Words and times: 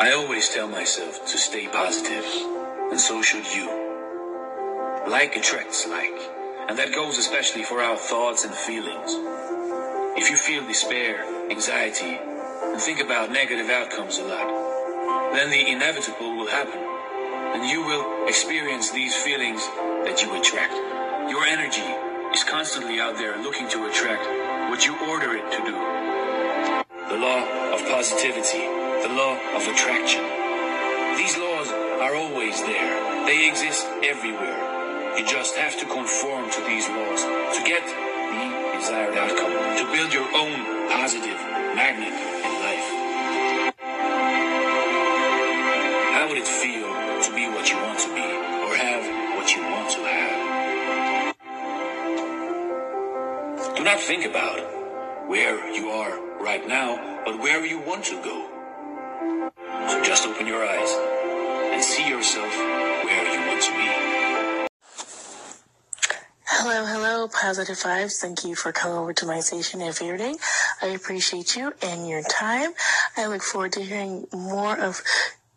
I 0.00 0.12
always 0.12 0.48
tell 0.48 0.66
myself 0.66 1.26
to 1.26 1.36
stay 1.36 1.68
positive, 1.68 2.24
and 2.90 2.98
so 2.98 3.20
should 3.20 3.44
you. 3.52 3.68
Like 5.06 5.36
attracts 5.36 5.86
like, 5.86 6.16
and 6.70 6.78
that 6.78 6.94
goes 6.94 7.18
especially 7.18 7.64
for 7.64 7.82
our 7.82 7.98
thoughts 7.98 8.46
and 8.46 8.54
feelings. 8.54 9.12
If 10.16 10.30
you 10.30 10.38
feel 10.38 10.66
despair, 10.66 11.50
anxiety, 11.50 12.16
and 12.16 12.80
think 12.80 13.02
about 13.02 13.30
negative 13.30 13.68
outcomes 13.68 14.16
a 14.16 14.24
lot, 14.24 15.34
then 15.34 15.50
the 15.50 15.70
inevitable 15.70 16.34
will 16.34 16.48
happen, 16.48 16.80
and 17.52 17.68
you 17.68 17.84
will 17.84 18.26
experience 18.26 18.90
these 18.92 19.14
feelings 19.14 19.60
that 20.08 20.22
you 20.22 20.32
attract. 20.32 20.72
Your 21.28 21.44
energy 21.44 21.84
is 22.32 22.42
constantly 22.42 23.00
out 23.00 23.18
there 23.18 23.36
looking 23.36 23.68
to 23.68 23.84
attract 23.84 24.24
what 24.70 24.86
you 24.86 24.96
order 25.12 25.36
it 25.36 25.44
to 25.52 25.60
do. 25.60 25.76
The 27.12 27.20
law 27.20 27.74
of 27.74 27.84
positivity, 27.86 28.79
the 29.02 29.08
law 29.08 29.36
of 29.56 29.66
attraction. 29.66 30.22
These 31.16 31.38
laws 31.38 31.68
are 31.70 32.14
always 32.14 32.60
there. 32.62 33.26
They 33.26 33.48
exist 33.48 33.86
everywhere. 34.04 35.16
You 35.16 35.24
just 35.26 35.56
have 35.56 35.78
to 35.80 35.86
conform 35.86 36.50
to 36.50 36.60
these 36.66 36.88
laws 36.88 37.22
to 37.22 37.62
get 37.64 37.82
the 37.84 38.78
desired 38.78 39.16
outcome, 39.16 39.52
to 39.78 39.84
build 39.92 40.12
your 40.12 40.28
own 40.36 40.88
positive 40.88 41.38
magnet 41.74 42.12
in 42.12 42.52
life. 42.60 42.88
How 46.12 46.28
would 46.28 46.38
it 46.38 46.46
feel 46.46 46.88
to 47.24 47.34
be 47.34 47.48
what 47.48 47.70
you 47.70 47.76
want 47.76 47.98
to 48.00 48.08
be, 48.14 48.20
or 48.20 48.76
have 48.76 49.04
what 49.36 49.54
you 49.56 49.62
want 49.62 49.90
to 49.90 50.00
have? 50.04 50.50
Do 53.76 53.82
not 53.84 53.98
think 53.98 54.26
about 54.26 54.60
where 55.28 55.72
you 55.72 55.88
are 55.88 56.18
right 56.42 56.66
now, 56.68 57.22
but 57.24 57.38
where 57.38 57.64
you 57.64 57.80
want 57.80 58.04
to 58.04 58.22
go. 58.22 58.49
Positive 67.50 67.78
vibes. 67.78 68.20
Thank 68.20 68.44
you 68.44 68.54
for 68.54 68.70
coming 68.70 68.96
over 68.96 69.12
to 69.12 69.26
my 69.26 69.40
station 69.40 69.82
every 69.82 70.16
day. 70.16 70.36
I 70.80 70.86
appreciate 70.98 71.56
you 71.56 71.72
and 71.82 72.08
your 72.08 72.22
time. 72.22 72.70
I 73.16 73.26
look 73.26 73.42
forward 73.42 73.72
to 73.72 73.82
hearing 73.82 74.28
more 74.32 74.78
of 74.78 75.02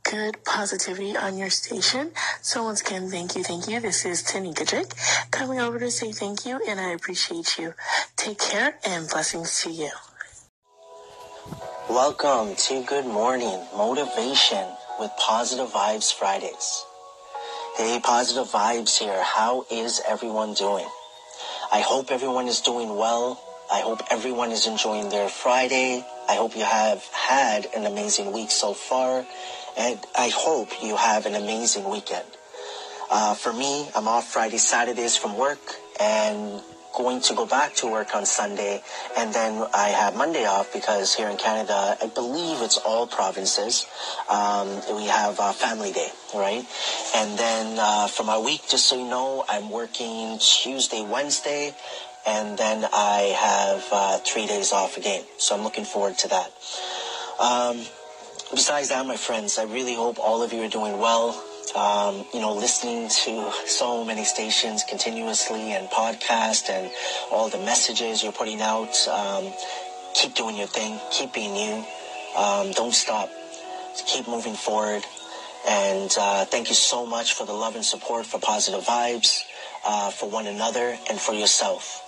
good 0.02 0.44
positivity 0.44 1.16
on 1.16 1.38
your 1.38 1.52
station. 1.52 2.09
So 2.41 2.64
once 2.64 2.81
again, 2.81 3.09
thank 3.11 3.36
you, 3.36 3.44
thank 3.44 3.67
you. 3.67 3.80
This 3.80 4.05
is 4.05 4.23
Tanika 4.23 4.67
Drake 4.67 4.91
coming 5.30 5.59
over 5.59 5.77
to 5.77 5.91
say 5.91 6.11
thank 6.11 6.47
you 6.47 6.59
and 6.67 6.80
I 6.80 6.94
appreciate 6.94 7.59
you. 7.59 7.75
Take 8.16 8.39
care 8.39 8.73
and 8.88 9.08
blessings 9.08 9.61
to 9.61 9.69
you. 9.69 9.91
Welcome 11.88 12.55
to 12.55 12.83
Good 12.86 13.05
Morning 13.05 13.59
Motivation 13.77 14.66
with 14.99 15.11
Positive 15.19 15.67
Vibes 15.67 16.11
Fridays. 16.11 16.86
Hey, 17.77 17.99
Positive 18.03 18.47
Vibes 18.47 18.97
here. 18.97 19.21
How 19.21 19.67
is 19.69 20.02
everyone 20.08 20.55
doing? 20.55 20.88
I 21.74 21.82
hope 21.82 22.12
everyone 22.12 22.48
is 22.48 22.62
doing 22.62 22.96
well. 22.96 23.42
I 23.72 23.80
hope 23.80 24.02
everyone 24.12 24.52
is 24.52 24.68
enjoying 24.68 25.10
their 25.10 25.28
Friday. 25.28 26.06
I 26.30 26.36
hope 26.36 26.56
you 26.56 26.64
have 26.64 27.04
had 27.06 27.66
an 27.76 27.88
amazing 27.88 28.32
week 28.32 28.52
so 28.52 28.76
far. 28.76 29.26
And 29.76 30.00
I 30.16 30.30
hope 30.30 30.70
you 30.84 30.96
have 30.96 31.26
an 31.26 31.34
amazing 31.34 31.90
weekend. 31.90 32.28
Uh, 33.10 33.34
for 33.34 33.52
me, 33.52 33.90
I'm 33.96 34.08
off 34.08 34.32
Friday, 34.32 34.60
Saturdays 34.60 35.18
from 35.18 35.36
work 35.36 35.58
and 36.00 36.62
going 36.94 37.22
to 37.22 37.33
go 37.33 37.45
back 37.45 37.73
to 37.75 37.88
work 37.88 38.16
on 38.16 38.25
Sunday. 38.25 38.81
And 39.17 39.33
then 39.33 39.66
I 39.73 39.89
have 39.89 40.16
Monday 40.16 40.45
off 40.45 40.72
because 40.72 41.13
here 41.13 41.27
in 41.30 41.38
Canada, 41.38 41.97
I 42.02 42.08
believe 42.08 42.61
it's 42.61 42.77
all 42.77 43.08
provinces. 43.08 43.88
Um, 44.30 44.67
we 44.95 45.08
have 45.08 45.39
uh, 45.39 45.52
Family 45.53 45.91
Day, 45.91 46.09
right? 46.33 46.66
And 47.16 47.38
then 47.38 47.77
uh, 47.80 48.08
for 48.08 48.23
my 48.23 48.38
week, 48.38 48.61
just 48.69 48.86
so 48.86 48.95
you 48.97 49.09
know, 49.09 49.44
I'm 49.49 49.69
working 49.69 50.38
Tuesday, 50.39 51.03
Wednesday, 51.05 51.73
and 52.26 52.58
then 52.58 52.86
I 52.93 53.36
have 53.37 53.86
uh, 53.92 54.17
three 54.20 54.48
days 54.48 54.71
off 54.71 54.98
again. 54.98 55.23
So 55.37 55.55
I'm 55.55 55.64
looking 55.64 55.86
forward 55.86 56.17
to 56.20 56.27
that. 56.30 56.52
Um, 57.39 57.77
besides 58.52 58.89
that, 58.89 59.05
my 59.05 59.17
friends, 59.17 59.58
I 59.58 59.64
really 59.64 59.95
hope 59.95 60.20
all 60.20 60.43
of 60.43 60.53
you 60.53 60.61
are 60.64 60.70
doing 60.70 60.99
well. 60.99 61.43
Um, 61.76 62.23
you 62.34 62.39
know, 62.39 62.54
listening 62.54 63.10
to 63.10 63.52
so 63.66 64.06
many 64.06 64.23
stations 64.26 64.84
continuously 64.84 65.72
and 65.72 65.89
podcast 65.89 66.70
and 66.70 66.92
all 67.32 67.50
the 67.50 67.58
messages 67.58 68.22
you're 68.22 68.32
putting 68.32 68.61
out. 68.61 68.95
Um, 69.08 69.52
keep 70.14 70.36
doing 70.36 70.56
your 70.56 70.67
thing. 70.67 71.00
Keep 71.12 71.33
being 71.33 71.56
you. 71.56 71.83
Um, 72.38 72.72
don't 72.73 72.94
stop. 72.94 73.30
Keep 74.06 74.28
moving 74.28 74.54
forward. 74.54 75.04
And 75.67 76.14
uh, 76.20 76.45
thank 76.45 76.70
you 76.70 76.76
so 76.76 77.06
much 77.06 77.33
for 77.33 77.45
the 77.45 77.54
love 77.54 77.76
and 77.76 77.86
support 77.86 78.26
for 78.26 78.39
positive 78.39 78.82
vibes, 78.82 79.42
uh, 79.86 80.12
for 80.12 80.30
one 80.30 80.45
another, 80.45 80.98
and 81.10 81.20
for 81.20 81.33
yourself. 81.33 82.02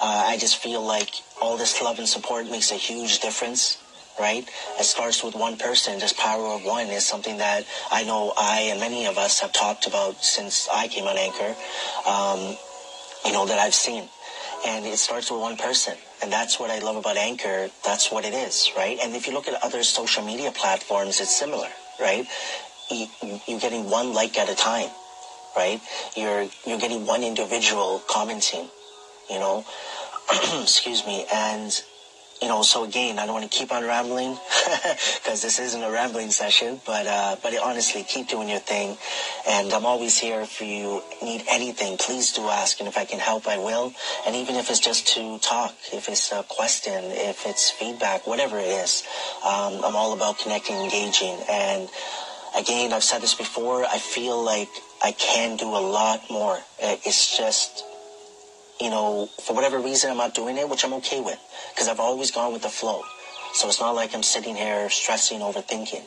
Uh, 0.00 0.26
I 0.26 0.38
just 0.38 0.58
feel 0.58 0.82
like 0.84 1.10
all 1.42 1.56
this 1.56 1.82
love 1.82 1.98
and 1.98 2.06
support 2.06 2.48
makes 2.48 2.70
a 2.70 2.76
huge 2.76 3.18
difference 3.18 3.78
right? 4.18 4.48
It 4.78 4.84
starts 4.84 5.22
with 5.22 5.34
one 5.34 5.56
person. 5.56 5.98
This 5.98 6.12
power 6.12 6.46
of 6.46 6.64
one 6.64 6.86
is 6.86 7.04
something 7.06 7.38
that 7.38 7.64
I 7.90 8.04
know 8.04 8.32
I 8.36 8.68
and 8.70 8.80
many 8.80 9.06
of 9.06 9.18
us 9.18 9.40
have 9.40 9.52
talked 9.52 9.86
about 9.86 10.22
since 10.24 10.68
I 10.72 10.88
came 10.88 11.04
on 11.04 11.16
Anchor, 11.16 11.54
um, 12.06 12.56
you 13.24 13.32
know, 13.32 13.46
that 13.46 13.58
I've 13.58 13.74
seen. 13.74 14.08
And 14.66 14.84
it 14.86 14.98
starts 14.98 15.30
with 15.30 15.40
one 15.40 15.56
person. 15.56 15.94
And 16.22 16.32
that's 16.32 16.58
what 16.58 16.70
I 16.70 16.80
love 16.80 16.96
about 16.96 17.16
Anchor. 17.16 17.68
That's 17.84 18.10
what 18.10 18.24
it 18.24 18.34
is, 18.34 18.72
right? 18.76 18.98
And 19.02 19.14
if 19.14 19.26
you 19.26 19.32
look 19.32 19.46
at 19.46 19.62
other 19.62 19.82
social 19.84 20.24
media 20.24 20.50
platforms, 20.50 21.20
it's 21.20 21.34
similar, 21.34 21.68
right? 22.00 22.26
You, 22.90 23.06
you're 23.46 23.60
getting 23.60 23.88
one 23.88 24.14
like 24.14 24.36
at 24.36 24.48
a 24.48 24.56
time, 24.56 24.88
right? 25.56 25.80
You're, 26.16 26.48
you're 26.66 26.78
getting 26.78 27.06
one 27.06 27.22
individual 27.22 28.02
commenting, 28.08 28.68
you 29.30 29.38
know? 29.38 29.64
Excuse 30.60 31.06
me. 31.06 31.24
And 31.32 31.70
you 32.40 32.48
know, 32.48 32.62
so 32.62 32.84
again, 32.84 33.18
I 33.18 33.26
don't 33.26 33.34
want 33.34 33.50
to 33.50 33.58
keep 33.58 33.72
on 33.72 33.82
rambling 33.84 34.36
because 35.22 35.42
this 35.42 35.58
isn't 35.58 35.82
a 35.82 35.90
rambling 35.90 36.30
session, 36.30 36.80
but, 36.86 37.06
uh, 37.06 37.36
but 37.42 37.56
honestly, 37.58 38.04
keep 38.04 38.28
doing 38.28 38.48
your 38.48 38.60
thing. 38.60 38.96
And 39.46 39.72
I'm 39.72 39.84
always 39.84 40.18
here 40.18 40.40
if 40.40 40.60
you 40.60 41.02
need 41.22 41.42
anything, 41.50 41.96
please 41.98 42.32
do 42.32 42.42
ask. 42.48 42.78
And 42.78 42.88
if 42.88 42.96
I 42.96 43.04
can 43.04 43.18
help, 43.18 43.48
I 43.48 43.58
will. 43.58 43.92
And 44.26 44.36
even 44.36 44.54
if 44.54 44.70
it's 44.70 44.78
just 44.78 45.08
to 45.14 45.38
talk, 45.40 45.74
if 45.92 46.08
it's 46.08 46.30
a 46.30 46.44
question, 46.44 47.04
if 47.06 47.44
it's 47.44 47.70
feedback, 47.70 48.26
whatever 48.26 48.58
it 48.58 48.68
is, 48.68 49.02
um, 49.44 49.84
I'm 49.84 49.96
all 49.96 50.12
about 50.12 50.38
connecting, 50.38 50.76
engaging. 50.76 51.36
And 51.50 51.88
again, 52.56 52.92
I've 52.92 53.04
said 53.04 53.20
this 53.20 53.34
before, 53.34 53.84
I 53.84 53.98
feel 53.98 54.42
like 54.42 54.70
I 55.02 55.10
can 55.12 55.56
do 55.56 55.66
a 55.66 55.82
lot 55.82 56.30
more. 56.30 56.58
It's 56.78 57.36
just, 57.36 57.84
you 58.80 58.90
know, 58.90 59.28
for 59.44 59.54
whatever 59.54 59.78
reason, 59.78 60.10
I'm 60.10 60.16
not 60.16 60.34
doing 60.34 60.56
it, 60.56 60.68
which 60.68 60.84
I'm 60.84 60.94
okay 60.94 61.20
with 61.20 61.38
because 61.74 61.88
I've 61.88 62.00
always 62.00 62.30
gone 62.30 62.52
with 62.52 62.62
the 62.62 62.68
flow. 62.68 63.02
So 63.54 63.68
it's 63.68 63.80
not 63.80 63.94
like 63.94 64.14
I'm 64.14 64.22
sitting 64.22 64.54
here 64.54 64.88
stressing, 64.90 65.40
overthinking. 65.40 66.04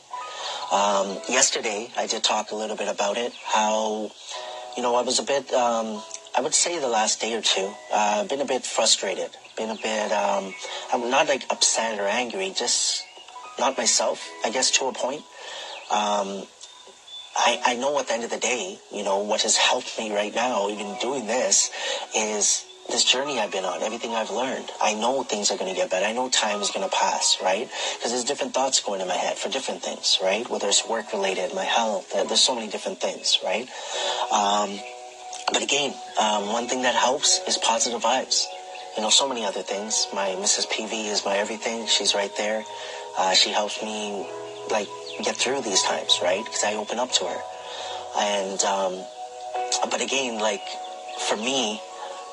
Um, 0.72 1.20
yesterday, 1.28 1.90
I 1.98 2.08
did 2.08 2.24
talk 2.24 2.52
a 2.52 2.56
little 2.56 2.78
bit 2.78 2.88
about 2.88 3.18
it, 3.18 3.34
how, 3.44 4.12
you 4.78 4.84
know, 4.84 4.96
I 4.96 5.02
was 5.02 5.20
a 5.20 5.24
bit, 5.24 5.52
um, 5.54 6.02
I 6.34 6.40
would 6.40 6.54
say 6.54 6.80
the 6.80 6.88
last 6.88 7.20
day 7.20 7.34
or 7.36 7.42
two, 7.42 7.74
uh, 7.92 8.24
been 8.26 8.40
a 8.40 8.46
bit 8.46 8.66
frustrated, 8.66 9.32
been 9.58 9.70
a 9.70 9.76
bit, 9.76 10.12
um, 10.14 10.54
I'm 10.94 11.10
not 11.10 11.28
like 11.28 11.44
upset 11.50 12.00
or 12.00 12.06
angry, 12.06 12.54
just 12.56 13.04
not 13.60 13.78
myself, 13.78 14.30
I 14.46 14.50
guess, 14.50 14.72
to 14.72 14.86
a 14.86 14.94
point. 14.94 15.24
I, 17.36 17.62
I 17.66 17.76
know 17.76 17.98
at 18.00 18.08
the 18.08 18.14
end 18.14 18.24
of 18.24 18.30
the 18.30 18.40
day, 18.40 18.78
you 18.92 19.04
know, 19.04 19.20
what 19.20 19.42
has 19.44 19.58
helped 19.58 19.98
me 19.98 20.14
right 20.14 20.34
now, 20.34 20.70
even 20.70 20.96
doing 21.02 21.28
this, 21.28 21.72
is 22.16 22.66
this 22.90 23.06
journey 23.06 23.40
I've 23.40 23.52
been 23.52 23.64
on, 23.64 23.82
everything 23.84 24.12
I've 24.12 24.32
learned. 24.32 24.70
I 24.82 24.94
know 24.94 25.24
things 25.24 25.50
are 25.50 25.58
going 25.58 25.70
to 25.70 25.76
get 25.76 25.90
better. 25.90 26.06
I 26.06 26.14
know 26.14 26.30
time 26.30 26.62
is 26.62 26.72
going 26.72 26.88
to 26.88 26.94
pass, 26.94 27.38
right? 27.42 27.70
Because 27.96 28.12
there's 28.12 28.26
different 28.26 28.54
thoughts 28.54 28.82
going 28.82 29.02
in 29.02 29.08
my 29.08 29.16
head 29.16 29.38
for 29.38 29.50
different 29.50 29.82
things, 29.82 30.20
right? 30.22 30.50
Whether 30.50 30.68
it's 30.68 30.88
work 30.88 31.14
related, 31.14 31.54
my 31.56 31.64
health, 31.64 32.12
there's 32.12 32.42
so 32.42 32.54
many 32.54 32.68
different 32.68 33.00
things, 33.00 33.40
right? 33.44 33.70
Um, 34.32 34.80
but 35.54 35.64
again, 35.64 35.94
um, 36.20 36.52
one 36.52 36.68
thing 36.68 36.84
that 36.84 36.96
helps 36.96 37.40
is 37.48 37.58
positive 37.58 38.02
vibes. 38.02 38.46
You 38.96 39.04
know, 39.04 39.10
so 39.10 39.28
many 39.28 39.46
other 39.46 39.62
things. 39.62 40.08
My 40.14 40.30
Mrs. 40.30 40.68
PV 40.68 41.12
is 41.12 41.24
my 41.26 41.38
everything. 41.38 41.88
She's 41.88 42.14
right 42.14 42.32
there. 42.36 42.64
Uh, 43.18 43.34
she 43.34 43.52
helps 43.52 43.82
me, 43.82 44.28
like, 44.70 44.88
get 45.24 45.36
through 45.36 45.62
these 45.62 45.82
times, 45.84 46.20
right? 46.22 46.44
Because 46.44 46.64
I 46.64 46.76
open 46.76 47.00
up 47.00 47.12
to 47.14 47.26
her. 47.26 47.42
And, 48.18 48.62
um, 48.64 49.06
but 49.90 50.02
again, 50.02 50.40
like, 50.40 50.64
for 51.28 51.38
me, 51.38 51.82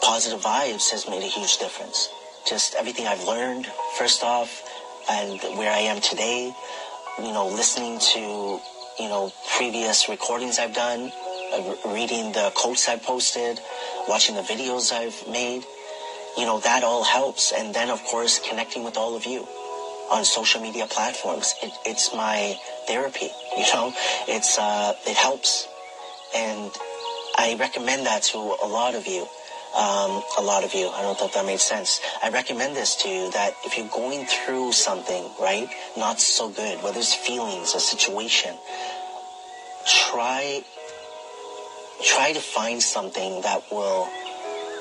positive 0.03 0.41
vibes 0.41 0.91
has 0.91 1.09
made 1.09 1.23
a 1.23 1.27
huge 1.29 1.59
difference. 1.59 2.09
Just 2.47 2.75
everything 2.75 3.07
I've 3.07 3.25
learned, 3.25 3.67
first 3.97 4.23
off, 4.23 4.63
and 5.11 5.41
where 5.57 5.73
I 5.73 5.81
am 5.81 6.01
today, 6.01 6.53
you 7.19 7.33
know, 7.33 7.49
listening 7.49 7.99
to, 7.99 8.21
you 8.99 9.09
know, 9.09 9.33
previous 9.57 10.09
recordings 10.09 10.59
I've 10.59 10.75
done, 10.75 11.13
uh, 11.53 11.75
reading 11.93 12.33
the 12.33 12.53
quotes 12.55 12.89
I've 12.89 13.03
posted, 13.03 13.61
watching 14.09 14.35
the 14.35 14.43
videos 14.43 14.93
I've 14.93 15.29
made, 15.29 15.65
you 16.37 16.47
know, 16.47 16.61
that 16.61 16.85
all 16.85 17.05
helps. 17.05 17.53
And 17.53 17.75
then, 17.75 17.91
of 17.91 18.03
course, 18.05 18.41
connecting 18.49 18.85
with 18.85 18.97
all 18.97 19.17
of 19.17 19.27
you 19.27 19.47
on 20.11 20.25
social 20.25 20.61
media 20.61 20.87
platforms. 20.87 21.55
It, 21.63 21.73
it's 21.85 22.15
my 22.15 22.59
therapy. 22.87 23.31
You 23.57 23.65
know, 23.73 23.93
it's 24.27 24.59
uh, 24.59 24.95
it 25.07 25.17
helps, 25.17 25.69
and 26.35 26.71
I 27.37 27.57
recommend 27.59 28.07
that 28.07 28.23
to 28.25 28.39
a 28.39 28.67
lot 28.67 28.95
of 28.95 29.07
you. 29.07 29.27
Um, 29.77 30.23
a 30.39 30.43
lot 30.43 30.65
of 30.65 30.73
you. 30.73 30.89
I 30.89 31.03
don't 31.03 31.21
know 31.21 31.27
if 31.27 31.35
that 31.35 31.45
made 31.45 31.61
sense. 31.61 32.01
I 32.23 32.31
recommend 32.31 32.75
this 32.75 32.97
to 33.03 33.09
you 33.09 33.31
that 33.33 33.53
if 33.67 33.77
you're 33.77 33.87
going 33.89 34.25
through 34.25 34.73
something, 34.73 35.29
right, 35.39 35.69
not 35.95 36.21
so 36.21 36.49
good, 36.49 36.83
whether 36.83 36.99
it's 36.99 37.15
feelings, 37.15 37.75
a 37.75 37.81
situation, 37.81 38.57
try 39.87 40.63
try 42.03 42.33
to 42.33 42.41
find 42.41 42.83
something 42.83 43.43
that 43.43 43.63
will 43.71 44.09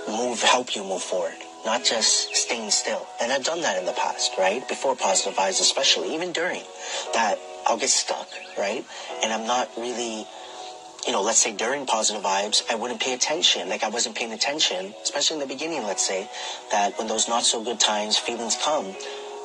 move, 0.07 0.41
help 0.41 0.75
you 0.75 0.83
move 0.83 1.01
forward, 1.01 1.35
not 1.67 1.83
just 1.83 2.33
staying 2.33 2.71
still. 2.71 3.05
And 3.19 3.29
I've 3.29 3.43
done 3.43 3.59
that 3.61 3.77
in 3.77 3.85
the 3.85 3.91
past, 3.91 4.31
right? 4.39 4.65
Before 4.69 4.95
positive 4.95 5.37
vibes, 5.37 5.59
especially, 5.59 6.15
even 6.15 6.31
during 6.31 6.61
that, 7.13 7.37
I'll 7.65 7.77
get 7.77 7.89
stuck, 7.89 8.29
right? 8.57 8.85
And 9.21 9.33
I'm 9.33 9.45
not 9.45 9.69
really, 9.77 10.25
you 11.05 11.11
know, 11.11 11.21
let's 11.21 11.39
say 11.39 11.53
during 11.53 11.85
positive 11.85 12.23
vibes, 12.23 12.63
I 12.71 12.75
wouldn't 12.75 13.01
pay 13.01 13.13
attention. 13.13 13.67
Like 13.67 13.83
I 13.83 13.89
wasn't 13.89 14.15
paying 14.15 14.31
attention, 14.31 14.93
especially 15.03 15.41
in 15.41 15.41
the 15.41 15.53
beginning, 15.53 15.83
let's 15.83 16.07
say, 16.07 16.29
that 16.71 16.97
when 16.97 17.07
those 17.09 17.27
not 17.27 17.43
so 17.43 17.61
good 17.61 17.81
times, 17.81 18.17
feelings 18.17 18.55
come, 18.63 18.95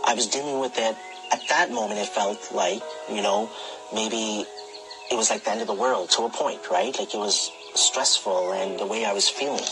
I 0.07 0.15
was 0.15 0.29
dealing 0.29 0.61
with 0.61 0.79
it. 0.79 0.97
At 1.33 1.41
that 1.49 1.73
moment, 1.73 1.99
it 1.99 2.07
felt 2.07 2.53
like, 2.55 2.83
you 3.11 3.23
know, 3.23 3.51
maybe 3.93 4.47
it 5.11 5.17
was 5.17 5.29
like 5.29 5.43
the 5.43 5.51
end 5.51 5.61
of 5.61 5.67
the 5.67 5.75
world 5.75 6.11
to 6.11 6.23
a 6.23 6.31
point, 6.31 6.71
right? 6.71 6.97
Like 6.97 7.13
it 7.15 7.19
was 7.19 7.51
stressful 7.75 8.53
and 8.53 8.79
the 8.79 8.87
way 8.87 9.05
I 9.05 9.13
was 9.13 9.29
feeling. 9.29 9.65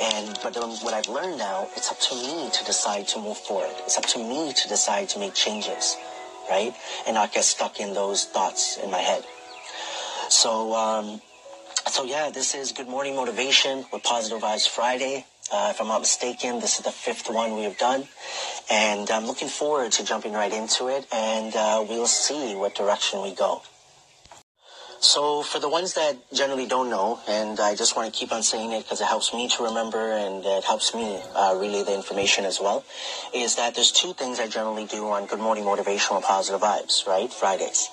And 0.00 0.38
but 0.42 0.56
what 0.82 0.94
I've 0.94 1.08
learned 1.08 1.38
now, 1.38 1.68
it's 1.76 1.90
up 1.90 2.00
to 2.00 2.14
me 2.14 2.50
to 2.50 2.64
decide 2.64 3.08
to 3.08 3.20
move 3.20 3.36
forward. 3.36 3.74
It's 3.84 3.98
up 3.98 4.06
to 4.06 4.18
me 4.18 4.52
to 4.52 4.68
decide 4.68 5.08
to 5.10 5.18
make 5.18 5.34
changes, 5.34 5.96
right? 6.48 6.74
And 7.06 7.14
not 7.14 7.32
get 7.32 7.44
stuck 7.44 7.80
in 7.80 7.94
those 7.94 8.24
thoughts 8.24 8.78
in 8.78 8.90
my 8.90 8.98
head. 8.98 9.24
So, 10.28 10.74
um, 10.74 11.20
so 11.88 12.04
yeah, 12.04 12.30
this 12.30 12.54
is 12.54 12.72
Good 12.72 12.88
Morning 12.88 13.16
Motivation 13.16 13.84
with 13.92 14.02
Positive 14.04 14.40
Vibes 14.40 14.68
Friday. 14.68 15.26
Uh, 15.52 15.72
if 15.74 15.80
I'm 15.80 15.88
not 15.88 16.00
mistaken, 16.00 16.60
this 16.60 16.78
is 16.78 16.84
the 16.84 16.92
fifth 16.92 17.28
one 17.28 17.56
we 17.56 17.64
have 17.64 17.76
done. 17.76 18.04
And 18.70 19.10
I'm 19.10 19.26
looking 19.26 19.48
forward 19.48 19.90
to 19.92 20.04
jumping 20.04 20.32
right 20.32 20.52
into 20.52 20.86
it, 20.86 21.06
and 21.12 21.54
uh, 21.56 21.84
we'll 21.88 22.06
see 22.06 22.54
what 22.54 22.76
direction 22.76 23.22
we 23.22 23.34
go. 23.34 23.62
So 25.02 25.42
for 25.42 25.58
the 25.58 25.68
ones 25.68 25.94
that 25.94 26.18
generally 26.30 26.66
don't 26.66 26.90
know, 26.90 27.20
and 27.26 27.58
I 27.58 27.74
just 27.74 27.96
want 27.96 28.12
to 28.12 28.18
keep 28.18 28.32
on 28.32 28.42
saying 28.42 28.72
it 28.72 28.82
because 28.84 29.00
it 29.00 29.06
helps 29.06 29.32
me 29.32 29.48
to 29.48 29.64
remember 29.64 30.12
and 30.12 30.44
it 30.44 30.62
helps 30.62 30.94
me 30.94 31.18
uh, 31.34 31.56
relay 31.58 31.82
the 31.82 31.94
information 31.94 32.44
as 32.44 32.60
well, 32.60 32.84
is 33.34 33.56
that 33.56 33.74
there's 33.74 33.92
two 33.92 34.12
things 34.12 34.38
I 34.38 34.46
generally 34.46 34.84
do 34.84 35.08
on 35.08 35.24
Good 35.24 35.38
Morning 35.40 35.64
Motivational 35.64 36.20
Positive 36.20 36.60
Vibes, 36.60 37.06
right? 37.06 37.32
Fridays. 37.32 37.88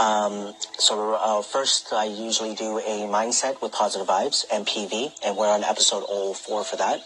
Um, 0.00 0.54
so 0.78 1.14
uh, 1.14 1.42
first, 1.42 1.92
I 1.92 2.06
usually 2.06 2.54
do 2.54 2.78
a 2.78 3.06
mindset 3.06 3.60
with 3.60 3.72
positive 3.72 4.06
vibes, 4.06 4.46
MPV, 4.48 5.12
and 5.26 5.36
we're 5.36 5.52
on 5.52 5.62
episode 5.62 6.06
04 6.06 6.64
for 6.64 6.76
that. 6.76 7.00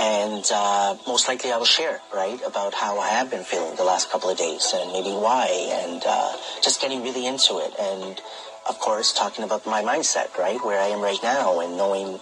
And 0.00 0.44
uh, 0.54 0.96
most 1.08 1.26
likely 1.26 1.50
I 1.50 1.56
will 1.56 1.64
share, 1.64 2.00
right, 2.14 2.38
about 2.46 2.74
how 2.74 3.00
I 3.00 3.08
have 3.08 3.28
been 3.28 3.42
feeling 3.42 3.74
the 3.74 3.82
last 3.82 4.10
couple 4.12 4.30
of 4.30 4.38
days 4.38 4.72
and 4.72 4.92
maybe 4.92 5.10
why 5.10 5.48
and 5.84 6.00
uh, 6.06 6.36
just 6.62 6.80
getting 6.80 7.02
really 7.02 7.26
into 7.26 7.58
it. 7.58 7.74
And 7.80 8.20
of 8.68 8.78
course, 8.78 9.12
talking 9.12 9.44
about 9.44 9.66
my 9.66 9.82
mindset, 9.82 10.36
right, 10.38 10.62
where 10.64 10.78
I 10.78 10.88
am 10.88 11.00
right 11.00 11.18
now 11.22 11.60
and 11.60 11.76
knowing 11.76 12.20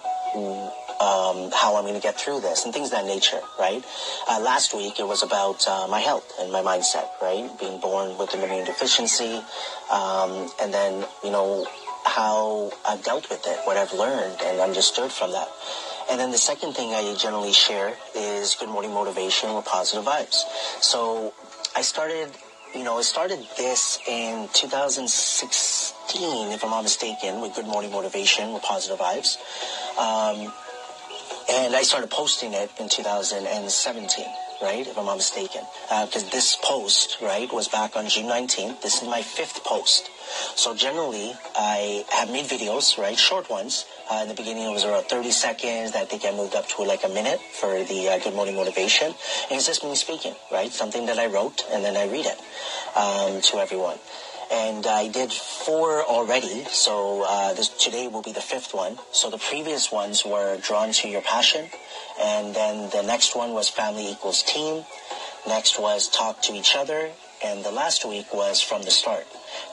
um, 0.99 1.51
how 1.51 1.75
I'm 1.77 1.83
going 1.83 1.95
to 1.95 2.01
get 2.01 2.15
through 2.15 2.41
this 2.41 2.65
and 2.65 2.73
things 2.73 2.87
of 2.87 2.99
that 2.99 3.05
nature, 3.05 3.39
right? 3.59 3.83
Uh, 4.27 4.39
last 4.39 4.73
week 4.73 4.99
it 4.99 5.07
was 5.07 5.23
about 5.23 5.67
uh, 5.67 5.87
my 5.87 5.99
health 5.99 6.33
and 6.39 6.51
my 6.51 6.61
mindset, 6.61 7.07
right? 7.21 7.49
Being 7.59 7.79
born 7.79 8.17
with 8.17 8.33
immune 8.33 8.65
deficiency, 8.65 9.41
um, 9.91 10.49
and 10.61 10.73
then 10.73 11.05
you 11.23 11.31
know 11.31 11.67
how 12.05 12.71
I've 12.87 13.03
dealt 13.03 13.29
with 13.29 13.45
it, 13.45 13.59
what 13.65 13.77
I've 13.77 13.93
learned 13.93 14.41
and 14.43 14.59
understood 14.59 15.11
from 15.11 15.31
that. 15.33 15.49
And 16.09 16.19
then 16.19 16.31
the 16.31 16.37
second 16.37 16.73
thing 16.73 16.93
I 16.93 17.15
generally 17.19 17.51
share 17.51 17.93
is 18.15 18.55
good 18.55 18.69
morning 18.69 18.93
motivation 18.93 19.53
with 19.53 19.65
positive 19.65 20.05
vibes. 20.05 20.43
So 20.81 21.33
I 21.75 21.81
started 21.81 22.31
you 22.75 22.83
know, 22.83 22.97
I 22.97 23.01
started 23.01 23.39
this 23.57 23.99
in 24.07 24.49
2016, 26.07 26.53
if 26.53 26.63
I'm 26.63 26.69
not 26.69 26.83
mistaken, 26.83 27.41
with 27.41 27.55
Good 27.55 27.67
Morning 27.67 27.91
Motivation 27.91 28.53
with 28.53 28.63
Positive 28.63 28.97
Vibes. 28.97 29.37
Um, 29.97 30.51
and 31.49 31.75
I 31.75 31.83
started 31.83 32.09
posting 32.09 32.53
it 32.53 32.71
in 32.79 32.87
2017, 32.89 34.25
right, 34.61 34.87
if 34.87 34.97
I'm 34.97 35.05
not 35.05 35.17
mistaken. 35.17 35.61
Because 35.89 36.23
uh, 36.23 36.29
this 36.31 36.57
post, 36.63 37.17
right, 37.21 37.51
was 37.51 37.67
back 37.67 37.95
on 37.95 38.07
June 38.07 38.25
19th. 38.25 38.81
This 38.81 39.01
is 39.01 39.07
my 39.07 39.21
fifth 39.21 39.63
post. 39.63 40.09
So 40.55 40.75
generally, 40.75 41.33
I 41.55 42.05
have 42.11 42.31
made 42.31 42.45
videos, 42.45 42.97
right, 42.97 43.17
short 43.17 43.49
ones. 43.49 43.85
Uh, 44.09 44.19
in 44.23 44.29
the 44.29 44.33
beginning, 44.33 44.63
it 44.63 44.71
was 44.71 44.85
around 44.85 45.05
30 45.05 45.31
seconds. 45.31 45.93
I 45.95 46.05
think 46.05 46.25
I 46.25 46.31
moved 46.31 46.55
up 46.55 46.67
to 46.69 46.83
like 46.83 47.03
a 47.03 47.09
minute 47.09 47.39
for 47.59 47.83
the 47.83 48.09
uh, 48.09 48.19
Good 48.19 48.33
Morning 48.33 48.55
Motivation. 48.55 49.07
And 49.07 49.57
it's 49.57 49.67
just 49.67 49.83
me 49.83 49.95
speaking, 49.95 50.35
right? 50.51 50.71
Something 50.71 51.05
that 51.07 51.17
I 51.17 51.27
wrote, 51.27 51.63
and 51.71 51.83
then 51.83 51.97
I 51.97 52.09
read 52.11 52.25
it 52.25 52.39
um, 52.95 53.41
to 53.41 53.57
everyone. 53.57 53.97
And 54.51 54.87
I 54.87 55.09
did 55.09 55.31
four 55.31 56.03
already, 56.03 56.63
so 56.69 57.25
uh, 57.27 57.53
this, 57.53 57.67
today 57.67 58.07
will 58.07 58.21
be 58.21 58.31
the 58.31 58.41
fifth 58.41 58.73
one. 58.73 58.97
So 59.11 59.29
the 59.29 59.37
previous 59.37 59.91
ones 59.91 60.25
were 60.25 60.57
Drawn 60.57 60.93
to 60.93 61.09
Your 61.09 61.21
Passion, 61.21 61.65
and 62.21 62.55
then 62.55 62.89
the 62.91 63.03
next 63.03 63.35
one 63.35 63.51
was 63.51 63.69
Family 63.69 64.09
Equals 64.09 64.43
Team. 64.43 64.83
Next 65.47 65.79
was 65.79 66.07
Talk 66.07 66.41
to 66.43 66.53
Each 66.53 66.75
Other, 66.77 67.11
and 67.43 67.63
the 67.65 67.71
last 67.71 68.07
week 68.07 68.33
was 68.33 68.61
From 68.61 68.83
the 68.83 68.91
Start. 68.91 69.25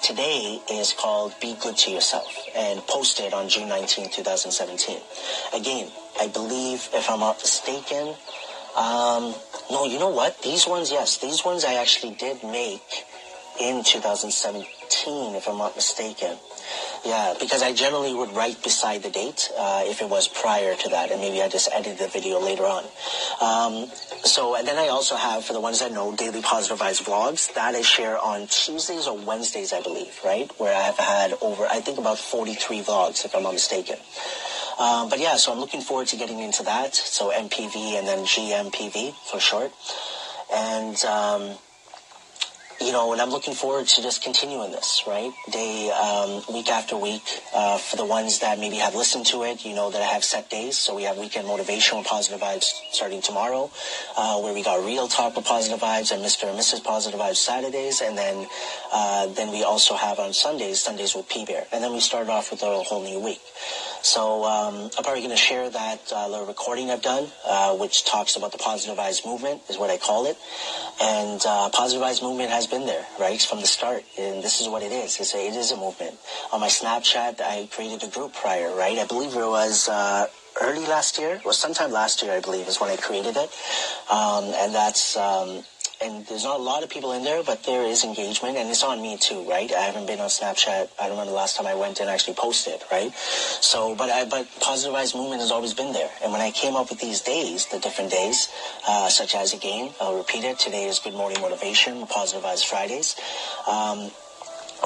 Today 0.03 0.61
is 0.71 0.93
called 0.93 1.35
Be 1.41 1.57
Good 1.63 1.77
to 1.79 1.91
Yourself 1.91 2.37
and 2.57 2.81
posted 2.87 3.33
on 3.33 3.49
June 3.49 3.69
19, 3.69 4.11
2017. 4.11 4.99
Again, 5.55 5.89
I 6.21 6.29
believe, 6.29 6.89
if 6.93 7.09
I'm 7.09 7.21
not 7.21 7.39
mistaken, 7.39 8.15
um, 8.77 9.35
no, 9.71 9.87
you 9.87 10.01
know 10.01 10.11
what? 10.11 10.43
These 10.43 10.67
ones, 10.67 10.91
yes, 10.91 11.19
these 11.19 11.45
ones 11.45 11.65
I 11.65 11.75
actually 11.75 12.15
did 12.15 12.43
make 12.43 12.83
in 13.61 13.85
2017, 13.85 15.35
if 15.35 15.49
I'm 15.49 15.59
not 15.59 15.77
mistaken. 15.77 16.37
Yeah, 17.05 17.35
because 17.39 17.63
I 17.63 17.75
generally 17.75 18.15
would 18.15 18.33
write 18.33 18.63
beside 18.63 19.03
the 19.03 19.11
date 19.11 19.51
uh, 19.59 19.83
if 19.85 20.01
it 20.01 20.09
was 20.09 20.27
prior 20.27 20.75
to 20.75 20.89
that, 20.89 21.11
and 21.11 21.21
maybe 21.21 21.43
I 21.43 21.49
just 21.49 21.69
edited 21.71 21.99
the 21.99 22.09
video 22.09 22.41
later 22.41 22.65
on. 22.65 22.85
Um, 23.41 23.89
so, 24.25 24.57
and 24.57 24.67
then 24.67 24.79
I 24.79 24.89
also 24.89 25.15
have, 25.15 25.45
for 25.45 25.53
the 25.53 25.61
ones 25.61 25.81
that 25.81 25.93
know, 25.93 26.17
daily 26.17 26.41
positive 26.41 26.79
vibes 26.79 27.03
vlogs 27.03 27.53
that 27.55 27.75
I 27.75 27.83
share 27.83 28.19
on 28.19 28.47
Tuesdays 28.47 29.07
or 29.07 29.19
Wednesdays, 29.19 29.73
I 29.73 29.83
believe, 29.83 30.19
right? 30.25 30.51
Where 30.59 30.75
I 30.75 30.81
have 30.81 30.97
had 30.97 31.35
over, 31.43 31.67
I 31.67 31.81
think 31.81 31.99
about 31.99 32.19
43 32.19 32.81
vlogs, 32.81 33.25
if 33.27 33.37
I'm 33.37 33.43
not 33.43 33.53
mistaken. 33.53 33.97
Um, 34.79 35.11
but 35.11 35.21
yeah, 35.21 35.37
so 35.37 35.53
I'm 35.53 35.61
looking 35.61 35.83
forward 35.83 36.09
to 36.09 36.17
getting 36.17 36.41
into 36.41 36.63
that. 36.65 36.95
So 36.95 37.31
MPV 37.31 37.99
and 37.99 38.09
then 38.09 38.25
GMPV 38.25 39.15
for 39.31 39.39
short. 39.39 39.73
And, 40.53 40.97
um, 41.05 41.59
you 42.81 42.93
know, 42.93 43.13
and 43.13 43.21
I'm 43.21 43.31
looking 43.31 43.55
forward 43.55 43.87
to 43.87 44.03
just 44.03 44.23
continuing 44.23 44.71
this, 44.71 45.05
right? 45.07 45.33
Day, 45.51 45.91
um, 45.91 46.43
week 46.53 46.69
after 46.69 46.97
week. 46.97 47.23
Uh, 47.55 47.79
for 47.79 47.97
the 47.97 48.05
ones 48.05 48.41
that 48.41 48.59
maybe 48.59 48.77
have 48.77 48.95
listened 48.95 49.27
to 49.27 49.43
it, 49.45 49.65
you 49.65 49.75
know 49.75 49.91
that 49.91 50.03
I 50.03 50.07
have 50.07 50.25
set 50.25 50.51
days. 50.51 50.77
So 50.77 50.95
we 50.95 51.05
have 51.05 51.17
weekend 51.19 51.47
motivation 51.47 51.99
with 51.99 52.07
positive 52.07 52.41
vibes 52.41 52.73
starting 52.93 53.23
tomorrow, 53.23 53.71
uh, 54.17 54.41
where 54.41 54.53
we 54.55 54.63
got 54.63 54.85
real 54.85 55.09
talk 55.09 55.37
with 55.37 55.45
positive 55.45 55.81
vibes 55.81 56.13
and 56.13 56.23
Mr. 56.25 56.49
and 56.49 56.59
Mrs. 56.59 56.83
Positive 56.83 57.19
Vibes 57.19 57.37
Saturdays, 57.37 58.01
and 58.01 58.19
then 58.19 58.47
uh, 58.93 59.27
then 59.29 59.51
we 59.51 59.63
also 59.63 59.95
have 59.95 60.19
on 60.19 60.33
Sundays, 60.33 60.81
Sundays 60.81 61.15
with 61.15 61.29
P 61.29 61.45
Bear, 61.45 61.67
and 61.73 61.83
then 61.83 61.93
we 61.93 62.01
start 62.01 62.29
off 62.29 62.51
with 62.51 62.63
a 62.63 62.83
whole 62.83 63.03
new 63.03 63.21
week. 63.21 63.41
So 64.05 64.45
um, 64.45 64.91
I'm 64.99 65.03
probably 65.03 65.23
going 65.23 65.31
to 65.31 65.37
share 65.37 65.71
that 65.71 66.13
uh, 66.13 66.29
little 66.29 66.45
recording 66.45 66.91
I've 66.91 67.01
done, 67.01 67.27
uh, 67.47 67.75
which 67.75 68.05
talks 68.05 68.37
about 68.37 68.53
the 68.53 68.59
positive 68.59 68.99
vibes 68.99 69.25
movement, 69.25 69.63
is 69.71 69.79
what 69.79 69.89
I 69.89 69.97
call 69.97 70.27
it. 70.27 70.37
And 71.03 71.41
uh, 71.47 71.71
positive 71.71 72.05
vibes 72.05 72.23
movement 72.23 72.51
has 72.51 72.67
been 72.67 72.85
there, 72.85 73.07
right, 73.19 73.41
from 73.41 73.63
the 73.63 73.67
start. 73.67 74.05
And 74.19 74.45
this 74.45 74.61
is 74.61 74.69
what 74.69 74.83
it 74.83 74.93
is. 74.93 75.19
It's 75.21 75.35
a, 75.35 75.39
it 75.39 75.57
is 75.57 75.73
a 75.73 75.79
movement. 75.79 76.19
On 76.53 76.61
my 76.61 76.69
Snapchat, 76.69 77.41
I 77.41 77.67
created 77.73 78.07
a 78.07 78.11
group 78.11 78.35
prior, 78.35 78.77
right? 78.77 78.99
I 78.99 79.07
believe 79.07 79.35
it 79.35 79.39
was 79.39 79.89
uh, 79.89 80.27
early 80.61 80.85
last 80.87 81.19
year, 81.19 81.41
or 81.43 81.55
sometime 81.55 81.91
last 81.91 82.23
year, 82.23 82.33
I 82.33 82.41
believe, 82.41 82.69
is 82.69 82.79
when 82.79 82.91
I 82.91 82.97
created 82.97 83.39
it. 83.39 83.51
Um, 84.13 84.45
and 84.45 84.75
that's 84.75 85.17
um, 85.17 85.65
and 86.03 86.27
there's 86.27 86.45
not 86.45 86.61
a 86.61 86.63
lot 86.63 86.83
of 86.83 86.91
people 86.91 87.13
in 87.13 87.25
there, 87.25 87.43
but 87.43 87.65
there 87.65 87.83
is 87.83 88.05
engagement, 88.05 88.57
and 88.57 88.69
it's 88.69 88.83
on 88.83 89.01
me 89.01 89.17
too, 89.17 89.49
right? 89.49 89.71
I 89.73 89.81
haven't 89.81 90.07
been 90.07 90.21
on 90.21 90.29
Snapchat. 90.29 90.89
I 91.01 91.03
don't 91.09 91.13
remember 91.13 91.31
the 91.31 91.37
last 91.37 91.57
time 91.57 91.67
I 91.67 91.75
went 91.75 92.01
and 92.01 92.09
actually 92.09 92.35
posted, 92.35 92.81
right? 92.91 93.13
So, 93.15 93.95
but 93.95 94.11
I, 94.11 94.25
but 94.25 94.49
Positive 94.61 94.95
Vibes 94.95 95.15
movement 95.15 95.41
has 95.41 95.51
always 95.51 95.75
been 95.75 95.93
there. 95.93 96.11
And 96.23 96.33
when 96.33 96.41
I 96.41 96.51
came 96.51 96.77
up 96.77 96.91
with 96.91 97.01
these 97.01 97.21
days, 97.21 97.67
the 97.67 97.79
different 97.79 98.11
days, 98.11 98.49
uh, 98.87 99.09
such 99.09 99.35
as 99.35 99.55
again, 99.55 99.93
I'll 100.01 100.17
repeat 100.17 100.45
it. 100.45 100.59
Today 100.59 100.85
is 100.85 100.99
Good 100.99 101.15
Morning 101.15 101.41
Motivation, 101.41 102.07
Positive 102.07 102.43
Vibes 102.43 102.65
Fridays. 102.65 103.17
Um, 103.67 104.11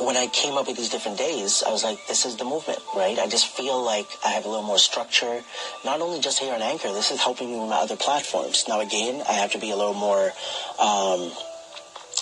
when 0.05 0.17
I 0.17 0.27
came 0.27 0.55
up 0.55 0.67
with 0.67 0.77
these 0.77 0.91
different 0.91 1.19
days, 1.19 1.63
I 1.67 1.71
was 1.71 1.83
like, 1.85 2.07
this 2.07 2.27
is 2.27 2.37
the 2.37 2.45
movement, 2.45 2.81
right? 2.95 3.19
I 3.19 3.27
just 3.27 3.47
feel 3.47 3.83
like 3.83 4.07
I 4.25 4.31
have 4.31 4.45
a 4.45 4.49
little 4.49 4.65
more 4.65 4.79
structure, 4.79 5.43
not 5.85 6.01
only 6.01 6.21
just 6.21 6.39
here 6.39 6.53
on 6.55 6.63
Anchor, 6.63 6.93
this 6.93 7.11
is 7.11 7.21
helping 7.21 7.51
me 7.51 7.59
with 7.59 7.69
my 7.71 7.77
other 7.77 7.97
platforms. 7.97 8.65
Now, 8.69 8.81
again, 8.81 9.23
I 9.29 9.33
have 9.33 9.53
to 9.53 9.59
be 9.59 9.71
a 9.71 9.77
little 9.77 9.95
more, 9.95 10.33
um, 10.79 11.33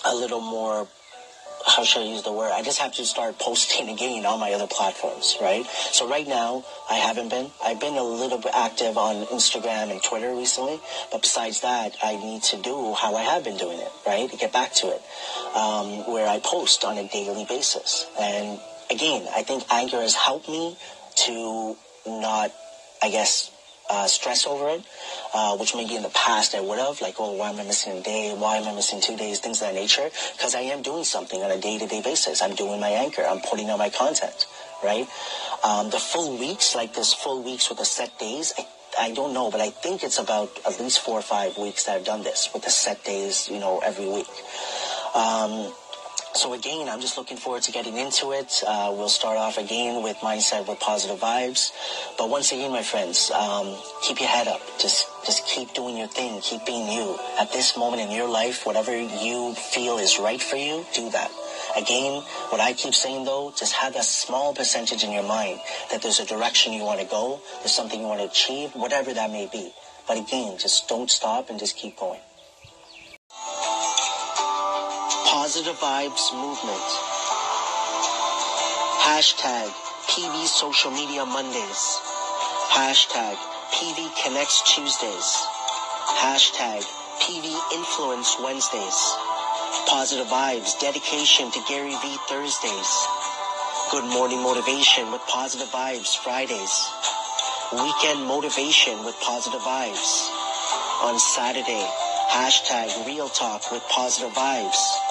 a 0.04 0.14
little 0.14 0.40
more, 0.40 0.86
how 1.66 1.82
should 1.84 2.02
I 2.02 2.06
use 2.06 2.22
the 2.22 2.32
word? 2.32 2.52
I 2.52 2.62
just 2.62 2.78
have 2.78 2.92
to 2.94 3.04
start 3.04 3.38
posting 3.38 3.88
again 3.88 4.24
on 4.24 4.38
my 4.38 4.52
other 4.52 4.68
platforms, 4.68 5.36
right? 5.40 5.66
So 5.66 6.08
right 6.08 6.26
now, 6.26 6.64
I 6.88 6.94
haven't 6.94 7.28
been. 7.28 7.50
I've 7.64 7.80
been 7.80 7.96
a 7.96 8.02
little 8.02 8.38
bit 8.38 8.52
active 8.54 8.96
on 8.96 9.26
Instagram 9.26 9.90
and 9.90 10.02
Twitter 10.02 10.32
recently, 10.34 10.80
but 11.10 11.22
besides 11.22 11.62
that, 11.62 11.96
I 12.02 12.16
need 12.16 12.42
to 12.44 12.56
do 12.56 12.94
how 12.94 13.16
I 13.16 13.22
have 13.22 13.42
been 13.42 13.56
doing 13.56 13.80
it, 13.80 13.90
right? 14.06 14.30
To 14.30 14.36
get 14.36 14.52
back 14.52 14.74
to 14.74 14.88
it, 14.88 15.02
um, 15.56 16.12
where 16.12 16.28
I 16.28 16.38
post 16.38 16.84
on 16.84 16.98
a 16.98 17.08
daily 17.08 17.44
basis. 17.48 18.06
And 18.18 18.60
again, 18.90 19.26
I 19.34 19.42
think 19.42 19.64
Anchor 19.70 20.00
has 20.00 20.14
helped 20.14 20.48
me 20.48 20.76
to 21.26 21.76
not, 22.06 22.52
I 23.02 23.10
guess, 23.10 23.50
uh, 23.90 24.06
stress 24.06 24.46
over 24.46 24.68
it, 24.70 24.82
uh, 25.34 25.56
which 25.56 25.74
maybe 25.74 25.94
in 25.96 26.02
the 26.02 26.10
past 26.10 26.54
I 26.54 26.60
would 26.60 26.78
have, 26.78 27.00
like, 27.00 27.16
oh, 27.18 27.32
why 27.32 27.50
am 27.50 27.60
I 27.60 27.64
missing 27.64 27.98
a 27.98 28.02
day? 28.02 28.34
Why 28.36 28.56
am 28.56 28.68
I 28.68 28.74
missing 28.74 29.00
two 29.00 29.16
days? 29.16 29.40
Things 29.40 29.60
of 29.62 29.68
that 29.68 29.74
nature. 29.74 30.10
Because 30.36 30.54
I 30.54 30.60
am 30.60 30.82
doing 30.82 31.04
something 31.04 31.42
on 31.42 31.50
a 31.50 31.58
day-to-day 31.60 32.02
basis. 32.02 32.42
I'm 32.42 32.54
doing 32.54 32.80
my 32.80 32.90
anchor. 32.90 33.22
I'm 33.22 33.40
putting 33.40 33.70
out 33.70 33.78
my 33.78 33.90
content, 33.90 34.46
right? 34.82 35.06
Um, 35.64 35.90
the 35.90 35.98
full 35.98 36.38
weeks, 36.38 36.74
like 36.74 36.94
this 36.94 37.12
full 37.12 37.42
weeks 37.42 37.68
with 37.68 37.78
the 37.78 37.84
set 37.84 38.18
days, 38.18 38.52
I, 38.58 38.66
I 38.98 39.12
don't 39.12 39.34
know, 39.34 39.50
but 39.50 39.60
I 39.60 39.70
think 39.70 40.02
it's 40.02 40.18
about 40.18 40.50
at 40.66 40.80
least 40.80 41.00
four 41.00 41.18
or 41.18 41.22
five 41.22 41.58
weeks 41.58 41.84
that 41.84 41.96
I've 41.96 42.04
done 42.04 42.22
this 42.22 42.48
with 42.52 42.64
the 42.64 42.70
set 42.70 43.04
days, 43.04 43.48
you 43.48 43.58
know, 43.58 43.78
every 43.84 44.08
week. 44.08 44.28
Um, 45.14 45.72
so 46.36 46.52
again, 46.52 46.88
I'm 46.88 47.00
just 47.00 47.16
looking 47.16 47.36
forward 47.36 47.62
to 47.62 47.72
getting 47.72 47.96
into 47.96 48.32
it. 48.32 48.62
Uh, 48.66 48.92
we'll 48.96 49.08
start 49.08 49.38
off 49.38 49.58
again 49.58 50.02
with 50.02 50.16
mindset 50.18 50.68
with 50.68 50.78
positive 50.80 51.18
vibes. 51.18 51.72
But 52.18 52.28
once 52.28 52.52
again, 52.52 52.72
my 52.72 52.82
friends, 52.82 53.30
um, 53.30 53.76
keep 54.02 54.20
your 54.20 54.28
head 54.28 54.46
up. 54.46 54.60
Just, 54.78 55.08
just 55.24 55.46
keep 55.46 55.72
doing 55.74 55.96
your 55.96 56.08
thing. 56.08 56.40
Keep 56.40 56.66
being 56.66 56.90
you. 56.90 57.18
At 57.40 57.52
this 57.52 57.76
moment 57.76 58.02
in 58.02 58.10
your 58.10 58.28
life, 58.28 58.66
whatever 58.66 58.94
you 58.96 59.54
feel 59.54 59.98
is 59.98 60.18
right 60.18 60.42
for 60.42 60.56
you, 60.56 60.84
do 60.94 61.10
that. 61.10 61.30
Again, 61.76 62.22
what 62.50 62.60
I 62.60 62.72
keep 62.72 62.94
saying 62.94 63.24
though, 63.24 63.52
just 63.56 63.74
have 63.74 63.96
a 63.96 64.02
small 64.02 64.54
percentage 64.54 65.04
in 65.04 65.12
your 65.12 65.24
mind 65.24 65.58
that 65.90 66.02
there's 66.02 66.20
a 66.20 66.26
direction 66.26 66.72
you 66.72 66.84
want 66.84 67.00
to 67.00 67.06
go, 67.06 67.40
there's 67.60 67.74
something 67.74 68.00
you 68.00 68.06
want 68.06 68.20
to 68.20 68.26
achieve, 68.26 68.74
whatever 68.74 69.12
that 69.12 69.30
may 69.30 69.48
be. 69.50 69.72
But 70.06 70.18
again, 70.18 70.58
just 70.58 70.88
don't 70.88 71.10
stop 71.10 71.50
and 71.50 71.58
just 71.58 71.76
keep 71.76 71.96
going. 71.98 72.20
Positive 75.56 75.80
Vibes 75.80 76.34
Movement. 76.34 76.86
Hashtag 79.08 79.72
PV 80.04 80.44
Social 80.44 80.90
Media 80.90 81.24
Mondays. 81.24 81.98
Hashtag 82.76 83.36
PV 83.72 84.22
Connects 84.22 84.60
Tuesdays. 84.74 85.28
Hashtag 86.20 86.84
PV 87.24 87.56
Influence 87.72 88.36
Wednesdays. 88.44 89.00
Positive 89.88 90.26
Vibes 90.26 90.78
Dedication 90.78 91.50
to 91.50 91.60
Gary 91.66 91.96
V 92.04 92.16
Thursdays. 92.28 93.06
Good 93.90 94.04
Morning 94.12 94.42
Motivation 94.42 95.10
with 95.10 95.22
Positive 95.22 95.68
Vibes 95.68 96.18
Fridays. 96.18 96.76
Weekend 97.72 98.28
Motivation 98.28 99.02
with 99.06 99.18
Positive 99.22 99.60
Vibes. 99.60 100.28
On 101.00 101.18
Saturday, 101.18 101.88
hashtag 102.28 103.06
Real 103.06 103.30
Talk 103.30 103.72
with 103.72 103.82
Positive 103.88 104.34
Vibes. 104.34 105.05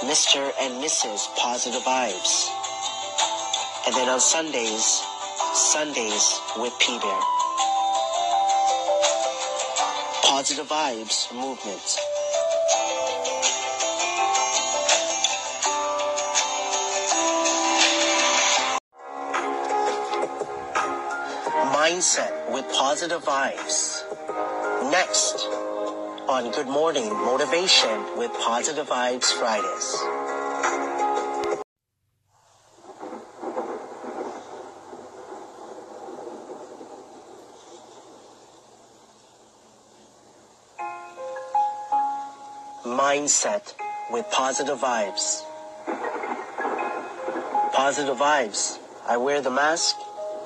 Mr. 0.00 0.50
and 0.58 0.82
Mrs. 0.82 1.28
Positive 1.36 1.82
Vibes. 1.82 2.48
And 3.86 3.94
then 3.94 4.08
on 4.08 4.18
Sundays, 4.18 5.02
Sundays 5.52 6.40
with 6.56 6.72
P 6.80 6.98
Bear. 6.98 7.20
Positive 10.22 10.66
Vibes 10.66 11.30
Movement. 11.34 11.98
Mindset 21.74 22.50
with 22.52 22.64
positive 22.72 23.22
vibes. 23.22 24.02
Next 24.90 25.59
on 26.28 26.50
Good 26.52 26.66
Morning 26.66 27.08
Motivation 27.12 28.16
with 28.16 28.32
Positive 28.32 28.86
Vibes 28.86 29.32
Fridays. 29.32 29.96
Mindset 42.84 43.74
with 44.10 44.26
positive 44.30 44.78
vibes. 44.78 45.42
Positive 47.72 48.16
vibes. 48.16 48.78
I 49.06 49.16
wear 49.16 49.40
the 49.40 49.50
mask. 49.50 49.96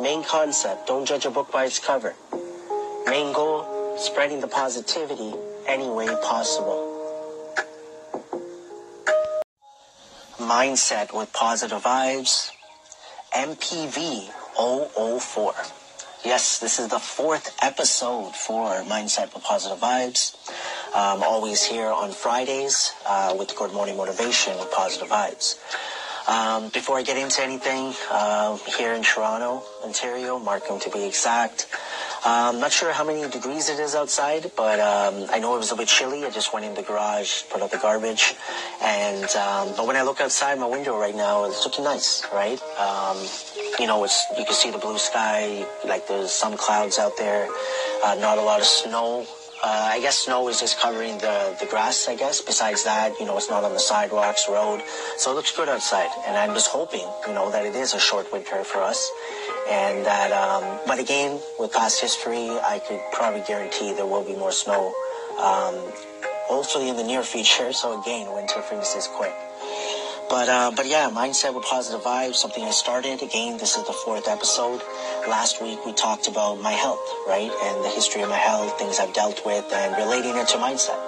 Main 0.00 0.24
concept, 0.24 0.86
don't 0.86 1.06
judge 1.06 1.24
a 1.24 1.30
book 1.30 1.50
by 1.52 1.64
its 1.64 1.78
cover. 1.78 2.14
Main 3.06 3.32
goal, 3.32 3.96
spreading 3.98 4.40
the 4.40 4.48
positivity 4.48 5.34
any 5.66 5.88
way 5.88 6.08
possible. 6.22 6.90
Mindset 10.38 11.16
with 11.16 11.32
positive 11.32 11.82
vibes. 11.82 12.50
MPV 13.32 14.30
004. 14.56 15.54
Yes, 16.24 16.58
this 16.58 16.78
is 16.78 16.88
the 16.88 16.98
fourth 16.98 17.54
episode 17.62 18.34
for 18.34 18.68
Mindset 18.84 19.34
with 19.34 19.42
Positive 19.42 19.78
Vibes. 19.78 20.36
Um, 20.94 21.22
always 21.22 21.64
here 21.64 21.88
on 21.88 22.12
Fridays 22.12 22.92
uh, 23.06 23.34
with 23.38 23.54
Good 23.56 23.72
Morning 23.72 23.96
Motivation 23.96 24.56
with 24.58 24.70
Positive 24.70 25.08
Vibes. 25.08 25.58
Um, 26.26 26.70
before 26.70 26.96
I 26.96 27.02
get 27.02 27.18
into 27.18 27.42
anything, 27.42 27.92
uh, 28.10 28.56
here 28.78 28.94
in 28.94 29.02
Toronto, 29.02 29.62
Ontario, 29.84 30.38
Markham 30.38 30.80
to 30.80 30.90
be 30.90 31.04
exact, 31.04 31.66
I'm 32.24 32.54
um, 32.54 32.60
not 32.62 32.72
sure 32.72 32.90
how 32.90 33.04
many 33.04 33.28
degrees 33.28 33.68
it 33.68 33.78
is 33.78 33.94
outside, 33.94 34.50
but 34.56 34.80
um, 34.80 35.26
I 35.28 35.38
know 35.38 35.54
it 35.56 35.58
was 35.58 35.72
a 35.72 35.76
bit 35.76 35.88
chilly. 35.88 36.24
I 36.24 36.30
just 36.30 36.54
went 36.54 36.64
in 36.64 36.74
the 36.74 36.82
garage, 36.82 37.42
put 37.50 37.60
out 37.60 37.70
the 37.70 37.76
garbage, 37.76 38.34
and 38.82 39.28
um, 39.36 39.74
but 39.76 39.86
when 39.86 39.96
I 39.96 40.02
look 40.02 40.22
outside 40.22 40.58
my 40.58 40.66
window 40.66 40.98
right 40.98 41.14
now, 41.14 41.44
it's 41.44 41.62
looking 41.66 41.84
nice, 41.84 42.24
right? 42.32 42.58
Um, 42.78 43.18
you 43.78 43.86
know, 43.86 44.02
it's 44.04 44.24
you 44.38 44.46
can 44.46 44.54
see 44.54 44.70
the 44.70 44.78
blue 44.78 44.96
sky, 44.96 45.66
like 45.84 46.08
there's 46.08 46.32
some 46.32 46.56
clouds 46.56 46.98
out 46.98 47.18
there, 47.18 47.46
uh, 48.02 48.14
not 48.14 48.38
a 48.38 48.42
lot 48.42 48.60
of 48.60 48.66
snow. 48.66 49.26
Uh, 49.64 49.96
I 49.96 50.00
guess 50.00 50.18
snow 50.18 50.48
is 50.48 50.60
just 50.60 50.78
covering 50.78 51.16
the, 51.24 51.56
the 51.58 51.64
grass, 51.64 52.06
I 52.06 52.16
guess. 52.16 52.42
Besides 52.42 52.84
that, 52.84 53.18
you 53.18 53.24
know, 53.24 53.34
it's 53.38 53.48
not 53.48 53.64
on 53.64 53.72
the 53.72 53.78
sidewalks, 53.80 54.44
road. 54.46 54.82
So 55.16 55.32
it 55.32 55.36
looks 55.36 55.56
good 55.56 55.70
outside. 55.70 56.10
And 56.26 56.36
I'm 56.36 56.52
just 56.52 56.68
hoping, 56.68 57.08
you 57.26 57.32
know, 57.32 57.50
that 57.50 57.64
it 57.64 57.74
is 57.74 57.94
a 57.94 57.98
short 57.98 58.30
winter 58.30 58.62
for 58.62 58.82
us. 58.82 59.10
And 59.70 60.04
that, 60.04 60.32
um, 60.32 60.80
but 60.86 60.98
again, 60.98 61.40
with 61.58 61.72
past 61.72 61.98
history, 61.98 62.50
I 62.60 62.78
could 62.86 63.00
probably 63.14 63.40
guarantee 63.48 63.94
there 63.94 64.04
will 64.04 64.22
be 64.24 64.36
more 64.36 64.52
snow, 64.52 64.92
um, 65.40 65.74
hopefully 66.44 66.90
in 66.90 66.96
the 66.96 67.04
near 67.04 67.22
future. 67.22 67.72
So 67.84 67.98
again, 68.02 68.30
winter 68.34 68.60
freezes 68.60 69.08
quick. 69.16 69.32
But, 70.28 70.48
uh, 70.48 70.72
but 70.74 70.86
yeah, 70.86 71.10
mindset 71.10 71.54
with 71.54 71.64
positive 71.64 72.02
vibes, 72.02 72.36
something 72.36 72.64
I 72.64 72.70
started. 72.70 73.22
Again, 73.22 73.58
this 73.58 73.76
is 73.76 73.86
the 73.86 73.92
fourth 73.92 74.26
episode. 74.26 74.82
Last 75.28 75.62
week 75.62 75.84
we 75.84 75.92
talked 75.92 76.28
about 76.28 76.60
my 76.60 76.72
health, 76.72 77.00
right? 77.26 77.50
And 77.50 77.84
the 77.84 77.88
history 77.88 78.22
of 78.22 78.28
my 78.28 78.36
health, 78.36 78.78
things 78.78 78.98
I've 78.98 79.12
dealt 79.12 79.44
with, 79.44 79.70
and 79.72 79.96
relating 79.96 80.36
it 80.36 80.48
to 80.48 80.56
mindset. 80.56 80.98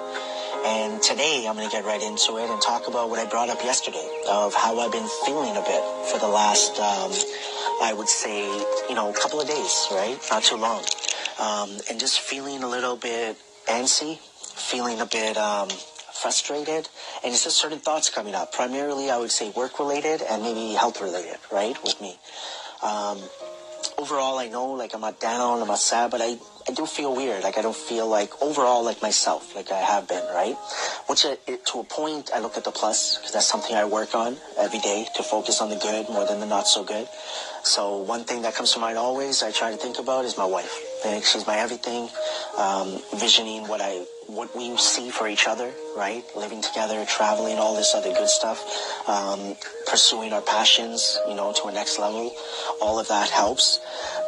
And 0.64 1.02
today 1.02 1.46
I'm 1.48 1.56
going 1.56 1.68
to 1.68 1.72
get 1.72 1.84
right 1.84 2.02
into 2.02 2.38
it 2.38 2.50
and 2.50 2.60
talk 2.60 2.88
about 2.88 3.08
what 3.08 3.18
I 3.18 3.24
brought 3.28 3.48
up 3.48 3.62
yesterday 3.62 4.08
of 4.28 4.54
how 4.54 4.78
I've 4.80 4.92
been 4.92 5.08
feeling 5.24 5.56
a 5.56 5.62
bit 5.62 5.82
for 6.10 6.18
the 6.18 6.28
last, 6.28 6.78
um, 6.78 7.12
I 7.82 7.94
would 7.96 8.08
say, 8.08 8.44
you 8.88 8.94
know, 8.94 9.12
couple 9.12 9.40
of 9.40 9.48
days, 9.48 9.86
right? 9.92 10.18
Not 10.30 10.42
too 10.42 10.56
long. 10.56 10.84
Um, 11.40 11.70
and 11.90 11.98
just 12.00 12.20
feeling 12.20 12.62
a 12.62 12.68
little 12.68 12.96
bit 12.96 13.36
antsy, 13.66 14.18
feeling 14.18 15.00
a 15.00 15.06
bit, 15.06 15.36
um, 15.36 15.68
frustrated, 16.26 16.88
and 17.22 17.32
it's 17.32 17.44
just 17.44 17.56
certain 17.56 17.78
thoughts 17.78 18.10
coming 18.10 18.34
up. 18.34 18.50
Primarily, 18.50 19.10
I 19.12 19.16
would 19.16 19.30
say 19.30 19.50
work 19.50 19.78
related 19.78 20.22
and 20.28 20.42
maybe 20.42 20.74
health 20.74 21.00
related, 21.00 21.38
right, 21.52 21.80
with 21.84 22.00
me. 22.00 22.18
Um, 22.82 23.18
overall, 23.96 24.36
I 24.36 24.48
know 24.48 24.72
like 24.72 24.92
I'm 24.92 25.02
not 25.02 25.20
down, 25.20 25.62
I'm 25.62 25.68
not 25.68 25.78
sad, 25.78 26.10
but 26.10 26.20
I, 26.20 26.36
I 26.68 26.72
do 26.74 26.84
feel 26.84 27.14
weird. 27.14 27.44
Like 27.44 27.58
I 27.58 27.62
don't 27.62 27.76
feel 27.76 28.08
like 28.08 28.42
overall 28.42 28.82
like 28.84 29.00
myself, 29.02 29.54
like 29.54 29.70
I 29.70 29.78
have 29.78 30.08
been, 30.08 30.26
right? 30.34 30.56
Which 31.06 31.24
uh, 31.24 31.36
to 31.46 31.78
a 31.78 31.84
point, 31.84 32.32
I 32.34 32.40
look 32.40 32.56
at 32.56 32.64
the 32.64 32.72
plus 32.72 33.18
because 33.18 33.30
that's 33.30 33.46
something 33.46 33.76
I 33.76 33.84
work 33.84 34.16
on 34.16 34.36
every 34.58 34.80
day 34.80 35.06
to 35.14 35.22
focus 35.22 35.60
on 35.60 35.70
the 35.70 35.76
good 35.76 36.08
more 36.08 36.26
than 36.26 36.40
the 36.40 36.46
not 36.46 36.66
so 36.66 36.82
good. 36.82 37.06
So 37.62 37.98
one 37.98 38.24
thing 38.24 38.42
that 38.42 38.56
comes 38.56 38.72
to 38.72 38.80
mind 38.80 38.98
always, 38.98 39.44
I 39.44 39.52
try 39.52 39.70
to 39.70 39.76
think 39.76 40.00
about 40.00 40.24
is 40.24 40.36
my 40.36 40.44
wife. 40.44 40.74
I 41.06 41.20
she's 41.20 41.46
my 41.46 41.56
everything. 41.58 42.08
Um, 42.58 43.00
visioning 43.16 43.68
what 43.68 43.80
I 43.80 44.04
what 44.26 44.54
we 44.56 44.76
see 44.76 45.10
for 45.10 45.28
each 45.28 45.46
other, 45.46 45.72
right? 45.96 46.24
Living 46.34 46.60
together, 46.60 47.04
traveling, 47.06 47.58
all 47.58 47.76
this 47.76 47.94
other 47.94 48.12
good 48.12 48.28
stuff, 48.28 49.08
um, 49.08 49.56
pursuing 49.86 50.32
our 50.32 50.42
passions, 50.42 51.18
you 51.28 51.34
know, 51.34 51.52
to 51.52 51.68
a 51.68 51.72
next 51.72 51.98
level. 51.98 52.34
All 52.80 52.98
of 52.98 53.08
that 53.08 53.30
helps. 53.30 53.80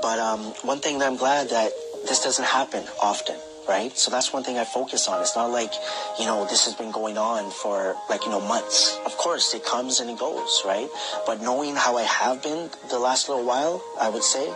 But 0.02 0.18
um, 0.18 0.40
one 0.62 0.78
thing 0.78 0.99
that 1.00 1.06
I'm 1.06 1.16
glad 1.16 1.50
that 1.50 1.73
this 2.06 2.23
doesn't 2.23 2.44
happen 2.44 2.85
often, 3.02 3.37
right? 3.68 3.97
So 3.99 4.11
that's 4.11 4.32
one 4.32 4.44
thing 4.44 4.56
I 4.56 4.64
focus 4.64 5.08
on. 5.08 5.20
It's 5.20 5.35
not 5.35 5.50
like, 5.50 5.73
you 6.18 6.26
know, 6.26 6.44
this 6.44 6.64
has 6.66 6.75
been 6.75 6.92
going 6.92 7.18
on 7.18 7.50
for 7.50 7.97
like, 8.08 8.25
you 8.25 8.30
know, 8.30 8.40
months. 8.40 8.99
Of 9.04 9.16
course, 9.16 9.52
it 9.54 9.64
comes 9.64 10.00
and 10.00 10.08
it 10.11 10.18
goes, 10.18 10.62
right? 10.64 10.88
But 11.26 11.42
knowing 11.42 11.75
how 11.75 11.97
I 11.97 12.02
have 12.02 12.42
been 12.42 12.70
the 12.90 12.99
last 12.99 13.28
little 13.28 13.44
while, 13.44 13.82
I 14.00 14.11
would 14.11 14.23
say, 14.23 14.47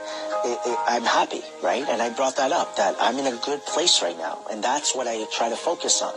it, 0.44 0.78
I'm 0.86 1.04
happy, 1.04 1.42
right? 1.62 1.84
And 1.88 2.02
I 2.02 2.10
brought 2.10 2.36
that 2.36 2.52
up, 2.52 2.76
that 2.76 2.96
I'm 3.00 3.18
in 3.18 3.26
a 3.26 3.36
good 3.44 3.64
place 3.66 4.02
right 4.02 4.16
now. 4.16 4.38
And 4.50 4.62
that's 4.62 4.94
what 4.94 5.06
I 5.06 5.24
try 5.32 5.48
to 5.48 5.56
focus 5.56 6.02
on. 6.02 6.14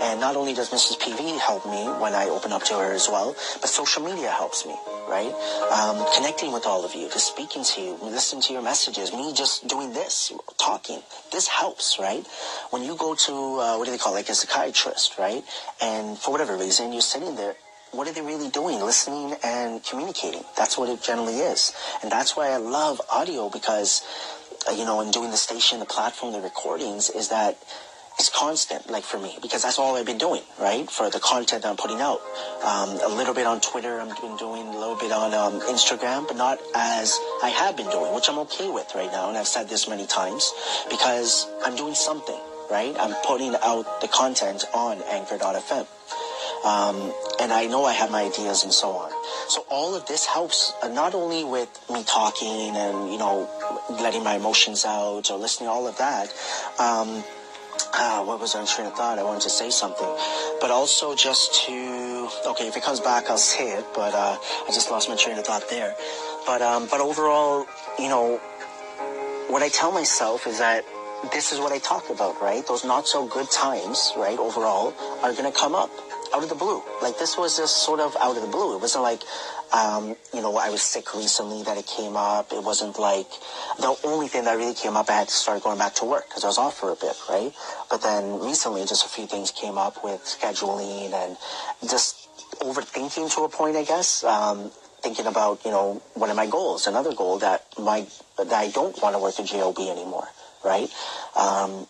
And 0.00 0.20
not 0.20 0.36
only 0.36 0.54
does 0.54 0.70
Mrs. 0.70 0.98
PV 0.98 1.38
help 1.38 1.64
me 1.66 1.84
when 2.00 2.14
I 2.14 2.28
open 2.28 2.52
up 2.52 2.62
to 2.64 2.74
her 2.74 2.92
as 2.92 3.08
well, 3.08 3.34
but 3.60 3.68
social 3.68 4.02
media 4.02 4.30
helps 4.30 4.66
me, 4.66 4.74
right? 5.08 5.32
Um, 5.72 6.04
connecting 6.14 6.52
with 6.52 6.66
all 6.66 6.84
of 6.84 6.94
you, 6.94 7.08
just 7.08 7.28
speaking 7.28 7.64
to 7.64 7.80
you, 7.80 7.98
listening 8.02 8.42
to 8.42 8.52
your 8.52 8.62
messages, 8.62 9.12
me 9.12 9.32
just 9.32 9.66
doing 9.68 9.92
this, 9.92 10.32
talking. 10.58 11.00
This 11.30 11.48
helps, 11.48 11.98
right? 11.98 12.26
When 12.70 12.82
you 12.82 12.96
go 12.96 13.14
to, 13.14 13.32
uh, 13.32 13.76
what 13.76 13.86
do 13.86 13.90
they 13.90 13.98
call 13.98 14.12
it, 14.14 14.16
like 14.16 14.28
a 14.28 14.34
psychiatrist, 14.34 15.18
right? 15.18 15.42
And 15.80 16.18
for 16.18 16.30
whatever 16.30 16.56
reason, 16.56 16.92
you're 16.92 17.02
sitting 17.02 17.36
there, 17.36 17.54
what 17.92 18.08
are 18.08 18.12
they 18.12 18.22
really 18.22 18.48
doing? 18.48 18.80
Listening 18.80 19.36
and 19.44 19.84
communicating. 19.84 20.42
That's 20.56 20.78
what 20.78 20.88
it 20.88 21.02
generally 21.02 21.38
is. 21.38 21.72
And 22.02 22.10
that's 22.10 22.34
why 22.36 22.48
I 22.48 22.56
love 22.56 23.00
audio 23.10 23.50
because, 23.50 24.02
uh, 24.68 24.72
you 24.72 24.84
know, 24.84 25.00
in 25.02 25.10
doing 25.10 25.30
the 25.30 25.36
station, 25.36 25.78
the 25.78 25.84
platform, 25.84 26.32
the 26.32 26.40
recordings, 26.40 27.10
is 27.10 27.28
that 27.28 27.58
it's 28.18 28.28
constant, 28.28 28.90
like 28.90 29.04
for 29.04 29.18
me, 29.18 29.38
because 29.40 29.62
that's 29.62 29.78
all 29.78 29.96
I've 29.96 30.06
been 30.06 30.18
doing, 30.18 30.42
right? 30.60 30.88
For 30.90 31.10
the 31.10 31.18
content 31.18 31.64
I'm 31.64 31.76
putting 31.76 32.00
out. 32.00 32.20
Um, 32.62 32.90
a 33.02 33.08
little 33.08 33.34
bit 33.34 33.46
on 33.46 33.60
Twitter, 33.60 34.00
I've 34.00 34.20
been 34.20 34.36
doing 34.36 34.68
a 34.68 34.78
little 34.78 34.96
bit 34.96 35.12
on 35.12 35.32
um, 35.34 35.60
Instagram, 35.62 36.28
but 36.28 36.36
not 36.36 36.58
as 36.74 37.18
I 37.42 37.48
have 37.48 37.76
been 37.76 37.90
doing, 37.90 38.14
which 38.14 38.28
I'm 38.28 38.38
okay 38.40 38.70
with 38.70 38.94
right 38.94 39.10
now. 39.10 39.28
And 39.28 39.36
I've 39.36 39.48
said 39.48 39.68
this 39.68 39.88
many 39.88 40.06
times 40.06 40.52
because 40.90 41.46
I'm 41.64 41.74
doing 41.74 41.94
something, 41.94 42.38
right? 42.70 42.94
I'm 42.98 43.14
putting 43.24 43.54
out 43.62 44.00
the 44.00 44.08
content 44.08 44.64
on 44.74 45.02
Anchor.fm. 45.08 45.86
Um, 46.64 47.12
and 47.40 47.52
I 47.52 47.66
know 47.66 47.84
I 47.84 47.92
have 47.92 48.10
my 48.10 48.22
ideas 48.22 48.62
and 48.62 48.72
so 48.72 48.90
on. 48.90 49.10
So 49.48 49.64
all 49.68 49.94
of 49.94 50.06
this 50.06 50.26
helps 50.26 50.72
uh, 50.82 50.88
not 50.88 51.14
only 51.14 51.44
with 51.44 51.68
me 51.90 52.04
talking 52.04 52.76
and, 52.76 53.10
you 53.10 53.18
know, 53.18 53.48
letting 53.90 54.22
my 54.22 54.36
emotions 54.36 54.84
out 54.84 55.30
or 55.30 55.38
listening, 55.38 55.68
all 55.68 55.88
of 55.88 55.98
that. 55.98 56.32
Um, 56.78 57.24
uh, 57.94 58.24
what 58.24 58.40
was 58.40 58.54
on 58.54 58.66
train 58.66 58.86
of 58.86 58.94
thought? 58.94 59.18
I 59.18 59.22
wanted 59.22 59.42
to 59.42 59.50
say 59.50 59.70
something, 59.70 60.08
but 60.60 60.70
also 60.70 61.14
just 61.14 61.66
to 61.66 62.28
okay, 62.46 62.68
if 62.68 62.76
it 62.76 62.82
comes 62.82 63.00
back, 63.00 63.28
I'll 63.28 63.36
say 63.36 63.72
it. 63.72 63.84
But 63.94 64.14
uh, 64.14 64.36
I 64.38 64.66
just 64.68 64.90
lost 64.90 65.08
my 65.08 65.16
train 65.16 65.38
of 65.38 65.44
thought 65.44 65.68
there. 65.68 65.94
But 66.46 66.62
um, 66.62 66.86
but 66.90 67.00
overall, 67.00 67.66
you 67.98 68.08
know, 68.08 68.38
what 69.48 69.62
I 69.62 69.68
tell 69.68 69.92
myself 69.92 70.46
is 70.46 70.58
that 70.58 70.84
this 71.32 71.52
is 71.52 71.58
what 71.58 71.72
I 71.72 71.78
talk 71.78 72.08
about, 72.10 72.40
right? 72.40 72.66
Those 72.66 72.84
not 72.84 73.06
so 73.06 73.26
good 73.26 73.50
times, 73.50 74.12
right? 74.16 74.38
Overall, 74.38 74.94
are 75.22 75.34
gonna 75.34 75.52
come 75.52 75.74
up 75.74 75.90
out 76.34 76.42
of 76.42 76.48
the 76.48 76.54
blue. 76.54 76.82
Like 77.00 77.18
this 77.18 77.36
was 77.36 77.56
just 77.56 77.84
sort 77.84 78.00
of 78.00 78.16
out 78.20 78.36
of 78.36 78.42
the 78.42 78.48
blue. 78.48 78.76
It 78.76 78.80
wasn't 78.80 79.04
like, 79.04 79.22
um, 79.72 80.16
you 80.34 80.40
know, 80.40 80.56
I 80.56 80.70
was 80.70 80.82
sick 80.82 81.14
recently 81.14 81.62
that 81.64 81.76
it 81.78 81.86
came 81.86 82.16
up. 82.16 82.52
It 82.52 82.62
wasn't 82.62 82.98
like 82.98 83.28
the 83.78 83.94
only 84.04 84.28
thing 84.28 84.44
that 84.44 84.56
really 84.56 84.74
came 84.74 84.96
up. 84.96 85.08
I 85.10 85.14
had 85.14 85.28
to 85.28 85.34
start 85.34 85.62
going 85.62 85.78
back 85.78 85.94
to 85.96 86.04
work 86.04 86.28
because 86.28 86.44
I 86.44 86.48
was 86.48 86.58
off 86.58 86.78
for 86.78 86.90
a 86.90 86.96
bit, 86.96 87.16
right? 87.28 87.52
But 87.90 88.02
then 88.02 88.40
recently, 88.40 88.82
just 88.82 89.04
a 89.04 89.08
few 89.08 89.26
things 89.26 89.50
came 89.50 89.78
up 89.78 90.02
with 90.04 90.20
scheduling 90.24 91.12
and 91.12 91.36
just 91.88 92.28
overthinking 92.60 93.34
to 93.34 93.42
a 93.42 93.48
point, 93.48 93.76
I 93.76 93.84
guess. 93.84 94.24
Um, 94.24 94.70
thinking 95.02 95.26
about, 95.26 95.64
you 95.64 95.70
know, 95.70 96.00
what 96.14 96.30
are 96.30 96.34
my 96.34 96.46
goals? 96.46 96.86
Another 96.86 97.12
goal 97.14 97.38
that 97.40 97.66
my 97.78 98.06
that 98.38 98.52
I 98.52 98.70
don't 98.70 99.00
want 99.02 99.14
to 99.14 99.18
work 99.18 99.38
at 99.38 99.46
JOB 99.46 99.78
anymore, 99.78 100.28
right? 100.64 100.88
Um, 101.36 101.86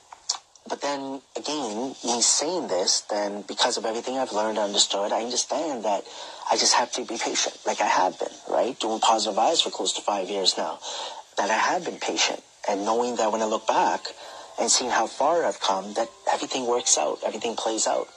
but 0.69 0.81
then 0.81 1.21
again, 1.37 1.95
me 2.05 2.23
saying 2.23 2.69
this, 2.69 3.03
then 3.03 3.43
because 3.43 3.77
of 3.77 3.85
everything 3.85 4.19
I've 4.19 4.33
learned, 4.33 4.59
understood, 4.59 5.13
I 5.13 5.23
understand 5.23 5.85
that 5.85 6.05
I 6.51 6.57
just 6.57 6.75
have 6.75 6.93
to 6.93 7.05
be 7.05 7.19
patient, 7.19 7.59
like 7.67 7.81
I 7.81 7.87
have 7.87 8.19
been, 8.19 8.29
right? 8.49 8.79
Doing 8.79 9.01
positive 9.01 9.37
vibes 9.39 9.63
for 9.63 9.71
close 9.71 9.93
to 9.95 10.03
five 10.03 10.29
years 10.31 10.57
now, 10.57 10.79
that 11.37 11.51
I 11.51 11.55
have 11.55 11.85
been 11.85 11.99
patient, 11.99 12.43
and 12.69 12.85
knowing 12.85 13.17
that 13.17 13.33
when 13.33 13.43
I 13.43 13.47
look 13.47 13.67
back 13.67 14.07
and 14.61 14.71
seeing 14.71 14.91
how 14.91 15.07
far 15.07 15.45
I've 15.45 15.61
come, 15.61 15.95
that 15.95 16.09
everything 16.33 16.67
works 16.67 16.97
out, 16.97 17.19
everything 17.27 17.57
plays 17.57 17.87
out. 17.87 18.09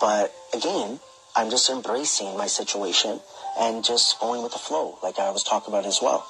But 0.00 0.34
again, 0.54 1.00
I'm 1.34 1.50
just 1.50 1.70
embracing 1.70 2.36
my 2.36 2.46
situation 2.46 3.20
and 3.58 3.84
just 3.84 4.20
going 4.20 4.42
with 4.42 4.52
the 4.52 4.58
flow, 4.58 4.98
like 5.02 5.18
I 5.18 5.30
was 5.30 5.42
talking 5.42 5.72
about 5.72 5.86
as 5.86 6.00
well. 6.02 6.26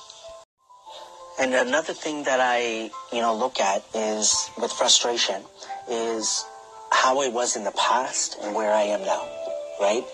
And 1.40 1.54
another 1.54 1.94
thing 1.94 2.24
that 2.24 2.40
I, 2.40 2.90
you 3.12 3.20
know, 3.20 3.34
look 3.34 3.60
at 3.60 3.84
is 3.94 4.50
with 4.60 4.72
frustration 4.72 5.42
is 5.88 6.44
how 6.90 7.20
I 7.20 7.28
was 7.28 7.54
in 7.54 7.62
the 7.62 7.70
past 7.70 8.36
and 8.42 8.56
where 8.56 8.72
I 8.72 8.82
am 8.82 9.02
now, 9.02 9.24
right? 9.80 10.04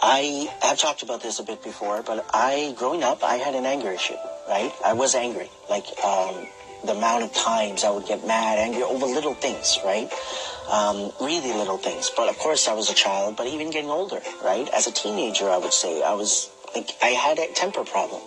I 0.00 0.48
have 0.62 0.78
talked 0.78 1.02
about 1.02 1.22
this 1.22 1.38
a 1.38 1.42
bit 1.42 1.62
before, 1.62 2.02
but 2.02 2.24
I, 2.32 2.74
growing 2.78 3.02
up, 3.02 3.22
I 3.22 3.34
had 3.34 3.54
an 3.54 3.66
anger 3.66 3.92
issue, 3.92 4.16
right? 4.48 4.72
I 4.82 4.94
was 4.94 5.14
angry. 5.14 5.50
Like, 5.68 5.84
um, 6.02 6.46
the 6.84 6.92
amount 6.92 7.24
of 7.24 7.34
times 7.34 7.84
I 7.84 7.90
would 7.90 8.06
get 8.06 8.26
mad, 8.26 8.58
angry 8.58 8.82
over 8.82 9.04
little 9.04 9.34
things, 9.34 9.78
right? 9.84 10.10
Um, 10.70 11.12
really 11.20 11.52
little 11.52 11.78
things. 11.78 12.10
But 12.16 12.30
of 12.30 12.38
course, 12.38 12.68
I 12.68 12.72
was 12.72 12.90
a 12.90 12.94
child, 12.94 13.36
but 13.36 13.46
even 13.48 13.70
getting 13.70 13.90
older, 13.90 14.20
right? 14.42 14.68
As 14.70 14.86
a 14.86 14.92
teenager, 14.92 15.50
I 15.50 15.58
would 15.58 15.72
say 15.72 16.02
I 16.02 16.14
was 16.14 16.50
like, 16.74 16.90
I 17.02 17.08
had 17.08 17.38
a 17.38 17.52
temper 17.52 17.84
problem. 17.84 18.22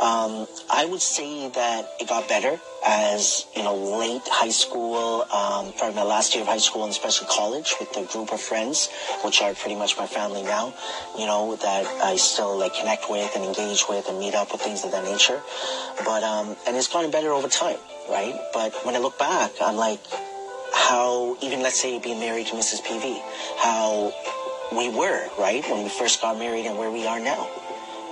Um, 0.00 0.46
I 0.70 0.84
would 0.84 1.02
say 1.02 1.48
that 1.48 1.90
it 1.98 2.08
got 2.08 2.28
better 2.28 2.60
as, 2.86 3.46
you 3.56 3.64
know, 3.64 3.74
late 3.74 4.22
high 4.26 4.50
school, 4.50 5.22
um, 5.22 5.72
probably 5.72 5.96
my 5.96 6.04
last 6.04 6.34
year 6.34 6.42
of 6.42 6.48
high 6.48 6.62
school 6.62 6.84
and 6.84 6.92
especially 6.92 7.26
college 7.26 7.74
with 7.80 7.96
a 7.96 8.04
group 8.04 8.32
of 8.32 8.40
friends, 8.40 8.88
which 9.24 9.42
are 9.42 9.54
pretty 9.54 9.74
much 9.74 9.98
my 9.98 10.06
family 10.06 10.44
now, 10.44 10.72
you 11.18 11.26
know, 11.26 11.56
that 11.56 11.84
I 12.04 12.14
still 12.14 12.56
like 12.56 12.74
connect 12.74 13.10
with 13.10 13.34
and 13.34 13.44
engage 13.44 13.88
with 13.88 14.08
and 14.08 14.20
meet 14.20 14.34
up 14.34 14.52
with 14.52 14.60
things 14.60 14.84
of 14.84 14.92
that 14.92 15.02
nature. 15.02 15.42
But, 16.04 16.22
um, 16.22 16.56
and 16.64 16.76
it's 16.76 16.86
gotten 16.86 17.10
better 17.10 17.32
over 17.32 17.48
time, 17.48 17.78
right? 18.08 18.38
But 18.54 18.74
when 18.84 18.94
I 18.94 18.98
look 18.98 19.18
back, 19.18 19.50
I'm 19.60 19.76
like, 19.76 20.00
how, 20.72 21.36
even 21.42 21.60
let's 21.60 21.80
say 21.80 21.98
being 21.98 22.20
married 22.20 22.46
to 22.48 22.54
Mrs. 22.54 22.82
PV, 22.82 23.20
how 23.58 24.12
we 24.70 24.90
were, 24.90 25.26
right, 25.40 25.68
when 25.68 25.82
we 25.82 25.88
first 25.88 26.22
got 26.22 26.38
married 26.38 26.66
and 26.66 26.78
where 26.78 26.90
we 26.92 27.04
are 27.04 27.18
now 27.18 27.48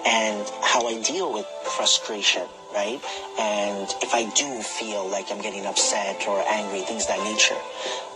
and 0.07 0.49
how 0.63 0.87
I 0.87 1.03
deal 1.03 1.33
with 1.33 1.47
frustration, 1.77 2.47
right? 2.73 3.01
And 3.39 3.89
if 4.03 4.15
I 4.15 4.31
do 4.35 4.63
feel 4.63 5.09
like 5.09 5.31
I'm 5.31 5.43
getting 5.43 5.67
upset 5.67 6.27
or 6.29 6.43
angry, 6.47 6.81
things 6.81 7.07
that 7.09 7.19
nature, 7.25 7.59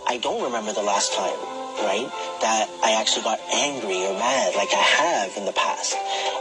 I 0.07 0.17
don't 0.17 0.41
remember 0.43 0.71
the 0.73 0.81
last 0.81 1.13
time, 1.13 1.35
right, 1.83 2.09
that 2.41 2.69
I 2.83 2.93
actually 2.99 3.23
got 3.23 3.39
angry 3.51 4.05
or 4.05 4.13
mad 4.13 4.55
like 4.55 4.73
I 4.73 4.81
have 4.81 5.37
in 5.37 5.45
the 5.45 5.53
past. 5.53 5.95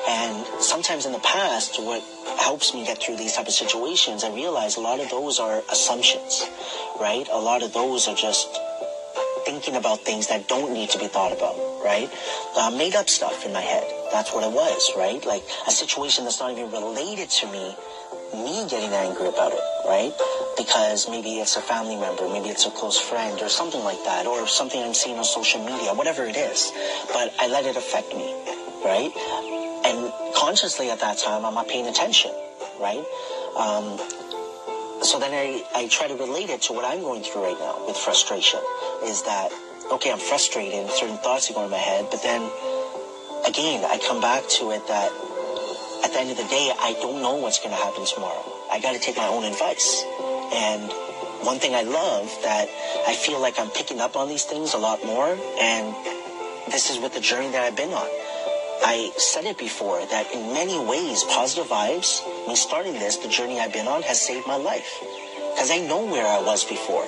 And 0.09 0.63
sometimes 0.63 1.05
in 1.05 1.13
the 1.13 1.19
past, 1.21 1.83
what 1.83 2.03
helps 2.39 2.73
me 2.73 2.87
get 2.87 2.99
through 2.99 3.17
these 3.17 3.35
type 3.35 3.47
of 3.47 3.53
situations, 3.53 4.25
I 4.25 4.33
realize 4.33 4.77
a 4.77 4.81
lot 4.81 5.01
of 5.01 5.11
those 5.11 5.39
are 5.39 5.63
assumptions, 5.71 6.47
right? 7.01 7.27
A 7.31 7.39
lot 7.39 7.63
of 7.63 7.73
those 7.73 8.09
are 8.09 8.15
just 8.15 8.49
thinking 9.45 9.77
about 9.77 10.01
things 10.01 10.29
that 10.29 10.49
don't 10.49 10.73
need 10.73 10.91
to 10.91 10.99
be 10.99 11.07
thought 11.07 11.33
about, 11.33 11.57
right? 11.85 12.11
Uh, 12.57 12.71
made 12.77 12.95
up 12.95 13.09
stuff 13.09 13.45
in 13.45 13.53
my 13.53 13.61
head. 13.61 13.85
That's 14.13 14.33
what 14.33 14.45
it 14.45 14.53
was, 14.53 14.93
right? 14.97 15.25
Like 15.25 15.45
a 15.67 15.71
situation 15.71 16.25
that's 16.25 16.41
not 16.41 16.53
even 16.53 16.71
related 16.71 17.31
to 17.31 17.47
me, 17.47 17.75
me 18.35 18.67
getting 18.69 18.93
angry 18.93 19.29
about 19.29 19.53
it, 19.53 19.63
right? 19.87 20.13
Because 20.57 21.09
maybe 21.09 21.39
it's 21.39 21.57
a 21.57 21.61
family 21.61 21.97
member, 21.97 22.29
maybe 22.29 22.49
it's 22.49 22.67
a 22.67 22.71
close 22.71 22.99
friend 23.01 23.41
or 23.41 23.49
something 23.49 23.83
like 23.83 24.03
that, 24.05 24.27
or 24.27 24.47
something 24.47 24.83
I'm 24.83 24.95
seeing 24.95 25.17
on 25.17 25.25
social 25.25 25.65
media, 25.65 25.95
whatever 25.95 26.25
it 26.25 26.37
is. 26.37 26.73
But 27.13 27.33
I 27.39 27.49
let 27.49 27.67
it 27.67 27.77
affect 27.77 28.15
me, 28.15 28.35
right? 28.85 29.11
And 29.87 30.13
consciously 30.35 30.91
at 30.91 31.01
that 31.01 31.19
time, 31.19 31.45
I'm 31.45 31.55
not 31.55 31.69
paying 31.69 31.87
attention, 31.87 32.33
right? 32.81 33.05
Um, 33.57 33.99
so 35.03 35.19
then 35.19 35.33
I, 35.33 35.65
I 35.75 35.89
try 35.89 36.09
to 36.09 36.15
relate 36.15 36.51
it 36.51 36.63
to 36.63 36.73
what 36.73 36.85
I'm 36.85 37.01
going 37.01 37.23
through 37.23 37.45
right 37.45 37.59
now 37.59 37.87
with 37.87 37.97
frustration 37.97 38.61
is 39.05 39.23
that, 39.23 39.51
okay, 39.93 40.13
I'm 40.13 40.19
frustrated, 40.19 40.91
certain 40.91 41.19
thoughts 41.19 41.51
are 41.51 41.55
going 41.55 41.67
in 41.67 41.71
my 41.71 41.79
head, 41.79 42.07
but 42.11 42.23
then 42.23 42.43
again, 43.47 43.85
I 43.85 43.99
come 44.07 44.21
back 44.21 44.49
to 44.61 44.71
it 44.71 44.87
that 44.89 45.11
at 46.05 46.13
the 46.13 46.21
end 46.21 46.31
of 46.31 46.37
the 46.37 46.49
day, 46.49 46.73
I 46.79 46.95
don't 47.01 47.23
know 47.23 47.37
what's 47.37 47.59
going 47.59 47.71
to 47.71 47.81
happen 47.83 48.05
tomorrow. 48.07 48.45
I 48.73 48.81
got 48.81 48.93
to 48.93 49.01
take 49.01 49.17
my 49.17 49.27
own 49.27 49.45
advice. 49.45 50.05
And 50.53 50.91
one 51.47 51.59
thing 51.59 51.75
I 51.75 51.83
love 51.83 52.29
that 52.43 52.69
I 53.07 53.15
feel 53.15 53.41
like 53.41 53.59
I'm 53.59 53.71
picking 53.71 54.01
up 54.01 54.17
on 54.17 54.29
these 54.29 54.45
things 54.45 54.75
a 54.75 54.79
lot 54.79 55.05
more, 55.05 55.37
and 55.61 55.95
this 56.73 56.91
is 56.91 56.99
with 56.99 57.15
the 57.15 57.21
journey 57.21 57.49
that 57.51 57.63
I've 57.63 57.77
been 57.77 57.93
on. 57.93 58.09
I 58.83 59.13
said 59.17 59.45
it 59.45 59.59
before 59.59 60.01
that 60.07 60.33
in 60.33 60.55
many 60.55 60.79
ways, 60.79 61.23
positive 61.25 61.69
vibes, 61.69 62.25
me 62.49 62.57
starting 62.57 62.95
this, 62.95 63.17
the 63.19 63.29
journey 63.29 63.61
I've 63.61 63.73
been 63.73 63.87
on 63.87 64.03
has 64.03 64.21
saved 64.21 64.47
my 64.47 64.57
life. 64.57 64.99
Because 65.55 65.71
I 65.71 65.79
know 65.79 66.05
where 66.07 66.27
I 66.27 66.41
was 66.41 66.65
before. 66.65 67.05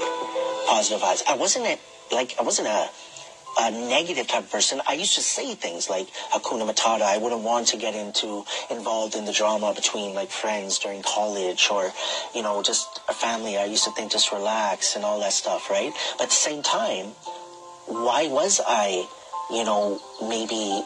Positive 0.69 1.01
vibes. 1.01 1.23
I 1.27 1.37
wasn't 1.37 1.67
a, 1.67 1.79
like, 2.12 2.35
I 2.38 2.42
wasn't 2.42 2.68
a 2.68 2.88
a 3.59 3.70
negative 3.70 4.27
type 4.27 4.44
of 4.44 4.51
person, 4.51 4.81
I 4.87 4.94
used 4.94 5.14
to 5.16 5.20
say 5.20 5.55
things 5.55 5.90
like 5.90 6.09
Hakuna 6.33 6.70
Matata. 6.70 7.03
I 7.03 7.18
wouldn't 7.18 7.42
want 7.42 7.68
to 7.68 7.77
get 7.77 7.94
into 7.94 8.44
involved 8.70 9.14
in 9.14 9.25
the 9.25 9.33
drama 9.33 9.75
between 9.75 10.14
like 10.14 10.31
friends 10.31 10.79
during 10.79 11.03
college 11.03 11.68
or, 11.70 11.92
you 12.35 12.42
know, 12.42 12.62
just 12.62 13.01
a 13.09 13.12
family. 13.12 13.59
I 13.59 13.64
used 13.64 13.85
to 13.85 13.90
think 13.92 14.12
just 14.12 14.33
relax 14.33 14.96
and 14.96 15.05
all 15.05 15.20
that 15.20 15.33
stuff, 15.33 15.70
right? 15.70 15.92
But 16.16 16.25
at 16.25 16.29
the 16.31 16.35
same 16.35 16.62
time, 16.62 17.07
why 17.87 18.29
was 18.29 18.61
I, 18.66 19.07
you 19.51 19.64
know, 19.64 20.01
maybe 20.27 20.83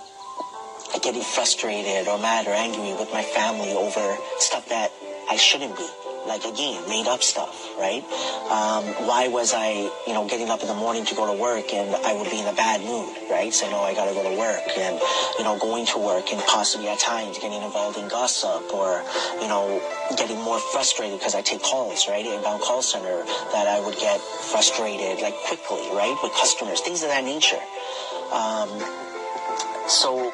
getting 1.03 1.23
frustrated 1.23 2.09
or 2.09 2.19
mad 2.19 2.47
or 2.47 2.51
angry 2.51 2.95
with 2.95 3.13
my 3.13 3.23
family 3.23 3.73
over 3.73 4.17
stuff 4.39 4.69
that 4.71 4.91
I 5.31 5.37
shouldn't 5.37 5.77
be? 5.77 5.89
Like 6.27 6.45
again, 6.45 6.83
made 6.89 7.07
up 7.07 7.23
stuff, 7.23 7.71
right? 7.79 8.03
Um, 8.51 8.85
why 9.07 9.29
was 9.29 9.55
I, 9.55 9.91
you 10.07 10.15
know, 10.15 10.27
getting 10.29 10.51
up 10.51 10.61
in 10.61 10.69
the 10.69 10.75
morning 10.75 11.05
to 11.07 11.15
go 11.15 11.27
to 11.27 11.41
work 11.41 11.73
and 11.73 11.95
I 12.05 12.15
would 12.15 12.31
be 12.31 12.39
in 12.39 12.47
a 12.47 12.53
bad 12.53 12.81
mood, 12.81 13.09
right? 13.31 13.53
So, 13.53 13.71
no, 13.71 13.81
I 13.81 13.95
gotta 13.95 14.13
go 14.13 14.23
to 14.23 14.37
work 14.39 14.77
and, 14.77 15.01
you 15.39 15.45
know, 15.45 15.59
going 15.59 15.87
to 15.87 15.99
work 15.99 16.33
and 16.33 16.43
possibly 16.47 16.89
at 16.89 16.99
times 16.99 17.39
getting 17.39 17.63
involved 17.63 17.99
in 17.99 18.09
gossip 18.09 18.73
or, 18.75 19.03
you 19.41 19.49
know, 19.49 19.81
getting 20.17 20.41
more 20.43 20.59
frustrated 20.59 21.19
because 21.19 21.35
I 21.35 21.43
take 21.43 21.63
calls, 21.63 22.09
right? 22.09 22.25
Inbound 22.25 22.63
call 22.63 22.83
center 22.83 23.25
that 23.53 23.67
I 23.67 23.81
would 23.85 23.97
get 23.97 24.21
frustrated 24.21 25.23
like 25.23 25.37
quickly, 25.47 25.89
right? 25.93 26.17
With 26.23 26.33
customers, 26.35 26.81
things 26.81 27.03
of 27.03 27.09
that 27.09 27.25
nature. 27.25 27.63
Um, 28.33 28.69
so 29.89 30.33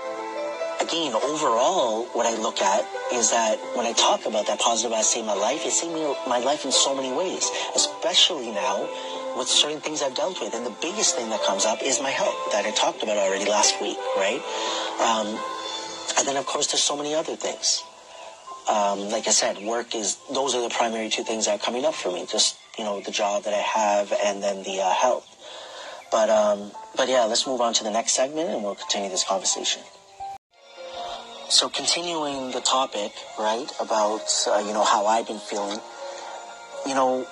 again, 0.83 1.15
overall, 1.15 2.05
what 2.13 2.27
I 2.27 2.37
look 2.41 2.61
at 2.61 2.85
is 3.13 3.31
that 3.31 3.57
when 3.75 3.87
I 3.87 3.93
talk 3.93 4.27
about 4.27 4.47
that 4.49 4.59
positive 4.59 4.93
I 4.93 5.03
see 5.03 5.23
my 5.23 5.35
life, 5.35 5.65
it 5.65 5.71
saved 5.71 5.95
me 5.95 6.03
my 6.27 6.39
life 6.39 6.65
in 6.65 6.73
so 6.73 6.95
many 6.95 7.13
ways, 7.13 7.51
especially 7.77 8.51
now 8.51 8.89
with 9.39 9.49
certain 9.49 9.81
things 9.81 10.03
I've 10.03 10.15
dealt 10.15 10.41
with. 10.41 10.55
And 10.55 10.67
the 10.67 10.75
biggest 10.83 11.17
thing 11.17 11.31
that 11.31 11.43
comes 11.43 11.65
up 11.65 11.83
is 11.83 12.01
my 12.03 12.11
health 12.11 12.37
that 12.53 12.67
I 12.67 12.73
talked 12.73 13.03
about 13.03 13.17
already 13.17 13.49
last 13.49 13.81
week, 13.81 13.97
right? 14.17 14.43
Um, 15.01 15.39
and 16.19 16.27
then, 16.27 16.37
of 16.37 16.47
course, 16.47 16.67
there's 16.73 16.83
so 16.83 16.97
many 16.97 17.15
other 17.15 17.37
things. 17.37 17.83
Um, 18.69 19.11
like 19.11 19.27
I 19.27 19.33
said, 19.33 19.59
work 19.59 19.95
is, 19.95 20.19
those 20.33 20.55
are 20.55 20.63
the 20.63 20.75
primary 20.75 21.09
two 21.09 21.25
things 21.25 21.47
that 21.47 21.61
are 21.61 21.65
coming 21.65 21.85
up 21.85 21.95
for 21.95 22.11
me. 22.11 22.27
Just, 22.27 22.59
you 22.79 22.85
know, 22.85 23.01
the 23.01 23.11
job 23.11 23.45
that 23.45 23.55
I 23.55 23.63
have 23.63 24.13
and 24.25 24.43
then 24.43 24.63
the 24.63 24.81
uh, 24.81 24.91
health. 24.93 25.29
But, 26.11 26.29
um, 26.29 26.73
but 26.97 27.09
yeah, 27.09 27.25
let's 27.25 27.47
move 27.47 27.61
on 27.61 27.73
to 27.75 27.85
the 27.85 27.91
next 27.91 28.13
segment 28.13 28.51
and 28.51 28.63
we'll 28.63 28.75
continue 28.75 29.09
this 29.09 29.25
conversation. 29.25 29.83
So 31.53 31.69
continuing 31.69 32.51
the 32.51 32.63
topic, 32.63 33.13
right, 33.39 33.71
about, 33.79 34.25
uh, 34.49 34.65
you 34.67 34.73
know, 34.73 34.85
how 34.85 35.05
I've 35.05 35.27
been 35.27 35.39
feeling, 35.39 35.79
you 36.87 36.95
know, 36.95 37.25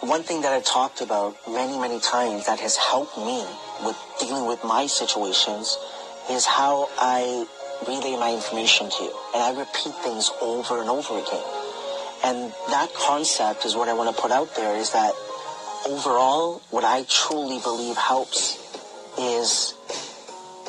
one 0.00 0.24
thing 0.24 0.42
that 0.42 0.52
I 0.52 0.60
talked 0.60 1.00
about 1.00 1.36
many, 1.46 1.78
many 1.78 2.00
times 2.00 2.46
that 2.46 2.58
has 2.58 2.76
helped 2.76 3.16
me 3.16 3.46
with 3.86 3.96
dealing 4.18 4.48
with 4.48 4.64
my 4.64 4.88
situations 4.88 5.78
is 6.28 6.44
how 6.44 6.88
I 6.98 7.46
relay 7.86 8.16
my 8.18 8.34
information 8.34 8.90
to 8.90 9.04
you. 9.04 9.14
And 9.34 9.44
I 9.44 9.50
repeat 9.56 9.94
things 10.02 10.32
over 10.42 10.80
and 10.80 10.90
over 10.90 11.16
again. 11.16 11.46
And 12.24 12.52
that 12.70 12.92
concept 12.92 13.64
is 13.66 13.76
what 13.76 13.88
I 13.88 13.94
want 13.94 14.14
to 14.14 14.20
put 14.20 14.32
out 14.32 14.56
there 14.56 14.76
is 14.76 14.90
that 14.90 15.14
overall, 15.86 16.60
what 16.70 16.82
I 16.82 17.04
truly 17.08 17.60
believe 17.60 17.96
helps 17.96 18.58
is 19.16 19.74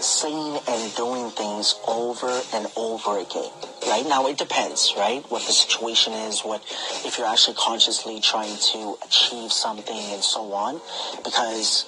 saying 0.01 0.59
and 0.67 0.95
doing 0.95 1.31
things 1.31 1.75
over 1.87 2.29
and 2.53 2.67
over 2.75 3.19
again. 3.19 3.51
Right 3.87 4.05
now, 4.07 4.27
it 4.27 4.37
depends, 4.37 4.93
right? 4.97 5.23
What 5.29 5.43
the 5.43 5.53
situation 5.53 6.13
is, 6.13 6.41
what 6.41 6.61
if 7.05 7.17
you're 7.17 7.27
actually 7.27 7.55
consciously 7.55 8.19
trying 8.19 8.57
to 8.73 8.97
achieve 9.05 9.51
something 9.51 9.95
and 9.95 10.23
so 10.23 10.51
on, 10.53 10.81
because 11.23 11.85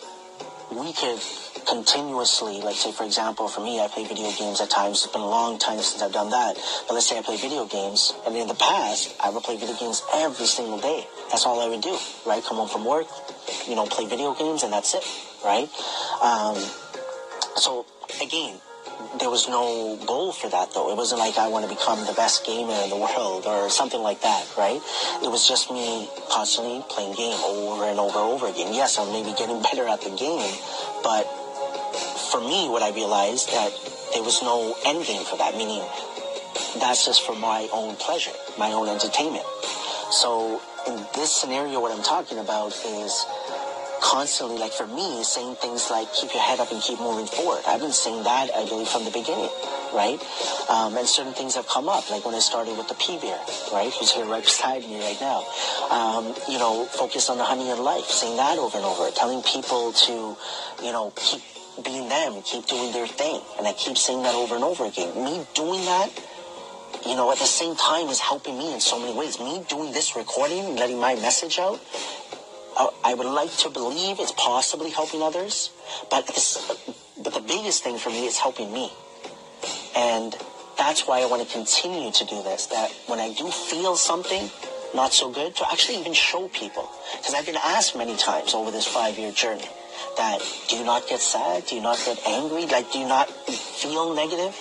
we 0.71 0.93
could 0.93 1.19
continuously, 1.67 2.61
like 2.61 2.75
say 2.75 2.91
for 2.91 3.03
example, 3.03 3.47
for 3.47 3.61
me, 3.61 3.79
I 3.79 3.87
play 3.87 4.05
video 4.05 4.31
games 4.31 4.61
at 4.61 4.69
times. 4.69 5.03
It's 5.03 5.11
been 5.11 5.21
a 5.21 5.27
long 5.27 5.59
time 5.59 5.79
since 5.79 6.01
I've 6.01 6.13
done 6.13 6.29
that. 6.29 6.55
But 6.87 6.93
let's 6.93 7.09
say 7.09 7.17
I 7.17 7.21
play 7.21 7.37
video 7.37 7.65
games, 7.65 8.13
and 8.25 8.35
in 8.35 8.47
the 8.47 8.55
past, 8.55 9.15
I 9.23 9.29
would 9.29 9.43
play 9.43 9.57
video 9.57 9.75
games 9.75 10.03
every 10.13 10.45
single 10.45 10.79
day. 10.79 11.05
That's 11.29 11.45
all 11.45 11.59
I 11.59 11.67
would 11.67 11.81
do, 11.81 11.97
right? 12.25 12.43
Come 12.43 12.57
home 12.57 12.69
from 12.69 12.85
work, 12.85 13.07
you 13.67 13.75
know, 13.75 13.85
play 13.85 14.05
video 14.05 14.33
games, 14.33 14.63
and 14.63 14.71
that's 14.71 14.93
it, 14.93 15.03
right? 15.43 15.69
Um, 16.21 16.55
so 17.57 17.85
again, 18.21 18.59
there 19.19 19.29
was 19.29 19.47
no 19.47 19.97
goal 20.05 20.31
for 20.31 20.49
that 20.49 20.73
though. 20.73 20.91
It 20.91 20.97
wasn't 20.97 21.19
like 21.19 21.37
I 21.37 21.47
want 21.47 21.67
to 21.67 21.73
become 21.73 22.05
the 22.05 22.13
best 22.13 22.45
gamer 22.45 22.73
in 22.83 22.89
the 22.89 22.97
world 22.97 23.45
or 23.45 23.69
something 23.69 24.01
like 24.01 24.21
that, 24.21 24.47
right? 24.57 24.81
It 25.23 25.29
was 25.29 25.47
just 25.47 25.71
me 25.71 26.09
constantly 26.29 26.83
playing 26.89 27.15
game 27.15 27.39
over 27.43 27.85
and 27.85 27.99
over 27.99 28.17
and 28.17 28.29
over 28.33 28.47
again. 28.47 28.73
Yes, 28.73 28.97
I'm 28.97 29.11
maybe 29.11 29.35
getting 29.37 29.61
better 29.69 29.87
at 29.87 30.01
the 30.01 30.11
game, 30.15 30.53
but 31.03 31.23
for 32.31 32.41
me, 32.41 32.69
what 32.69 32.83
I 32.83 32.91
realized 32.91 33.51
that 33.51 33.71
there 34.13 34.23
was 34.23 34.41
no 34.41 34.75
end 34.85 35.05
game 35.05 35.23
for 35.23 35.37
that, 35.37 35.55
meaning 35.55 35.83
that's 36.79 37.05
just 37.05 37.25
for 37.25 37.35
my 37.35 37.67
own 37.71 37.95
pleasure, 37.95 38.33
my 38.57 38.71
own 38.71 38.87
entertainment. 38.87 39.45
So 40.11 40.61
in 40.87 40.95
this 41.15 41.31
scenario, 41.31 41.81
what 41.81 41.91
I'm 41.91 42.03
talking 42.03 42.39
about 42.39 42.71
is 42.85 43.25
constantly, 44.01 44.57
like 44.57 44.71
for 44.71 44.87
me, 44.87 45.23
saying 45.23 45.55
things 45.55 45.89
like 45.89 46.11
keep 46.13 46.33
your 46.33 46.41
head 46.41 46.59
up 46.59 46.71
and 46.71 46.81
keep 46.81 46.99
moving 46.99 47.25
forward. 47.25 47.61
I've 47.67 47.79
been 47.81 47.91
saying 47.91 48.23
that, 48.23 48.49
I 48.55 48.65
believe, 48.65 48.87
from 48.87 49.05
the 49.05 49.11
beginning, 49.11 49.49
right? 49.93 50.19
Um, 50.69 50.97
and 50.97 51.07
certain 51.07 51.33
things 51.33 51.55
have 51.55 51.67
come 51.67 51.89
up, 51.89 52.09
like 52.09 52.25
when 52.25 52.35
I 52.35 52.39
started 52.39 52.77
with 52.77 52.87
the 52.87 52.95
P 52.95 53.19
Bear, 53.19 53.39
right? 53.71 53.91
Who's 53.93 54.11
here 54.11 54.25
right 54.33 54.43
beside 54.43 54.83
me 54.83 54.99
right 54.99 55.19
now. 55.21 55.45
Um, 55.89 56.33
you 56.49 56.59
know, 56.59 56.85
focus 56.85 57.29
on 57.29 57.37
the 57.37 57.43
honey 57.43 57.69
in 57.69 57.79
life, 57.83 58.05
saying 58.05 58.37
that 58.37 58.57
over 58.57 58.77
and 58.77 58.85
over, 58.85 59.09
telling 59.11 59.41
people 59.43 59.93
to, 59.93 60.37
you 60.83 60.91
know, 60.91 61.13
keep 61.15 61.41
being 61.83 62.09
them, 62.09 62.41
keep 62.41 62.65
doing 62.65 62.91
their 62.91 63.07
thing. 63.07 63.41
And 63.57 63.67
I 63.67 63.73
keep 63.73 63.97
saying 63.97 64.23
that 64.23 64.33
over 64.33 64.55
and 64.55 64.63
over 64.63 64.85
again. 64.85 65.13
Me 65.23 65.45
doing 65.53 65.85
that 65.85 66.09
you 67.05 67.15
know, 67.15 67.31
at 67.31 67.37
the 67.37 67.45
same 67.45 67.75
time 67.75 68.09
is 68.09 68.19
helping 68.19 68.57
me 68.57 68.73
in 68.73 68.79
so 68.79 68.99
many 68.99 69.17
ways. 69.17 69.39
Me 69.39 69.63
doing 69.69 69.91
this 69.93 70.15
recording, 70.15 70.75
letting 70.75 70.99
my 70.99 71.15
message 71.15 71.59
out, 71.59 71.79
Oh, 72.79 72.93
I 73.03 73.15
would 73.15 73.25
like 73.25 73.51
to 73.65 73.69
believe 73.71 74.19
it's 74.19 74.33
possibly 74.33 74.91
helping 74.91 75.23
others, 75.23 75.71
but 76.11 76.27
this, 76.27 76.61
but 77.21 77.33
the 77.33 77.41
biggest 77.41 77.83
thing 77.83 77.97
for 77.97 78.11
me 78.11 78.27
is 78.27 78.37
helping 78.37 78.71
me. 78.71 78.91
And 79.95 80.35
that's 80.77 81.07
why 81.07 81.21
I 81.21 81.25
want 81.25 81.41
to 81.41 81.51
continue 81.51 82.11
to 82.11 82.25
do 82.25 82.43
this, 82.43 82.67
that 82.67 82.91
when 83.07 83.17
I 83.19 83.33
do 83.33 83.49
feel 83.49 83.95
something 83.95 84.51
not 84.93 85.11
so 85.11 85.31
good, 85.31 85.55
to 85.55 85.65
actually 85.71 85.97
even 85.97 86.13
show 86.13 86.47
people. 86.49 86.87
Because 87.17 87.33
I've 87.33 87.47
been 87.47 87.57
asked 87.57 87.97
many 87.97 88.15
times 88.15 88.53
over 88.53 88.69
this 88.69 88.85
five-year 88.85 89.31
journey 89.31 89.67
that 90.17 90.39
do 90.69 90.77
you 90.77 90.85
not 90.85 91.07
get 91.09 91.19
sad? 91.19 91.65
Do 91.65 91.75
you 91.75 91.81
not 91.81 91.97
get 92.05 92.21
angry? 92.27 92.67
Like, 92.67 92.91
do 92.91 92.99
you 92.99 93.07
not 93.07 93.27
feel 93.27 94.13
negative? 94.13 94.55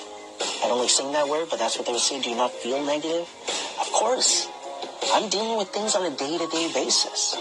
I 0.65 0.69
don't 0.69 0.79
like 0.81 0.91
saying 0.91 1.13
that 1.13 1.29
word, 1.29 1.49
but 1.51 1.59
that's 1.59 1.77
what 1.77 1.87
they 1.87 1.93
were 1.93 1.99
saying. 1.99 2.23
Do 2.23 2.31
you 2.31 2.37
not 2.37 2.53
feel 2.53 2.83
negative? 2.83 3.29
Of 3.79 3.93
course. 3.93 4.49
I'm 5.13 5.29
dealing 5.29 5.59
with 5.59 5.69
things 5.69 5.95
on 5.95 6.11
a 6.11 6.17
day-to-day 6.17 6.73
basis 6.73 7.37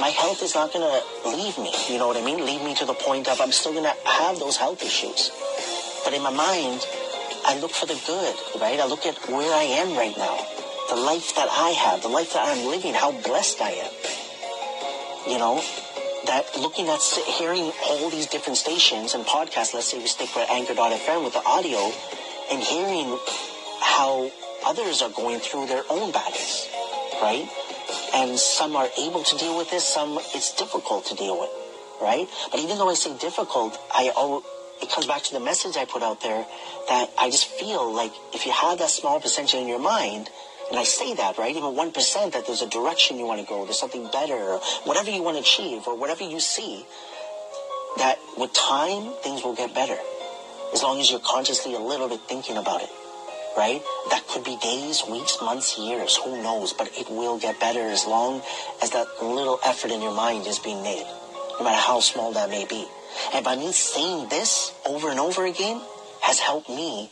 my 0.00 0.08
health 0.08 0.42
is 0.42 0.54
not 0.54 0.72
going 0.72 0.84
to 0.84 1.28
leave 1.28 1.58
me. 1.58 1.72
You 1.88 1.98
know 1.98 2.08
what 2.08 2.16
I 2.16 2.24
mean? 2.24 2.44
Leave 2.44 2.62
me 2.62 2.74
to 2.76 2.84
the 2.84 2.94
point 2.94 3.28
of 3.28 3.40
I'm 3.40 3.52
still 3.52 3.72
going 3.72 3.84
to 3.84 4.08
have 4.08 4.38
those 4.38 4.56
health 4.56 4.82
issues. 4.82 5.30
But 6.04 6.14
in 6.14 6.22
my 6.22 6.30
mind, 6.30 6.86
I 7.46 7.58
look 7.60 7.70
for 7.70 7.86
the 7.86 7.98
good, 8.06 8.60
right? 8.60 8.78
I 8.78 8.86
look 8.86 9.06
at 9.06 9.16
where 9.28 9.52
I 9.54 9.62
am 9.62 9.96
right 9.96 10.16
now, 10.16 10.36
the 10.88 11.00
life 11.00 11.34
that 11.36 11.48
I 11.50 11.70
have, 11.70 12.02
the 12.02 12.08
life 12.08 12.32
that 12.34 12.46
I'm 12.46 12.66
living, 12.66 12.94
how 12.94 13.12
blessed 13.12 13.60
I 13.60 13.70
am. 13.70 13.92
You 15.30 15.38
know, 15.38 15.62
that 16.26 16.44
looking 16.60 16.88
at 16.88 17.00
hearing 17.38 17.72
all 17.88 18.10
these 18.10 18.26
different 18.26 18.58
stations 18.58 19.14
and 19.14 19.24
podcasts, 19.24 19.74
let's 19.74 19.86
say 19.86 19.98
we 19.98 20.06
stick 20.06 20.34
with 20.34 20.48
Anchor.fm 20.50 21.24
with 21.24 21.32
the 21.32 21.44
audio, 21.44 21.90
and 22.50 22.62
hearing 22.62 23.18
how 23.80 24.30
others 24.64 25.02
are 25.02 25.10
going 25.10 25.40
through 25.40 25.66
their 25.66 25.82
own 25.88 26.12
battles, 26.12 26.68
right? 27.22 27.48
And 28.14 28.38
some 28.38 28.74
are 28.76 28.88
able 28.98 29.22
to 29.22 29.36
deal 29.36 29.56
with 29.56 29.70
this, 29.70 29.84
some 29.84 30.18
it's 30.34 30.54
difficult 30.54 31.06
to 31.06 31.14
deal 31.14 31.38
with, 31.38 31.50
right? 32.00 32.26
But 32.50 32.60
even 32.60 32.78
though 32.78 32.90
I 32.90 32.94
say 32.94 33.16
difficult, 33.18 33.78
I 33.92 34.10
oh, 34.16 34.44
it 34.82 34.90
comes 34.90 35.06
back 35.06 35.22
to 35.24 35.32
the 35.32 35.40
message 35.40 35.76
I 35.76 35.84
put 35.84 36.02
out 36.02 36.20
there 36.20 36.44
that 36.88 37.10
I 37.18 37.30
just 37.30 37.46
feel 37.46 37.92
like 37.92 38.12
if 38.34 38.44
you 38.44 38.52
have 38.52 38.78
that 38.78 38.90
small 38.90 39.20
percentage 39.20 39.54
in 39.54 39.68
your 39.68 39.78
mind, 39.78 40.28
and 40.70 40.78
I 40.78 40.84
say 40.84 41.14
that, 41.14 41.38
right? 41.38 41.54
Even 41.54 41.74
1% 41.74 42.32
that 42.32 42.46
there's 42.46 42.62
a 42.62 42.68
direction 42.68 43.18
you 43.18 43.26
want 43.26 43.40
to 43.40 43.46
go, 43.46 43.64
there's 43.64 43.78
something 43.78 44.08
better, 44.10 44.34
or 44.34 44.58
whatever 44.84 45.10
you 45.10 45.22
want 45.22 45.36
to 45.36 45.42
achieve, 45.42 45.86
or 45.86 45.96
whatever 45.96 46.24
you 46.24 46.40
see, 46.40 46.84
that 47.98 48.18
with 48.36 48.52
time, 48.52 49.12
things 49.22 49.44
will 49.44 49.54
get 49.54 49.74
better. 49.74 49.96
As 50.74 50.82
long 50.82 51.00
as 51.00 51.10
you're 51.10 51.20
consciously 51.20 51.74
a 51.74 51.78
little 51.78 52.08
bit 52.08 52.20
thinking 52.22 52.56
about 52.56 52.82
it 52.82 52.90
right? 53.56 53.82
That 54.10 54.26
could 54.28 54.44
be 54.44 54.56
days, 54.58 55.02
weeks, 55.08 55.38
months, 55.40 55.78
years, 55.78 56.16
who 56.16 56.42
knows? 56.42 56.72
But 56.72 56.90
it 56.98 57.10
will 57.10 57.38
get 57.38 57.58
better 57.58 57.80
as 57.80 58.06
long 58.06 58.42
as 58.82 58.90
that 58.90 59.06
little 59.22 59.58
effort 59.64 59.90
in 59.90 60.02
your 60.02 60.14
mind 60.14 60.46
is 60.46 60.58
being 60.58 60.82
made, 60.82 61.06
no 61.58 61.64
matter 61.64 61.80
how 61.80 62.00
small 62.00 62.32
that 62.32 62.50
may 62.50 62.66
be. 62.66 62.86
And 63.32 63.44
by 63.44 63.56
me 63.56 63.72
saying 63.72 64.28
this 64.28 64.72
over 64.84 65.10
and 65.10 65.18
over 65.18 65.46
again 65.46 65.80
has 66.22 66.38
helped 66.38 66.68
me 66.68 67.10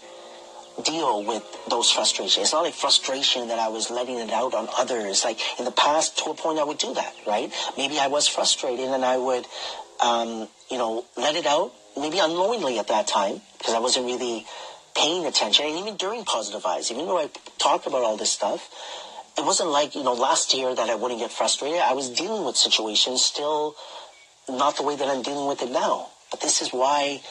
deal 0.85 1.23
with 1.25 1.45
those 1.71 1.91
frustrations. 1.91 2.43
It's 2.43 2.53
not 2.53 2.65
like 2.65 2.75
frustration 2.75 3.49
that 3.49 3.59
I 3.59 3.69
was 3.69 3.91
letting 3.91 4.19
it 4.19 4.33
out 4.33 4.55
on 4.55 4.69
others. 4.77 5.25
Like 5.25 5.39
in 5.59 5.65
the 5.65 5.71
past, 5.71 6.19
to 6.19 6.31
a 6.31 6.35
point, 6.35 6.59
I 6.59 6.65
would 6.65 6.79
do 6.79 6.93
that, 6.95 7.15
right? 7.27 7.53
Maybe 7.77 7.99
I 7.99 8.09
was 8.09 8.27
frustrated 8.27 8.87
and 8.87 9.05
I 9.05 9.17
would, 9.17 9.47
um, 10.03 10.49
you 10.71 10.77
know, 10.77 11.05
let 11.17 11.37
it 11.37 11.47
out 11.47 11.73
maybe 11.97 12.19
unknowingly 12.19 12.79
at 12.81 12.89
that 12.89 13.07
time, 13.07 13.41
because 13.57 13.73
I 13.73 13.79
wasn't 13.79 14.07
really 14.07 14.45
paying 14.95 15.27
attention, 15.27 15.67
and 15.67 15.79
even 15.79 15.97
during 15.97 16.25
positive 16.25 16.63
vibes, 16.63 16.91
even 16.91 17.07
though 17.07 17.19
I 17.19 17.29
talked 17.59 17.87
about 17.87 18.03
all 18.03 18.17
this 18.17 18.31
stuff, 18.31 18.71
it 19.37 19.45
wasn't 19.45 19.71
like, 19.71 19.95
you 19.95 20.05
know, 20.05 20.15
last 20.15 20.55
year 20.55 20.75
that 20.75 20.89
I 20.89 20.95
wouldn't 20.95 21.21
get 21.21 21.33
frustrated. 21.33 21.81
I 21.81 21.95
was 21.95 22.09
dealing 22.09 22.45
with 22.45 22.57
situations 22.57 23.25
still 23.25 23.75
not 24.49 24.77
the 24.77 24.83
way 24.83 24.97
that 24.97 25.09
I'm 25.09 25.23
dealing 25.23 25.49
with 25.49 25.63
it 25.63 25.71
now. 25.71 26.09
But 26.31 26.41
this 26.41 26.63
is 26.63 26.71
why 26.71 27.23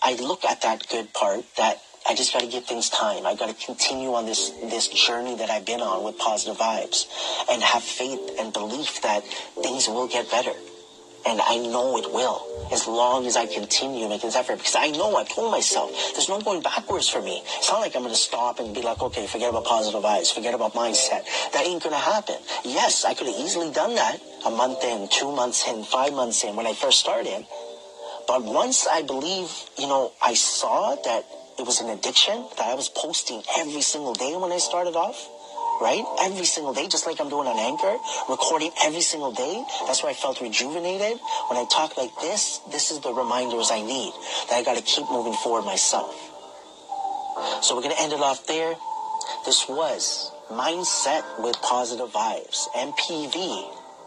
I 0.00 0.14
look 0.14 0.44
at 0.44 0.62
that 0.62 0.88
good 0.88 1.12
part 1.12 1.44
that 1.56 1.82
I 2.08 2.14
just 2.14 2.32
got 2.32 2.40
to 2.40 2.48
give 2.48 2.64
things 2.64 2.90
time. 2.90 3.26
I 3.26 3.34
got 3.34 3.48
to 3.56 3.66
continue 3.66 4.12
on 4.14 4.26
this 4.26 4.50
this 4.62 4.88
journey 4.88 5.36
that 5.36 5.50
I've 5.50 5.64
been 5.64 5.80
on 5.80 6.04
with 6.04 6.18
positive 6.18 6.58
vibes, 6.58 7.06
and 7.50 7.62
have 7.62 7.82
faith 7.82 8.36
and 8.38 8.52
belief 8.52 9.00
that 9.02 9.24
things 9.62 9.88
will 9.88 10.08
get 10.08 10.30
better. 10.30 10.52
And 11.24 11.40
I 11.40 11.56
know 11.56 11.96
it 11.98 12.12
will, 12.12 12.42
as 12.72 12.88
long 12.88 13.26
as 13.26 13.36
I 13.36 13.46
continue 13.46 14.08
making 14.08 14.28
this 14.28 14.36
effort. 14.36 14.58
Because 14.58 14.74
I 14.74 14.90
know 14.90 15.16
I 15.16 15.24
told 15.24 15.52
myself 15.52 15.92
there's 16.12 16.28
no 16.28 16.40
going 16.40 16.62
backwards 16.62 17.08
for 17.08 17.22
me. 17.22 17.42
It's 17.58 17.70
not 17.70 17.80
like 17.80 17.94
I'm 17.94 18.02
going 18.02 18.14
to 18.14 18.20
stop 18.20 18.58
and 18.58 18.74
be 18.74 18.82
like, 18.82 19.00
okay, 19.00 19.26
forget 19.26 19.50
about 19.50 19.64
positive 19.64 20.02
vibes, 20.02 20.34
forget 20.34 20.52
about 20.52 20.74
mindset. 20.74 21.22
That 21.52 21.64
ain't 21.64 21.82
going 21.82 21.94
to 21.94 22.00
happen. 22.00 22.36
Yes, 22.64 23.04
I 23.04 23.14
could 23.14 23.28
have 23.28 23.36
easily 23.36 23.70
done 23.70 23.94
that 23.94 24.18
a 24.44 24.50
month 24.50 24.82
in, 24.82 25.08
two 25.08 25.30
months 25.30 25.68
in, 25.68 25.84
five 25.84 26.12
months 26.12 26.42
in 26.42 26.56
when 26.56 26.66
I 26.66 26.74
first 26.74 26.98
started. 26.98 27.46
But 28.26 28.42
once 28.44 28.86
I 28.90 29.02
believe, 29.02 29.50
you 29.78 29.86
know, 29.86 30.12
I 30.20 30.34
saw 30.34 30.96
that 30.96 31.24
it 31.58 31.66
was 31.66 31.80
an 31.80 31.90
addiction 31.90 32.46
that 32.56 32.66
I 32.66 32.74
was 32.74 32.88
posting 32.88 33.42
every 33.58 33.82
single 33.82 34.14
day 34.14 34.34
when 34.36 34.50
I 34.50 34.58
started 34.58 34.96
off, 34.96 35.28
right? 35.82 36.04
Every 36.22 36.46
single 36.46 36.72
day, 36.72 36.86
just 36.86 37.06
like 37.06 37.20
I'm 37.20 37.28
doing 37.28 37.48
on 37.48 37.58
Anchor, 37.58 37.98
recording 38.30 38.70
every 38.84 39.00
single 39.02 39.32
day. 39.32 39.64
That's 39.86 40.02
where 40.02 40.10
I 40.10 40.14
felt 40.14 40.40
rejuvenated. 40.40 41.18
When 41.50 41.58
I 41.58 41.66
talk 41.70 41.96
like 41.96 42.14
this, 42.20 42.58
this 42.70 42.90
is 42.90 43.00
the 43.00 43.12
reminders 43.12 43.70
I 43.70 43.82
need 43.82 44.12
that 44.48 44.56
I 44.56 44.62
got 44.62 44.76
to 44.76 44.82
keep 44.82 45.10
moving 45.10 45.34
forward 45.34 45.66
myself. 45.66 46.14
So 47.62 47.74
we're 47.74 47.82
going 47.82 47.96
to 47.96 48.02
end 48.02 48.12
it 48.12 48.20
off 48.20 48.46
there. 48.46 48.74
This 49.44 49.68
was 49.68 50.30
Mindset 50.50 51.24
with 51.42 51.56
Positive 51.62 52.08
Vibes, 52.08 52.68
MPV 52.76 53.34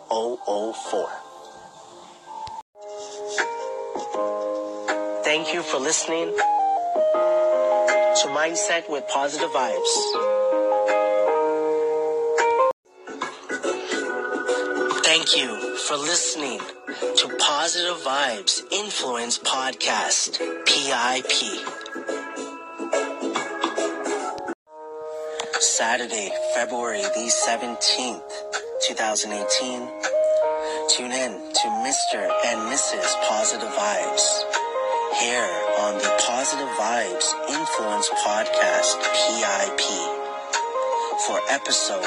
004. 0.09 1.09
Thank 5.23 5.53
you 5.53 5.61
for 5.61 5.79
listening 5.79 6.35
to 8.21 8.27
Mindset 8.31 8.89
with 8.89 9.07
Positive 9.09 9.49
Vibes. 9.49 10.34
Thank 15.15 15.37
you 15.37 15.77
for 15.77 15.95
listening 15.95 16.59
to 16.59 17.37
Positive 17.39 17.95
Vibes 18.03 18.61
Influence 18.69 19.39
Podcast, 19.39 20.39
PIP. 20.65 21.31
Saturday, 25.61 26.29
February 26.53 27.01
the 27.01 27.31
17th, 27.47 28.29
2018. 28.85 29.87
Tune 30.89 31.13
in 31.13 31.31
to 31.31 31.67
Mr. 31.87 32.29
and 32.47 32.59
Mrs. 32.69 33.15
Positive 33.29 33.69
Vibes 33.69 34.43
here 35.21 35.49
on 35.79 35.93
the 35.93 36.13
Positive 36.27 36.67
Vibes 36.77 37.31
Influence 37.51 38.09
Podcast, 38.21 38.99
PIP, 39.15 39.79
for 41.25 41.39
episode 41.49 42.03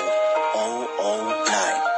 009. 0.55 1.98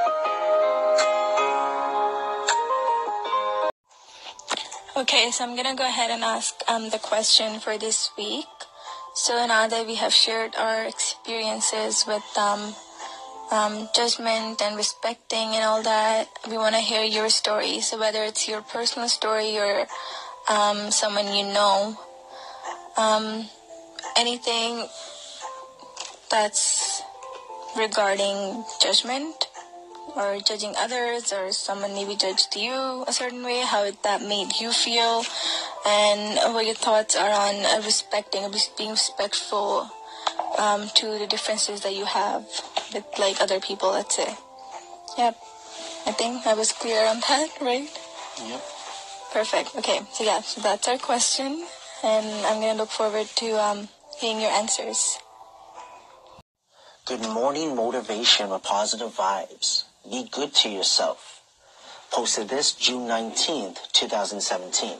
Okay, 5.00 5.30
so 5.30 5.44
I'm 5.44 5.56
gonna 5.56 5.74
go 5.74 5.86
ahead 5.86 6.10
and 6.10 6.22
ask 6.22 6.60
um, 6.68 6.90
the 6.90 6.98
question 6.98 7.58
for 7.58 7.78
this 7.78 8.10
week. 8.18 8.44
So 9.14 9.46
now 9.46 9.66
that 9.66 9.86
we 9.86 9.94
have 9.94 10.12
shared 10.12 10.54
our 10.56 10.84
experiences 10.84 12.04
with 12.06 12.22
um, 12.36 12.74
um, 13.50 13.88
judgment 13.96 14.60
and 14.60 14.76
respecting 14.76 15.56
and 15.56 15.64
all 15.64 15.82
that, 15.84 16.28
we 16.50 16.58
want 16.58 16.74
to 16.74 16.82
hear 16.82 17.02
your 17.02 17.30
story. 17.30 17.80
So 17.80 17.98
whether 17.98 18.24
it's 18.24 18.46
your 18.46 18.60
personal 18.60 19.08
story 19.08 19.56
or 19.56 19.86
um, 20.50 20.90
someone 20.90 21.32
you 21.34 21.44
know, 21.44 21.96
um, 22.98 23.48
anything 24.18 24.86
that's 26.30 27.00
regarding 27.74 28.64
judgment 28.82 29.46
or 30.16 30.38
judging 30.40 30.74
others 30.76 31.32
or 31.32 31.52
someone 31.52 31.94
maybe 31.94 32.16
judged 32.16 32.56
you 32.56 33.04
a 33.06 33.12
certain 33.12 33.42
way, 33.42 33.62
how 33.66 33.90
that 34.02 34.22
made 34.22 34.48
you 34.60 34.72
feel, 34.72 35.24
and 35.86 36.54
what 36.54 36.66
your 36.66 36.74
thoughts 36.74 37.16
are 37.16 37.30
on 37.30 37.54
uh, 37.64 37.82
respecting, 37.84 38.42
being 38.76 38.90
respectful 38.90 39.90
um, 40.58 40.88
to 40.94 41.18
the 41.18 41.26
differences 41.26 41.80
that 41.82 41.94
you 41.94 42.04
have 42.04 42.44
with 42.92 43.04
like 43.18 43.40
other 43.40 43.60
people, 43.60 43.90
let's 43.90 44.16
say. 44.16 44.34
Yep. 45.18 45.36
I 46.06 46.12
think 46.12 46.46
I 46.46 46.54
was 46.54 46.72
clear 46.72 47.06
on 47.06 47.20
that, 47.20 47.48
right? 47.60 47.88
Yep. 48.42 48.62
Perfect. 49.32 49.76
Okay, 49.76 50.00
so 50.12 50.24
yeah, 50.24 50.40
so 50.40 50.60
that's 50.60 50.88
our 50.88 50.98
question, 50.98 51.64
and 52.02 52.46
I'm 52.46 52.60
gonna 52.60 52.74
look 52.74 52.90
forward 52.90 53.26
to 53.36 53.50
um, 53.62 53.88
hearing 54.18 54.40
your 54.40 54.50
answers. 54.50 55.18
Good 57.06 57.22
morning 57.22 57.74
motivation 57.74 58.50
with 58.50 58.62
positive 58.62 59.16
vibes. 59.16 59.84
Be 60.08 60.24
good 60.30 60.54
to 60.54 60.68
yourself. 60.68 61.42
Posted 62.10 62.48
this 62.48 62.72
June 62.72 63.06
19th, 63.06 63.92
2017. 63.92 64.96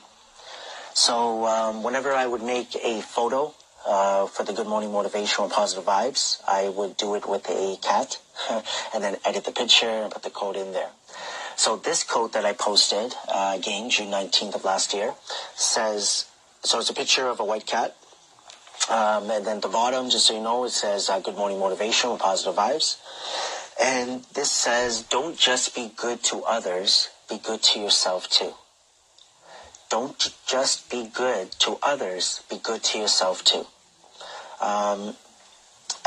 So 0.93 1.45
um, 1.47 1.83
whenever 1.83 2.13
I 2.13 2.27
would 2.27 2.43
make 2.43 2.75
a 2.75 3.01
photo 3.01 3.53
uh, 3.85 4.27
for 4.27 4.43
the 4.43 4.53
Good 4.53 4.67
Morning 4.67 4.89
Motivational 4.91 5.49
Positive 5.49 5.83
Vibes, 5.83 6.41
I 6.47 6.69
would 6.69 6.97
do 6.97 7.15
it 7.15 7.27
with 7.27 7.49
a 7.49 7.77
cat 7.81 8.19
and 8.93 9.03
then 9.03 9.17
edit 9.25 9.45
the 9.45 9.51
picture 9.51 9.89
and 9.89 10.11
put 10.11 10.23
the 10.23 10.29
code 10.29 10.55
in 10.55 10.71
there. 10.73 10.91
So 11.55 11.77
this 11.77 12.03
quote 12.03 12.33
that 12.33 12.45
I 12.45 12.53
posted, 12.53 13.15
uh, 13.27 13.55
again, 13.57 13.89
June 13.89 14.11
19th 14.11 14.55
of 14.55 14.63
last 14.63 14.93
year, 14.93 15.15
says, 15.55 16.25
so 16.63 16.79
it's 16.79 16.89
a 16.89 16.93
picture 16.93 17.27
of 17.27 17.39
a 17.39 17.45
white 17.45 17.65
cat. 17.65 17.95
Um, 18.89 19.29
and 19.29 19.45
then 19.45 19.61
the 19.61 19.67
bottom, 19.67 20.09
just 20.09 20.27
so 20.27 20.35
you 20.35 20.41
know, 20.41 20.65
it 20.65 20.71
says 20.71 21.09
uh, 21.09 21.19
Good 21.19 21.35
Morning 21.35 21.59
Motivation 21.59 22.11
with 22.11 22.19
Positive 22.19 22.55
Vibes. 22.55 22.97
And 23.81 24.23
this 24.35 24.51
says, 24.51 25.01
don't 25.01 25.35
just 25.35 25.73
be 25.73 25.91
good 25.95 26.23
to 26.25 26.43
others, 26.43 27.09
be 27.27 27.39
good 27.39 27.63
to 27.63 27.79
yourself 27.79 28.29
too. 28.29 28.53
Don't 29.89 30.31
just 30.45 30.89
be 30.91 31.09
good 31.11 31.51
to 31.59 31.77
others, 31.81 32.43
be 32.49 32.57
good 32.61 32.83
to 32.83 32.99
yourself 32.99 33.43
too. 33.43 33.65
Um, 34.61 35.15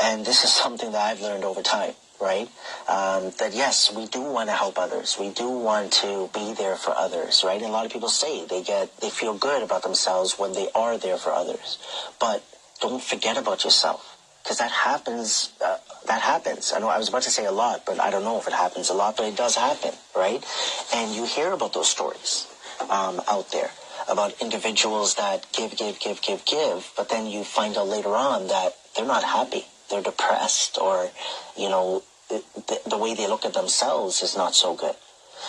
and 0.01 0.25
this 0.25 0.45
is 0.45 0.53
something 0.63 0.93
that 0.93 1.01
I've 1.01 1.21
learned 1.21 1.43
over 1.43 1.61
time, 1.61 1.95
right? 2.21 2.47
Um, 2.87 3.31
that 3.39 3.51
yes, 3.53 3.93
we 3.93 4.07
do 4.07 4.21
want 4.21 4.47
to 4.47 4.55
help 4.55 4.79
others. 4.79 5.17
We 5.19 5.31
do 5.31 5.49
want 5.49 5.91
to 5.93 6.29
be 6.33 6.53
there 6.53 6.77
for 6.77 6.91
others, 6.91 7.43
right? 7.45 7.57
And 7.57 7.69
a 7.69 7.73
lot 7.73 7.85
of 7.85 7.91
people 7.91 8.09
say 8.09 8.45
they 8.45 8.63
get, 8.63 8.95
they 9.01 9.09
feel 9.09 9.33
good 9.33 9.63
about 9.63 9.83
themselves 9.83 10.39
when 10.39 10.53
they 10.53 10.69
are 10.73 10.97
there 10.97 11.17
for 11.17 11.31
others. 11.31 11.77
But 12.21 12.41
don't 12.79 13.03
forget 13.03 13.37
about 13.37 13.65
yourself 13.65 14.14
because 14.45 14.59
that 14.59 14.69
happens. 14.69 15.51
Uh, 15.59 15.77
that 16.05 16.21
happens. 16.21 16.71
I 16.71 16.77
know 16.79 16.87
I 16.87 16.99
was 16.99 17.09
about 17.09 17.23
to 17.23 17.31
say 17.31 17.45
a 17.45 17.51
lot, 17.51 17.81
but 17.83 17.99
I 17.99 18.11
don't 18.11 18.23
know 18.23 18.37
if 18.37 18.45
it 18.45 18.53
happens 18.53 18.91
a 18.91 18.93
lot, 18.93 19.17
but 19.17 19.25
it 19.25 19.35
does 19.35 19.55
happen, 19.55 19.91
right? 20.15 20.45
And 20.93 21.15
you 21.15 21.25
hear 21.25 21.51
about 21.51 21.73
those 21.73 21.89
stories 21.89 22.45
um, 22.91 23.19
out 23.27 23.51
there 23.51 23.71
about 24.07 24.39
individuals 24.39 25.15
that 25.15 25.47
give, 25.51 25.75
give, 25.75 25.99
give, 25.99 26.21
give, 26.21 26.45
give, 26.45 26.93
but 26.95 27.09
then 27.09 27.25
you 27.25 27.43
find 27.43 27.75
out 27.75 27.87
later 27.87 28.15
on 28.15 28.47
that 28.47 28.75
they're 28.95 29.05
not 29.05 29.23
happy. 29.23 29.65
They're 29.89 30.03
depressed, 30.03 30.77
or 30.79 31.09
you 31.57 31.69
know, 31.69 32.03
the, 32.29 32.43
the 32.87 32.97
way 32.97 33.15
they 33.15 33.27
look 33.27 33.45
at 33.45 33.53
themselves 33.53 34.21
is 34.21 34.37
not 34.37 34.53
so 34.53 34.75
good. 34.75 34.95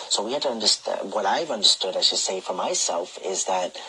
So 0.09 0.23
we 0.23 0.33
have 0.33 0.41
to 0.43 0.49
understand. 0.49 1.13
What 1.13 1.25
I've 1.25 1.51
understood, 1.51 1.95
I 1.95 2.01
should 2.01 2.17
say, 2.17 2.39
for 2.39 2.53
myself, 2.53 3.17
is 3.23 3.45
that 3.45 3.79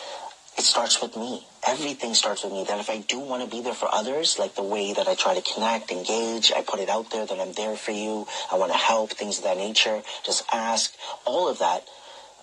it 0.59 0.65
starts 0.65 1.01
with 1.01 1.15
me. 1.15 1.47
Everything 1.65 2.13
starts 2.13 2.43
with 2.43 2.51
me. 2.51 2.65
That 2.65 2.79
if 2.81 2.89
I 2.89 2.99
do 2.99 3.17
want 3.17 3.43
to 3.43 3.49
be 3.49 3.63
there 3.63 3.73
for 3.73 3.87
others, 3.91 4.37
like 4.37 4.55
the 4.55 4.63
way 4.63 4.91
that 4.91 5.07
I 5.07 5.15
try 5.15 5.33
to 5.33 5.41
connect, 5.41 5.89
engage, 5.89 6.51
I 6.51 6.61
put 6.63 6.81
it 6.81 6.89
out 6.89 7.11
there 7.11 7.25
that 7.25 7.39
I'm 7.39 7.53
there 7.53 7.77
for 7.77 7.91
you, 7.91 8.27
I 8.51 8.57
want 8.57 8.73
to 8.73 8.77
help, 8.77 9.11
things 9.11 9.37
of 9.37 9.45
that 9.45 9.55
nature, 9.55 10.03
just 10.25 10.43
ask, 10.51 10.93
all 11.23 11.47
of 11.47 11.59
that, 11.59 11.87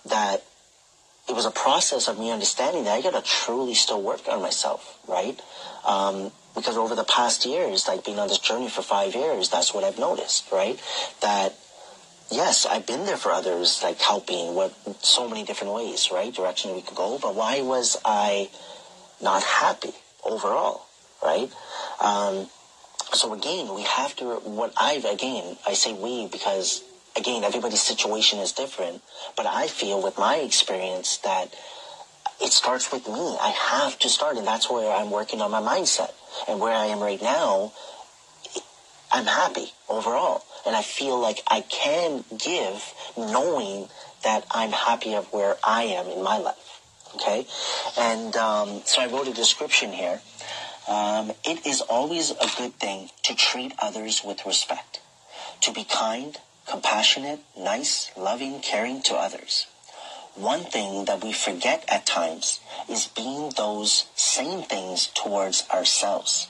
that 0.07 0.43
it 1.29 1.35
was 1.35 1.45
a 1.45 1.51
process 1.51 2.07
of 2.07 2.17
me 2.17 2.31
understanding 2.31 2.85
that 2.85 2.93
I 2.93 3.01
got 3.03 3.13
to 3.13 3.21
truly 3.21 3.75
still 3.75 4.01
work 4.01 4.27
on 4.27 4.41
myself, 4.41 4.97
right? 5.07 5.39
Um, 5.85 6.31
because 6.55 6.75
over 6.75 6.95
the 6.95 7.03
past 7.03 7.45
years, 7.45 7.87
like 7.87 8.03
being 8.03 8.17
on 8.17 8.29
this 8.29 8.39
journey 8.39 8.67
for 8.67 8.81
five 8.81 9.13
years, 9.13 9.49
that's 9.49 9.75
what 9.75 9.83
I've 9.83 9.99
noticed, 9.99 10.51
right? 10.51 10.81
That 11.21 11.53
yes, 12.31 12.65
I've 12.65 12.85
been 12.85 13.05
there 13.05 13.17
for 13.17 13.31
others, 13.31 13.81
like 13.83 13.99
helping 13.99 14.55
with 14.55 14.73
so 15.01 15.27
many 15.27 15.43
different 15.43 15.73
ways, 15.73 16.09
right? 16.11 16.33
Direction 16.33 16.75
we 16.75 16.81
could 16.81 16.95
go. 16.95 17.19
But 17.21 17.35
why 17.35 17.61
was 17.61 17.97
I 18.05 18.49
not 19.21 19.43
happy 19.43 19.93
overall, 20.23 20.85
right? 21.23 21.51
Um, 22.01 22.47
so 23.13 23.33
again, 23.33 23.73
we 23.73 23.83
have 23.83 24.15
to, 24.17 24.25
what 24.43 24.73
I've, 24.77 25.05
again, 25.05 25.57
I 25.65 25.73
say 25.73 25.93
we 25.93 26.27
because, 26.27 26.83
again, 27.15 27.43
everybody's 27.43 27.81
situation 27.81 28.39
is 28.39 28.51
different. 28.51 29.01
But 29.35 29.45
I 29.45 29.67
feel 29.67 30.01
with 30.03 30.17
my 30.17 30.37
experience 30.37 31.17
that 31.17 31.53
it 32.41 32.51
starts 32.51 32.91
with 32.91 33.07
me. 33.07 33.37
I 33.41 33.49
have 33.49 33.97
to 33.99 34.09
start, 34.09 34.37
and 34.37 34.45
that's 34.45 34.69
where 34.69 34.91
I'm 34.91 35.09
working 35.09 35.41
on 35.41 35.49
my 35.51 35.61
mindset. 35.61 36.11
And 36.47 36.59
where 36.59 36.73
I 36.73 36.87
am 36.87 36.99
right 36.99 37.21
now, 37.21 37.73
I'm 39.11 39.25
happy 39.25 39.71
overall. 39.89 40.43
And 40.67 40.75
I 40.75 40.81
feel 40.81 41.17
like 41.19 41.41
I 41.47 41.61
can 41.61 42.25
give 42.37 42.93
knowing 43.15 43.87
that 44.23 44.45
I'm 44.51 44.71
happy 44.71 45.13
of 45.13 45.31
where 45.31 45.55
I 45.63 45.83
am 45.83 46.07
in 46.07 46.21
my 46.21 46.37
life. 46.37 46.81
Okay? 47.15 47.47
And 47.97 48.35
um, 48.35 48.81
so 48.83 49.01
I 49.01 49.07
wrote 49.07 49.29
a 49.29 49.33
description 49.33 49.93
here. 49.93 50.19
Um, 50.89 51.31
it 51.45 51.65
is 51.65 51.79
always 51.79 52.31
a 52.31 52.49
good 52.57 52.73
thing 52.73 53.09
to 53.23 53.33
treat 53.35 53.73
others 53.79 54.23
with 54.25 54.45
respect, 54.45 54.99
to 55.61 55.71
be 55.71 55.85
kind, 55.85 56.37
compassionate, 56.67 57.39
nice, 57.57 58.11
loving, 58.17 58.59
caring 58.59 59.01
to 59.03 59.15
others. 59.15 59.67
One 60.35 60.65
thing 60.65 61.05
that 61.05 61.23
we 61.23 61.31
forget 61.31 61.83
at 61.87 62.05
times 62.05 62.59
is 62.89 63.07
being 63.07 63.51
those 63.55 64.05
same 64.15 64.63
things 64.63 65.07
towards 65.07 65.65
ourselves. 65.73 66.47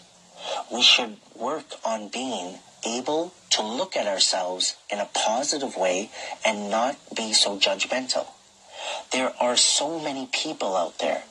We 0.74 0.82
should 0.82 1.18
work 1.36 1.66
on 1.86 2.10
being 2.10 2.60
able 2.86 3.34
to 3.52 3.62
look 3.62 3.96
at 3.96 4.08
ourselves 4.08 4.76
in 4.90 5.00
a 5.00 5.10
positive 5.14 5.76
way 5.76 6.10
and 6.46 6.70
not 6.70 6.98
be 7.16 7.34
so 7.34 7.58
judgmental. 7.58 8.28
There 9.12 9.34
are 9.40 9.58
so 9.58 10.00
many 10.00 10.28
people 10.32 10.76
out 10.76 11.00
there 11.00 11.24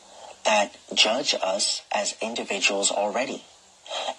that 0.44 0.76
judge 0.94 1.34
us 1.42 1.82
as 1.92 2.16
individuals 2.20 2.90
already. 2.90 3.44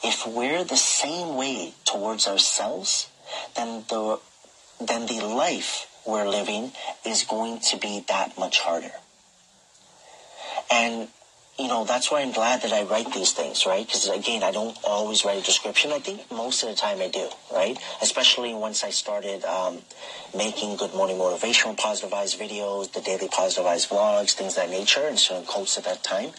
If 0.03 0.25
we're 0.27 0.63
the 0.63 0.77
same 0.77 1.35
way 1.35 1.73
towards 1.85 2.27
ourselves, 2.27 3.09
then 3.55 3.83
the 3.89 4.19
then 4.79 5.07
the 5.07 5.21
life 5.25 5.87
we're 6.05 6.27
living 6.27 6.71
is 7.05 7.23
going 7.23 7.59
to 7.59 7.77
be 7.77 8.05
that 8.07 8.37
much 8.37 8.59
harder. 8.59 8.91
And, 10.71 11.07
you 11.59 11.67
know, 11.67 11.85
that's 11.85 12.11
why 12.11 12.21
I'm 12.21 12.31
glad 12.31 12.61
that 12.61 12.71
I 12.71 12.83
write 12.83 13.13
these 13.13 13.31
things, 13.31 13.65
right? 13.65 13.85
Because 13.85 14.07
again, 14.09 14.43
I 14.43 14.51
don't 14.51 14.77
always 14.83 15.25
write 15.25 15.39
a 15.39 15.43
description. 15.43 15.91
I 15.91 15.99
think 15.99 16.29
most 16.31 16.61
of 16.61 16.69
the 16.69 16.75
time 16.75 17.01
I 17.01 17.07
do, 17.07 17.29
right? 17.51 17.77
Especially 18.01 18.53
once 18.53 18.83
I 18.83 18.91
started 18.91 19.43
um, 19.43 19.79
making 20.35 20.77
Good 20.77 20.93
Morning 20.93 21.17
Motivational 21.17 21.75
Positive 21.75 22.11
Vibes 22.11 22.37
videos, 22.37 22.91
the 22.91 23.01
daily 23.01 23.27
Positive 23.27 23.65
Vibes 23.65 23.87
vlogs, 23.87 24.33
things 24.33 24.55
that 24.55 24.69
nature, 24.69 25.07
and 25.07 25.17
certain 25.17 25.45
quotes 25.45 25.77
at 25.79 25.85
that 25.85 26.03
time. 26.03 26.29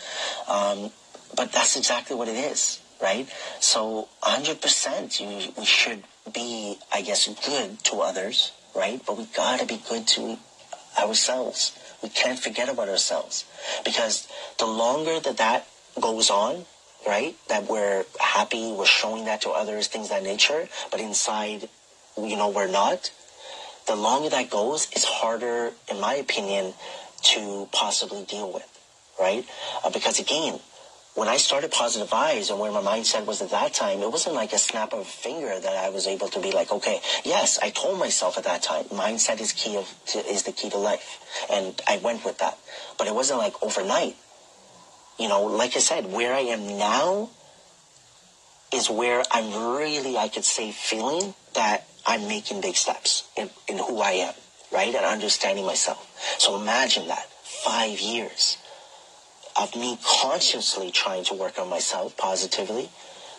Um, 0.47 0.91
but 1.37 1.51
that's 1.51 1.77
exactly 1.77 2.15
what 2.15 2.29
it 2.29 2.37
is, 2.37 2.81
right? 3.03 3.29
So 3.59 4.09
100% 4.23 5.21
you, 5.21 5.53
we 5.59 5.65
should 5.65 6.05
be, 6.33 6.79
I 6.93 7.03
guess, 7.03 7.27
good 7.45 7.83
to 7.85 7.97
others, 7.97 8.53
right? 8.75 9.01
But 9.05 9.19
we 9.19 9.25
gotta 9.37 9.67
be 9.67 9.81
good 9.89 10.07
to 10.09 10.39
ourselves. 10.99 11.78
We 12.03 12.09
can't 12.09 12.39
forget 12.39 12.69
about 12.69 12.89
ourselves 12.89 13.45
because 13.85 14.29
the 14.59 14.67
longer 14.67 15.19
that 15.21 15.37
that 15.39 15.67
goes 16.01 16.31
on, 16.31 16.65
right? 17.07 17.35
That 17.49 17.69
we're 17.69 18.05
happy, 18.21 18.73
we're 18.73 18.87
showing 18.87 19.25
that 19.25 19.41
to 19.43 19.51
others, 19.51 19.89
things 19.89 20.09
that 20.11 20.23
nature, 20.23 20.69
but 20.91 21.01
inside, 21.01 21.69
you 22.17 22.37
know, 22.37 22.49
we're 22.49 22.71
not. 22.71 23.11
The 23.87 23.97
longer 23.97 24.29
that 24.31 24.51
goes, 24.51 24.87
it's 24.93 25.05
harder, 25.05 25.73
in 25.91 26.01
my 26.01 26.15
opinion, 26.15 26.75
to 27.23 27.69
possibly 27.73 28.23
deal 28.25 28.53
with, 28.53 28.69
right? 29.19 29.45
Uh, 29.83 29.91
because 29.91 30.19
again, 30.19 30.61
when 31.19 31.27
I 31.27 31.37
started 31.37 31.73
positive 31.73 32.13
Eyes 32.13 32.49
and 32.49 32.61
where 32.61 32.71
my 32.71 32.81
mindset 32.81 33.27
was 33.27 33.43
at 33.43 33.51
that 33.51 33.75
time, 33.75 34.03
it 34.03 34.11
wasn't 34.11 34.37
like 34.37 34.53
a 34.53 34.59
snap 34.59 34.93
of 34.93 35.01
a 35.01 35.05
finger 35.05 35.59
that 35.59 35.77
I 35.77 35.91
was 35.91 36.07
able 36.07 36.29
to 36.29 36.41
be 36.41 36.53
like, 36.53 36.71
okay, 36.71 37.01
yes, 37.25 37.59
I 37.61 37.71
told 37.71 37.99
myself 37.99 38.39
at 38.39 38.45
that 38.45 38.63
time, 38.63 38.85
mindset 38.85 39.41
is 39.41 39.51
key 39.51 39.77
of, 39.77 39.93
to, 40.07 40.19
is 40.19 40.45
the 40.45 40.53
key 40.53 40.71
to 40.71 40.79
life. 40.79 41.19
And 41.51 41.83
I 41.89 41.99
went 41.99 42.25
with 42.25 42.39
that. 42.39 42.57
But 42.99 43.09
it 43.09 43.15
wasn't 43.17 43.41
like 43.41 43.61
overnight. 43.65 44.15
You 45.19 45.29
know, 45.29 45.43
like 45.43 45.75
I 45.75 45.81
said, 45.81 46.07
where 46.07 46.33
I 46.33 46.55
am 46.55 46.79
now 46.79 47.31
is 48.73 48.89
where 48.89 49.25
I'm 49.33 49.75
really, 49.77 50.17
I 50.17 50.29
could 50.29 50.45
say, 50.45 50.71
feeling 50.71 51.35
that 51.55 51.89
I'm 52.07 52.29
making 52.29 52.61
big 52.61 52.77
steps 52.77 53.29
in, 53.37 53.51
in 53.67 53.79
who 53.79 53.99
I 53.99 54.13
am, 54.13 54.35
right? 54.71 54.95
And 54.95 55.05
understanding 55.05 55.67
myself. 55.67 55.99
So 56.39 56.61
imagine 56.61 57.09
that. 57.09 57.27
Five 57.43 57.99
years 57.99 58.57
of 59.59 59.75
me 59.75 59.99
consciously 60.05 60.91
trying 60.91 61.25
to 61.25 61.35
work 61.35 61.59
on 61.59 61.69
myself 61.69 62.17
positively. 62.17 62.89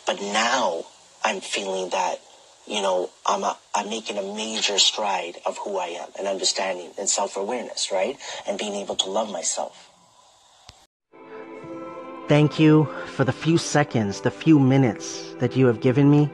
But 0.05 0.21
now 0.21 0.83
I'm 1.23 1.39
feeling 1.39 1.89
that, 1.89 2.19
you 2.67 2.81
know, 2.81 3.09
I'm, 3.25 3.43
a, 3.43 3.57
I'm 3.73 3.89
making 3.89 4.17
a 4.17 4.35
major 4.35 4.77
stride 4.79 5.35
of 5.45 5.57
who 5.59 5.77
I 5.77 5.87
am 5.87 6.09
and 6.17 6.27
understanding 6.27 6.91
and 6.97 7.09
self-awareness, 7.09 7.91
right? 7.91 8.17
And 8.47 8.57
being 8.57 8.73
able 8.75 8.95
to 8.97 9.09
love 9.09 9.31
myself. 9.31 9.89
Thank 12.27 12.59
you 12.59 12.87
for 13.07 13.23
the 13.23 13.31
few 13.31 13.57
seconds, 13.57 14.21
the 14.21 14.29
few 14.29 14.59
minutes 14.59 15.33
that 15.39 15.55
you 15.55 15.65
have 15.65 15.79
given 15.79 16.11
me. 16.11 16.25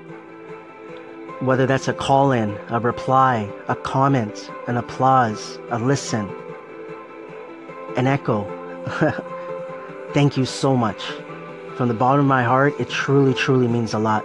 Whether 1.40 1.66
that's 1.66 1.88
a 1.88 1.94
call 1.94 2.32
in, 2.32 2.58
a 2.70 2.80
reply, 2.80 3.50
a 3.68 3.76
comment, 3.76 4.50
an 4.68 4.78
applause, 4.78 5.60
a 5.70 5.80
listen, 5.80 6.30
an 7.96 8.08
echo. 8.08 8.44
Thank 10.16 10.38
you 10.38 10.46
so 10.46 10.78
much. 10.78 11.04
From 11.76 11.90
the 11.90 11.94
bottom 11.94 12.22
of 12.22 12.26
my 12.26 12.42
heart, 12.42 12.80
it 12.80 12.90
truly, 12.90 13.34
truly 13.34 13.68
means 13.68 13.94
a 13.94 14.00
lot. 14.00 14.24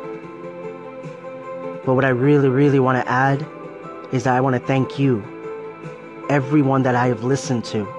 But 1.84 1.96
what 1.96 2.04
I 2.04 2.10
really, 2.10 2.48
really 2.48 2.78
want 2.78 3.04
to 3.04 3.10
add 3.10 3.44
is 4.12 4.22
that 4.22 4.36
I 4.36 4.40
want 4.40 4.54
to 4.54 4.64
thank 4.64 5.00
you, 5.00 5.18
everyone 6.28 6.84
that 6.84 6.94
I 6.94 7.08
have 7.08 7.24
listened 7.24 7.64
to, 7.74 7.90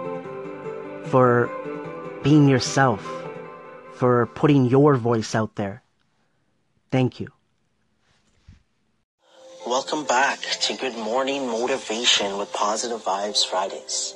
for 1.08 1.52
being 2.24 2.48
yourself, 2.48 3.06
for 3.92 4.26
putting 4.28 4.68
your 4.68 4.96
voice 4.96 5.36
out 5.36 5.58
there. 5.58 5.84
Thank 6.92 7.20
you. 7.20 7.28
Welcome 9.68 10.06
back 10.06 10.40
to 10.40 10.78
Good 10.78 10.96
Morning 10.96 11.46
Motivation 11.46 12.38
with 12.38 12.54
Positive 12.54 13.02
Vibes 13.04 13.46
Fridays. 13.46 14.16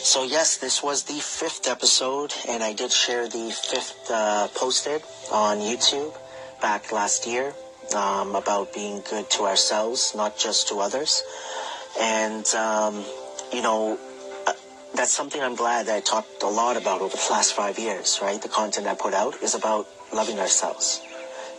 So 0.00 0.22
yes, 0.22 0.56
this 0.58 0.82
was 0.82 1.02
the 1.02 1.20
fifth 1.20 1.66
episode, 1.66 2.32
and 2.48 2.62
I 2.62 2.72
did 2.72 2.92
share 2.92 3.28
the 3.28 3.50
fifth 3.50 4.10
uh, 4.10 4.48
posted 4.54 5.02
on 5.30 5.58
YouTube 5.58 6.14
back 6.62 6.92
last 6.92 7.26
year 7.26 7.52
um, 7.94 8.34
about 8.34 8.72
being 8.72 9.02
good 9.10 9.28
to 9.30 9.42
ourselves, 9.44 10.14
not 10.14 10.38
just 10.38 10.68
to 10.68 10.76
others. 10.78 11.22
And 12.00 12.46
um, 12.54 13.04
you 13.52 13.60
know, 13.60 13.98
uh, 14.46 14.52
that's 14.94 15.10
something 15.10 15.42
I'm 15.42 15.56
glad 15.56 15.86
that 15.86 15.96
I 15.96 16.00
talked 16.00 16.42
a 16.42 16.48
lot 16.48 16.76
about 16.76 17.00
over 17.00 17.16
the 17.16 17.26
last 17.30 17.54
five 17.54 17.78
years. 17.78 18.20
Right, 18.22 18.40
the 18.40 18.48
content 18.48 18.86
I 18.86 18.94
put 18.94 19.14
out 19.14 19.42
is 19.42 19.54
about 19.54 19.88
loving 20.14 20.38
ourselves. 20.38 21.02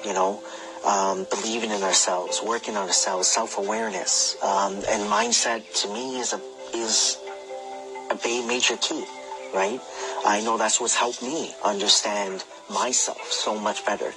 You 0.06 0.13
know, 0.13 0.41
um, 0.86 1.28
believing 1.30 1.71
in 1.71 1.84
ourselves, 1.84 2.41
working 2.41 2.78
on 2.78 2.88
ourselves, 2.88 3.28
self-awareness, 3.28 4.41
um, 4.41 4.75
and 4.89 5.10
mindset. 5.12 5.62
To 5.82 5.93
me, 5.93 6.19
is 6.19 6.34
a 6.34 6.41
is 6.73 7.17
a 8.12 8.48
major 8.48 8.78
key, 8.78 9.04
right? 9.54 9.80
I 10.26 10.41
know 10.41 10.58
that's 10.58 10.80
what's 10.80 10.95
helped 10.95 11.22
me 11.22 11.54
understand 11.63 12.43
myself 12.69 13.32
so 13.32 13.58
much 13.58 13.86
better. 13.86 14.13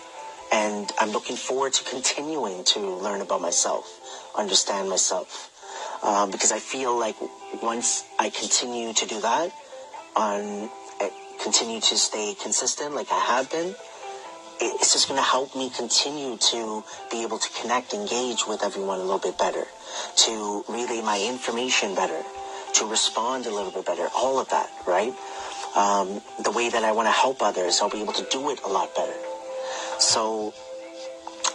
And 0.52 0.90
I'm 0.98 1.11
looking 1.11 1.37
forward 1.37 1.72
to 1.74 1.85
continuing 1.85 2.64
to 2.64 2.81
learn 2.81 3.20
about 3.20 3.40
myself, 3.40 3.87
understand 4.37 4.88
myself. 4.90 5.48
Um, 6.02 6.31
because 6.31 6.52
I 6.52 6.59
feel 6.59 6.98
like 6.98 7.16
once 7.62 8.05
I 8.18 8.28
continue 8.31 8.92
to 8.92 9.07
do 9.07 9.20
that, 9.20 9.52
on 10.16 10.68
eh, 11.00 11.09
continue 11.42 11.81
to 11.81 11.96
stay 11.96 12.35
consistent 12.35 12.94
like 12.94 13.11
I 13.11 13.18
have 13.18 13.50
been, 13.50 13.74
it's 14.61 14.92
just 14.92 15.09
going 15.09 15.18
to 15.18 15.24
help 15.24 15.57
me 15.57 15.70
continue 15.70 16.37
to 16.37 16.85
be 17.11 17.22
able 17.22 17.38
to 17.38 17.48
connect, 17.61 17.94
engage 17.94 18.46
with 18.46 18.62
everyone 18.62 18.98
a 18.98 19.02
little 19.02 19.18
bit 19.18 19.38
better, 19.38 19.64
to 20.16 20.64
relay 20.68 21.00
my 21.02 21.20
information 21.20 21.94
better, 21.94 22.22
to 22.74 22.87
respond 22.87 23.46
a 23.46 23.54
little 23.54 23.70
bit 23.70 23.87
better, 23.87 24.08
all 24.16 24.38
of 24.38 24.48
that, 24.50 24.70
right? 24.87 25.12
Um, 25.76 26.20
the 26.42 26.50
way 26.50 26.68
that 26.68 26.85
I 26.85 26.92
want 26.92 27.06
to 27.08 27.12
help 27.12 27.42
others, 27.42 27.80
I'll 27.80 27.90
be 27.90 28.02
able 28.02 28.12
to 28.14 28.26
do 28.30 28.50
it 28.50 28.61
a 28.64 28.68
lot 28.68 28.94
better. 28.94 29.14
So, 29.98 30.52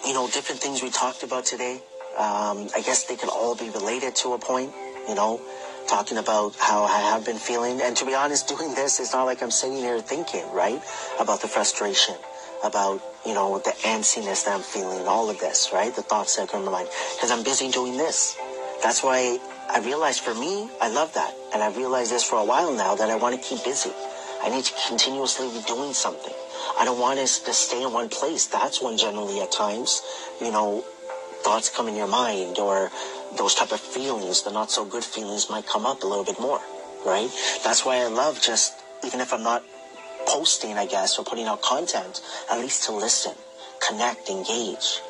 you 0.06 0.14
know, 0.14 0.28
different 0.28 0.62
things 0.62 0.82
we 0.82 0.90
talked 0.90 1.24
about 1.24 1.46
today, 1.46 1.82
um, 2.18 2.70
I 2.76 2.82
guess 2.84 3.06
they 3.06 3.16
can 3.16 3.30
all 3.30 3.56
be 3.56 3.70
related 3.70 4.16
to 4.18 4.34
a 4.34 4.40
point, 4.40 4.74
you 5.08 5.16
know, 5.16 5.42
talking 5.88 6.18
about 6.18 6.56
how 6.56 6.84
I 6.84 7.00
have 7.00 7.26
been 7.26 7.38
feeling. 7.38 7.82
And 7.82 7.96
to 7.98 8.06
be 8.06 8.16
honest, 8.16 8.48
doing 8.48 8.74
this, 8.74 9.00
it's 9.00 9.14
not 9.14 9.24
like 9.26 9.42
I'm 9.42 9.52
sitting 9.52 9.78
here 9.78 10.00
thinking, 10.02 10.44
right, 10.52 10.82
about 11.20 11.42
the 11.42 11.48
frustration, 11.48 12.16
about, 12.64 13.02
you 13.26 13.34
know, 13.34 13.60
the 13.60 13.72
antsiness 13.86 14.46
that 14.46 14.56
I'm 14.56 14.62
feeling, 14.62 15.08
all 15.08 15.30
of 15.30 15.40
this, 15.40 15.70
right, 15.74 15.94
the 15.96 16.02
thoughts 16.02 16.36
that 16.38 16.50
come 16.50 16.66
to 16.66 16.72
mind, 16.72 16.90
because 17.16 17.32
I'm 17.32 17.44
busy 17.44 17.70
doing 17.70 17.98
this. 17.98 18.36
That's 18.84 19.04
why 19.04 19.40
I 19.70 19.80
realized 19.80 20.22
for 20.22 20.34
me, 20.34 20.70
I 20.82 20.90
love 20.90 21.14
that. 21.14 21.34
And 21.54 21.64
I've 21.64 21.78
realized 21.78 22.12
this 22.12 22.24
for 22.24 22.38
a 22.38 22.46
while 22.46 22.74
now 22.74 22.96
that 22.96 23.10
I 23.10 23.16
want 23.16 23.36
to 23.36 23.42
keep 23.42 23.64
busy. 23.64 23.92
I 24.42 24.50
need 24.50 24.64
to 24.66 24.74
continuously 24.88 25.50
be 25.50 25.62
doing 25.66 25.94
something. 25.94 26.34
I 26.80 26.86
don't 26.86 27.00
want 27.00 27.20
us 27.20 27.40
to 27.40 27.54
stay 27.54 27.82
in 27.82 27.92
one 27.92 28.10
place. 28.10 28.46
That's 28.46 28.82
when 28.82 28.98
generally 28.98 29.42
at 29.42 29.52
times, 29.52 30.02
you 30.40 30.52
know, 30.52 30.86
thoughts 31.44 31.70
come 31.70 31.88
in 31.88 31.96
your 31.96 32.08
mind 32.08 32.60
or 32.60 32.92
those 33.38 33.56
type 33.56 33.72
of 33.72 33.80
feelings, 33.80 34.44
the 34.44 34.52
not 34.52 34.72
so 34.72 34.86
good 34.86 35.04
feelings 35.04 35.50
might 35.50 35.66
come 35.66 35.86
up 35.86 36.04
a 36.04 36.08
little 36.08 36.24
bit 36.24 36.40
more, 36.40 36.62
right? 37.06 37.30
That's 37.64 37.86
why 37.86 37.98
I 37.98 38.08
love 38.08 38.42
just, 38.42 38.74
even 39.06 39.20
if 39.20 39.34
I'm 39.34 39.44
not 39.44 39.64
posting, 40.28 40.78
I 40.78 40.86
guess, 40.86 41.18
or 41.18 41.26
putting 41.26 41.46
out 41.48 41.62
content, 41.62 42.22
at 42.52 42.60
least 42.60 42.84
to 42.86 42.92
listen, 42.92 43.34
connect, 43.86 44.30
engage, 44.30 45.02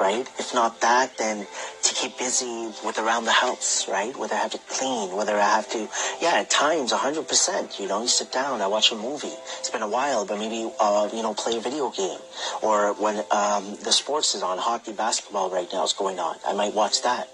right? 0.00 0.28
If 0.38 0.54
not 0.54 0.80
that, 0.80 1.16
then 1.18 1.46
to 1.88 1.94
keep 1.94 2.18
busy 2.18 2.68
with 2.84 2.98
around 2.98 3.24
the 3.24 3.32
house, 3.32 3.88
right? 3.88 4.16
Whether 4.16 4.34
I 4.34 4.38
have 4.38 4.52
to 4.52 4.60
clean, 4.68 5.16
whether 5.16 5.36
I 5.36 5.48
have 5.56 5.68
to, 5.70 5.88
yeah, 6.20 6.40
at 6.40 6.50
times, 6.50 6.92
100%, 6.92 7.80
you 7.80 7.88
know, 7.88 8.02
you 8.02 8.08
sit 8.08 8.32
down, 8.32 8.60
I 8.60 8.66
watch 8.66 8.92
a 8.92 8.96
movie. 8.96 9.34
It's 9.58 9.70
been 9.70 9.82
a 9.82 9.88
while, 9.88 10.24
but 10.24 10.38
maybe, 10.38 10.70
uh, 10.80 11.08
you 11.12 11.22
know, 11.22 11.34
play 11.34 11.56
a 11.56 11.60
video 11.60 11.90
game. 11.90 12.18
Or 12.62 12.92
when 12.94 13.18
um, 13.30 13.76
the 13.82 13.92
sports 13.92 14.34
is 14.34 14.42
on, 14.42 14.58
hockey, 14.58 14.92
basketball 14.92 15.50
right 15.50 15.68
now 15.72 15.84
is 15.84 15.92
going 15.92 16.18
on, 16.18 16.36
I 16.46 16.54
might 16.54 16.74
watch 16.74 17.02
that, 17.02 17.28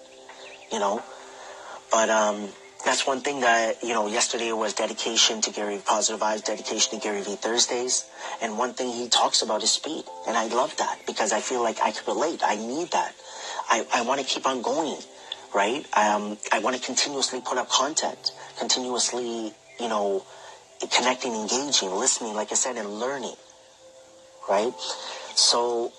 you 0.71 0.79
know? 0.79 1.03
But, 1.91 2.11
um, 2.11 2.49
that's 2.85 3.07
one 3.07 3.21
thing 3.21 3.41
that, 3.41 3.83
you 3.83 3.95
know, 3.95 4.09
yesterday 4.09 4.51
was 4.53 4.75
dedication 4.75 5.41
to 5.43 5.53
Gary, 5.53 5.81
positive 5.85 6.21
vibes, 6.21 6.43
dedication 6.43 6.99
to 6.99 7.05
Gary 7.05 7.23
Vee 7.23 7.37
Thursdays. 7.37 8.05
And 8.43 8.59
one 8.59 8.75
thing 8.75 8.91
he 8.91 9.09
talks 9.09 9.41
about 9.41 9.63
is 9.63 9.71
speed. 9.71 10.05
And 10.27 10.37
I 10.37 10.47
love 10.49 10.77
that 10.79 10.99
because 11.07 11.33
I 11.33 11.41
feel 11.41 11.63
like 11.63 11.81
I 11.81 11.93
can 11.93 12.03
relate. 12.13 12.43
I 12.45 12.57
need 12.57 12.91
that. 12.91 13.15
I, 13.69 13.87
I 13.93 14.03
want 14.03 14.21
to 14.21 14.27
keep 14.27 14.47
on 14.47 14.63
going, 14.63 14.99
right? 15.55 15.85
Um, 15.97 16.39
I 16.51 16.61
want 16.61 16.77
to 16.77 16.83
continuously 16.83 17.41
put 17.45 17.59
up 17.59 17.69
content, 17.69 18.33
continuously, 18.59 19.53
you 19.81 19.89
know, 19.89 20.25
connecting, 20.91 21.35
engaging, 21.35 21.91
listening, 21.91 22.35
like 22.35 22.53
I 22.53 22.55
said, 22.55 22.77
and 22.77 22.89
learning, 22.89 23.37
right? 24.49 24.73
So 25.35 25.93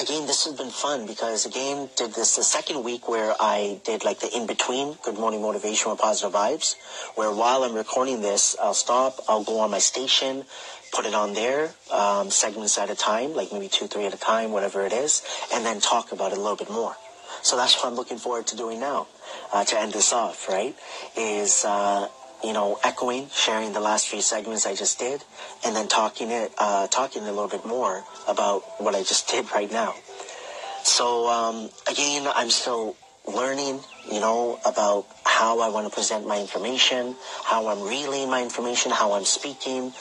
again, 0.00 0.26
this 0.26 0.44
has 0.44 0.54
been 0.54 0.70
fun 0.70 1.06
because 1.06 1.46
again, 1.46 1.88
did 1.96 2.14
this 2.14 2.36
the 2.36 2.42
second 2.42 2.82
week 2.84 3.08
where 3.08 3.34
I 3.38 3.80
did 3.84 4.04
like 4.04 4.20
the 4.20 4.34
in 4.34 4.46
between 4.46 4.96
Good 5.04 5.18
Morning 5.18 5.42
Motivation 5.42 5.90
with 5.90 6.00
Positive 6.00 6.32
Vibes, 6.32 6.76
where 7.14 7.30
while 7.30 7.62
I'm 7.62 7.74
recording 7.74 8.22
this, 8.22 8.56
I'll 8.60 8.74
stop, 8.74 9.20
I'll 9.28 9.44
go 9.44 9.60
on 9.60 9.70
my 9.70 9.78
station, 9.78 10.44
put 10.92 11.06
it 11.06 11.14
on 11.14 11.32
there, 11.34 11.70
um, 11.90 12.30
segments 12.30 12.78
at 12.78 12.90
a 12.90 12.94
time, 12.94 13.34
like 13.34 13.52
maybe 13.52 13.68
two, 13.68 13.86
three 13.86 14.04
at 14.06 14.14
a 14.14 14.18
time, 14.18 14.52
whatever 14.52 14.84
it 14.84 14.92
is, 14.92 15.22
and 15.52 15.64
then 15.64 15.80
talk 15.80 16.12
about 16.12 16.32
it 16.32 16.38
a 16.38 16.40
little 16.40 16.56
bit 16.56 16.70
more. 16.70 16.94
So 17.42 17.56
that's 17.56 17.74
what 17.76 17.86
I'm 17.86 17.94
looking 17.94 18.18
forward 18.18 18.46
to 18.48 18.56
doing 18.56 18.78
now, 18.78 19.08
uh, 19.52 19.64
to 19.64 19.80
end 19.80 19.92
this 19.92 20.12
off, 20.12 20.48
right? 20.48 20.76
Is, 21.16 21.64
uh, 21.64 22.08
you 22.44 22.52
know, 22.52 22.78
echoing, 22.84 23.28
sharing 23.32 23.72
the 23.72 23.80
last 23.80 24.06
few 24.06 24.20
segments 24.20 24.66
I 24.66 24.74
just 24.74 24.98
did, 24.98 25.24
and 25.64 25.74
then 25.74 25.88
talking 25.88 26.30
it, 26.30 26.52
uh, 26.58 26.86
talking 26.88 27.22
a 27.22 27.32
little 27.32 27.48
bit 27.48 27.66
more 27.66 28.04
about 28.28 28.62
what 28.78 28.94
I 28.94 29.02
just 29.02 29.28
did 29.32 29.50
right 29.52 29.70
now. 29.72 29.94
So 30.84 31.28
um, 31.28 31.70
again, 31.90 32.28
I'm 32.34 32.50
still 32.50 32.96
learning, 33.26 33.80
you 34.10 34.20
know, 34.20 34.58
about 34.66 35.06
how 35.24 35.60
I 35.60 35.68
want 35.68 35.88
to 35.88 35.94
present 35.94 36.26
my 36.26 36.40
information, 36.40 37.14
how 37.44 37.68
I'm 37.68 37.82
relaying 37.82 38.28
my 38.30 38.42
information, 38.42 38.90
how 38.90 39.12
I'm 39.12 39.24
speaking, 39.24 39.92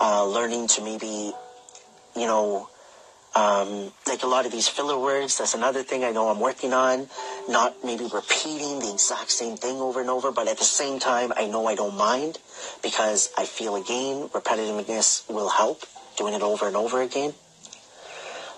uh, 0.00 0.26
learning 0.26 0.68
to 0.68 0.82
maybe, 0.82 1.32
you 2.16 2.26
know, 2.26 2.68
um, 3.34 3.92
like 4.06 4.22
a 4.22 4.28
lot 4.28 4.46
of 4.46 4.52
these 4.52 4.68
filler 4.68 4.98
words, 4.98 5.38
that's 5.38 5.54
another 5.54 5.82
thing 5.82 6.04
I 6.04 6.12
know 6.12 6.28
I'm 6.28 6.38
working 6.38 6.72
on. 6.72 7.08
Not 7.48 7.84
maybe 7.84 8.04
repeating 8.04 8.78
the 8.78 8.92
exact 8.92 9.30
same 9.30 9.56
thing 9.56 9.76
over 9.80 10.00
and 10.00 10.08
over, 10.08 10.30
but 10.30 10.46
at 10.46 10.58
the 10.58 10.64
same 10.64 11.00
time, 11.00 11.32
I 11.36 11.46
know 11.46 11.66
I 11.66 11.74
don't 11.74 11.96
mind 11.96 12.38
because 12.82 13.32
I 13.36 13.44
feel 13.44 13.74
again, 13.74 14.28
repetitiveness 14.28 15.28
will 15.28 15.48
help 15.48 15.84
doing 16.16 16.34
it 16.34 16.42
over 16.42 16.68
and 16.68 16.76
over 16.76 17.02
again. 17.02 17.34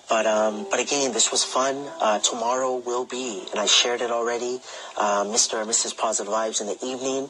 But 0.08 0.26
um, 0.26 0.66
but 0.70 0.78
again, 0.78 1.12
this 1.12 1.32
was 1.32 1.42
fun. 1.42 1.88
Uh, 2.00 2.20
tomorrow 2.20 2.76
will 2.76 3.04
be, 3.04 3.42
and 3.50 3.58
I 3.58 3.66
shared 3.66 4.02
it 4.02 4.10
already, 4.10 4.60
uh, 4.96 5.24
Mr. 5.24 5.60
and 5.60 5.68
Mrs. 5.68 5.96
Positive 5.96 6.32
Vibes 6.32 6.60
in 6.60 6.68
the 6.68 6.78
evening. 6.84 7.28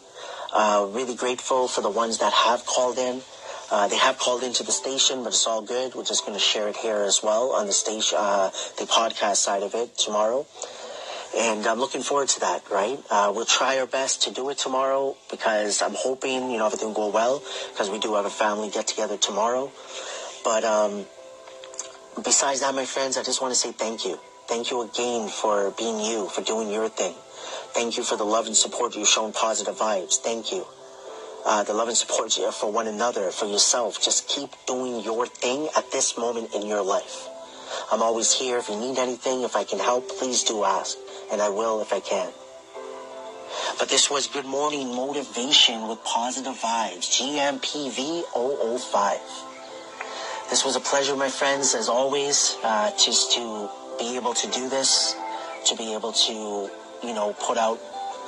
Uh, 0.53 0.87
really 0.91 1.15
grateful 1.15 1.69
for 1.69 1.81
the 1.81 1.91
ones 1.91 2.19
that 2.19 2.33
have 2.33 2.67
called 2.67 2.99
in. 2.99 3.23
Uh, 3.71 3.89
they 3.89 3.97
have 3.97 4.19
called 4.19 4.45
into 4.45 4.63
the 4.63 4.71
station, 4.71 5.25
but 5.25 5.29
it's 5.29 5.47
all 5.47 5.61
good. 5.61 5.95
We're 5.95 6.05
just 6.05 6.25
going 6.25 6.39
to 6.39 6.45
share 6.45 6.69
it 6.69 6.77
here 6.77 7.03
as 7.03 7.21
well 7.23 7.51
on 7.51 7.67
the 7.67 7.73
station, 7.73 8.17
uh, 8.21 8.51
the 8.79 8.85
podcast 8.85 9.37
side 9.37 9.63
of 9.63 9.75
it 9.75 9.99
tomorrow. 9.99 10.47
And 11.37 11.67
I'm 11.67 11.79
looking 11.79 12.03
forward 12.03 12.29
to 12.29 12.41
that, 12.41 12.63
right? 12.71 12.99
Uh, 13.11 13.33
we'll 13.35 13.45
try 13.45 13.79
our 13.79 13.87
best 13.87 14.23
to 14.23 14.31
do 14.31 14.49
it 14.51 14.59
tomorrow 14.59 15.17
because 15.31 15.83
I'm 15.83 15.95
hoping, 15.95 16.51
you 16.51 16.59
know, 16.59 16.67
everything 16.67 16.89
will 16.89 16.95
go 16.95 17.11
well 17.11 17.43
because 17.73 17.91
we 17.91 17.99
do 17.99 18.15
have 18.15 18.25
a 18.25 18.31
family 18.31 18.71
get 18.71 18.87
together 18.87 19.17
tomorrow. 19.17 19.71
But 20.45 20.65
um, 20.65 21.05
besides 22.23 22.61
that, 22.61 22.75
my 22.75 22.85
friends, 22.85 23.19
I 23.19 23.25
just 23.25 23.43
want 23.43 23.53
to 23.53 23.59
say 23.59 23.73
thank 23.73 24.05
you. 24.05 24.19
Thank 24.49 24.71
you 24.71 24.83
again 24.83 25.29
for 25.29 25.73
being 25.73 25.99
you, 25.99 26.29
for 26.29 26.41
doing 26.41 26.71
your 26.71 26.89
thing. 26.89 27.15
Thank 27.75 27.97
you 27.97 28.05
for 28.05 28.17
the 28.17 28.25
love 28.25 28.47
and 28.47 28.57
support 28.57 28.95
you've 28.95 29.09
shown 29.09 29.33
positive 29.33 29.75
vibes. 29.75 30.19
Thank 30.19 30.53
you 30.53 30.65
uh, 31.47 31.63
the 31.63 31.73
love 31.73 31.89
and 31.89 31.97
support 31.97 32.33
for 32.53 32.73
one 32.73 32.89
another, 32.89 33.31
for 33.31 33.47
yourself. 33.47 34.03
Just 34.03 34.29
keep 34.29 34.51
doing 34.67 35.01
your 35.03 35.27
thing 35.27 35.69
at 35.77 35.93
this 35.93 36.19
moment 36.19 36.53
in 36.55 36.67
your 36.67 36.83
life. 36.83 37.29
I'm 37.93 38.03
always 38.03 38.33
here. 38.33 38.59
If 38.59 38.69
you 38.69 38.77
need 38.77 38.99
anything, 38.99 39.43
if 39.43 39.55
I 39.55 39.63
can 39.63 39.79
help, 39.79 40.09
please 40.19 40.43
do 40.43 40.65
ask, 40.65 40.99
and 41.31 41.41
I 41.41 41.49
will 41.49 41.81
if 41.81 41.93
I 41.93 42.01
can. 42.01 42.33
But 43.79 43.89
this 43.89 44.11
was 44.11 44.27
Good 44.27 44.45
Morning 44.45 44.89
Motivation 44.89 45.87
with 45.87 46.03
Positive 46.03 46.55
Vibes, 46.55 47.07
GMPV 47.15 48.25
005. 48.35 49.19
This 50.51 50.65
was 50.65 50.75
a 50.77 50.81
pleasure, 50.81 51.15
my 51.15 51.29
friends, 51.29 51.75
as 51.75 51.89
always, 51.89 52.57
uh, 52.65 52.91
just 52.97 53.33
to 53.35 53.71
be 53.99 54.17
able 54.17 54.35
to 54.35 54.51
do 54.51 54.69
this, 54.69 55.15
to 55.67 55.77
be 55.77 55.95
able 55.95 56.13
to, 56.13 56.71
you 57.05 57.15
know, 57.15 57.35
put 57.39 57.57
out 57.59 57.79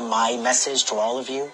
my 0.00 0.38
message 0.40 0.84
to 0.84 0.94
all 0.94 1.18
of 1.18 1.28
you. 1.28 1.50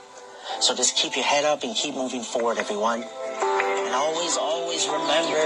So 0.61 0.74
just 0.74 0.97
keep 0.97 1.16
your 1.16 1.24
head 1.24 1.45
up 1.45 1.62
and 1.62 1.74
keep 1.74 1.95
moving 1.95 2.22
forward, 2.22 2.59
everyone. 2.59 3.03
And 3.03 3.95
always, 3.95 4.36
always 4.36 4.86
remember, 4.86 5.42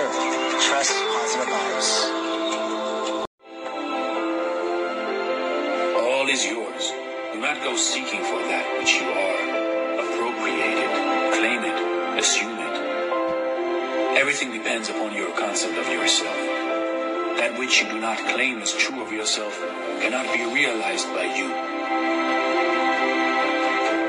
trust 0.69 0.93
positive 0.95 1.49
vibes. 1.49 1.91
All 5.99 6.29
is 6.29 6.45
yours. 6.45 6.93
Do 7.33 7.41
not 7.41 7.63
go 7.63 7.77
seeking 7.77 8.23
for 8.23 8.41
that 8.51 8.79
which 8.79 8.95
you 8.95 9.07
are. 9.07 9.39
Appropriate 10.03 10.79
it, 10.85 10.93
claim 11.39 11.63
it, 11.65 12.19
assume 12.19 12.59
it. 12.59 14.19
Everything 14.19 14.53
depends 14.53 14.89
upon 14.89 15.15
your 15.15 15.31
concept 15.37 15.79
of 15.79 15.87
yourself. 15.89 16.37
That 17.39 17.57
which 17.59 17.81
you 17.81 17.89
do 17.89 18.01
not 18.01 18.19
claim 18.19 18.59
as 18.59 18.73
true 18.73 19.03
of 19.03 19.13
yourself 19.13 19.57
cannot 20.01 20.33
be 20.33 20.45
realized 20.53 21.07
by 21.09 21.25
you. 21.37 21.49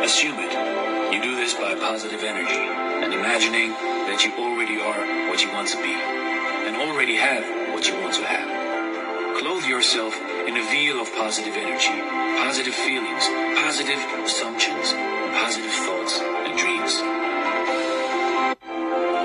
Assume 0.04 0.40
it 0.40 0.69
you 1.12 1.22
do 1.24 1.36
this 1.36 1.56
by 1.56 1.74
positive 1.74 2.24
energy 2.24 2.54
and 2.54 3.12
imagining 3.12 3.72
that 4.06 4.22
you 4.22 4.32
already 4.38 4.78
are 4.78 5.30
what 5.30 5.42
you 5.42 5.50
want 5.52 5.68
to 5.68 5.78
be 5.82 5.90
and 5.90 6.78
already 6.78 7.16
have 7.16 7.74
what 7.74 7.88
you 7.88 7.98
want 7.98 8.14
to 8.14 8.24
have. 8.26 9.42
Clothe 9.42 9.66
yourself 9.66 10.14
in 10.46 10.54
a 10.56 10.64
veil 10.70 11.02
of 11.02 11.10
positive 11.18 11.56
energy, 11.58 11.98
positive 12.46 12.76
feelings, 12.76 13.26
positive 13.58 13.98
assumptions, 14.22 14.94
positive 15.34 15.74
thoughts 15.82 16.22
and 16.22 16.54
dreams. 16.62 16.94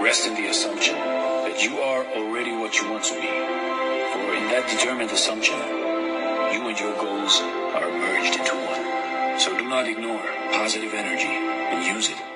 Rest 0.01 0.27
in 0.27 0.35
the 0.41 0.49
assumption 0.49 0.97
that 0.97 1.61
you 1.61 1.77
are 1.85 2.05
already 2.17 2.57
what 2.57 2.81
you 2.81 2.89
want 2.89 3.05
to 3.05 3.15
be. 3.21 3.29
For 3.29 4.33
in 4.41 4.49
that 4.57 4.65
determined 4.73 5.11
assumption, 5.11 5.61
you 6.49 6.65
and 6.65 6.81
your 6.81 6.97
goals 6.97 7.41
are 7.77 7.93
merged 7.93 8.41
into 8.41 8.57
one. 8.57 9.39
So 9.39 9.53
do 9.59 9.69
not 9.69 9.87
ignore 9.87 10.23
positive 10.53 10.95
energy 10.95 11.55
and 11.75 11.87
use 11.87 12.09
it 12.09 12.34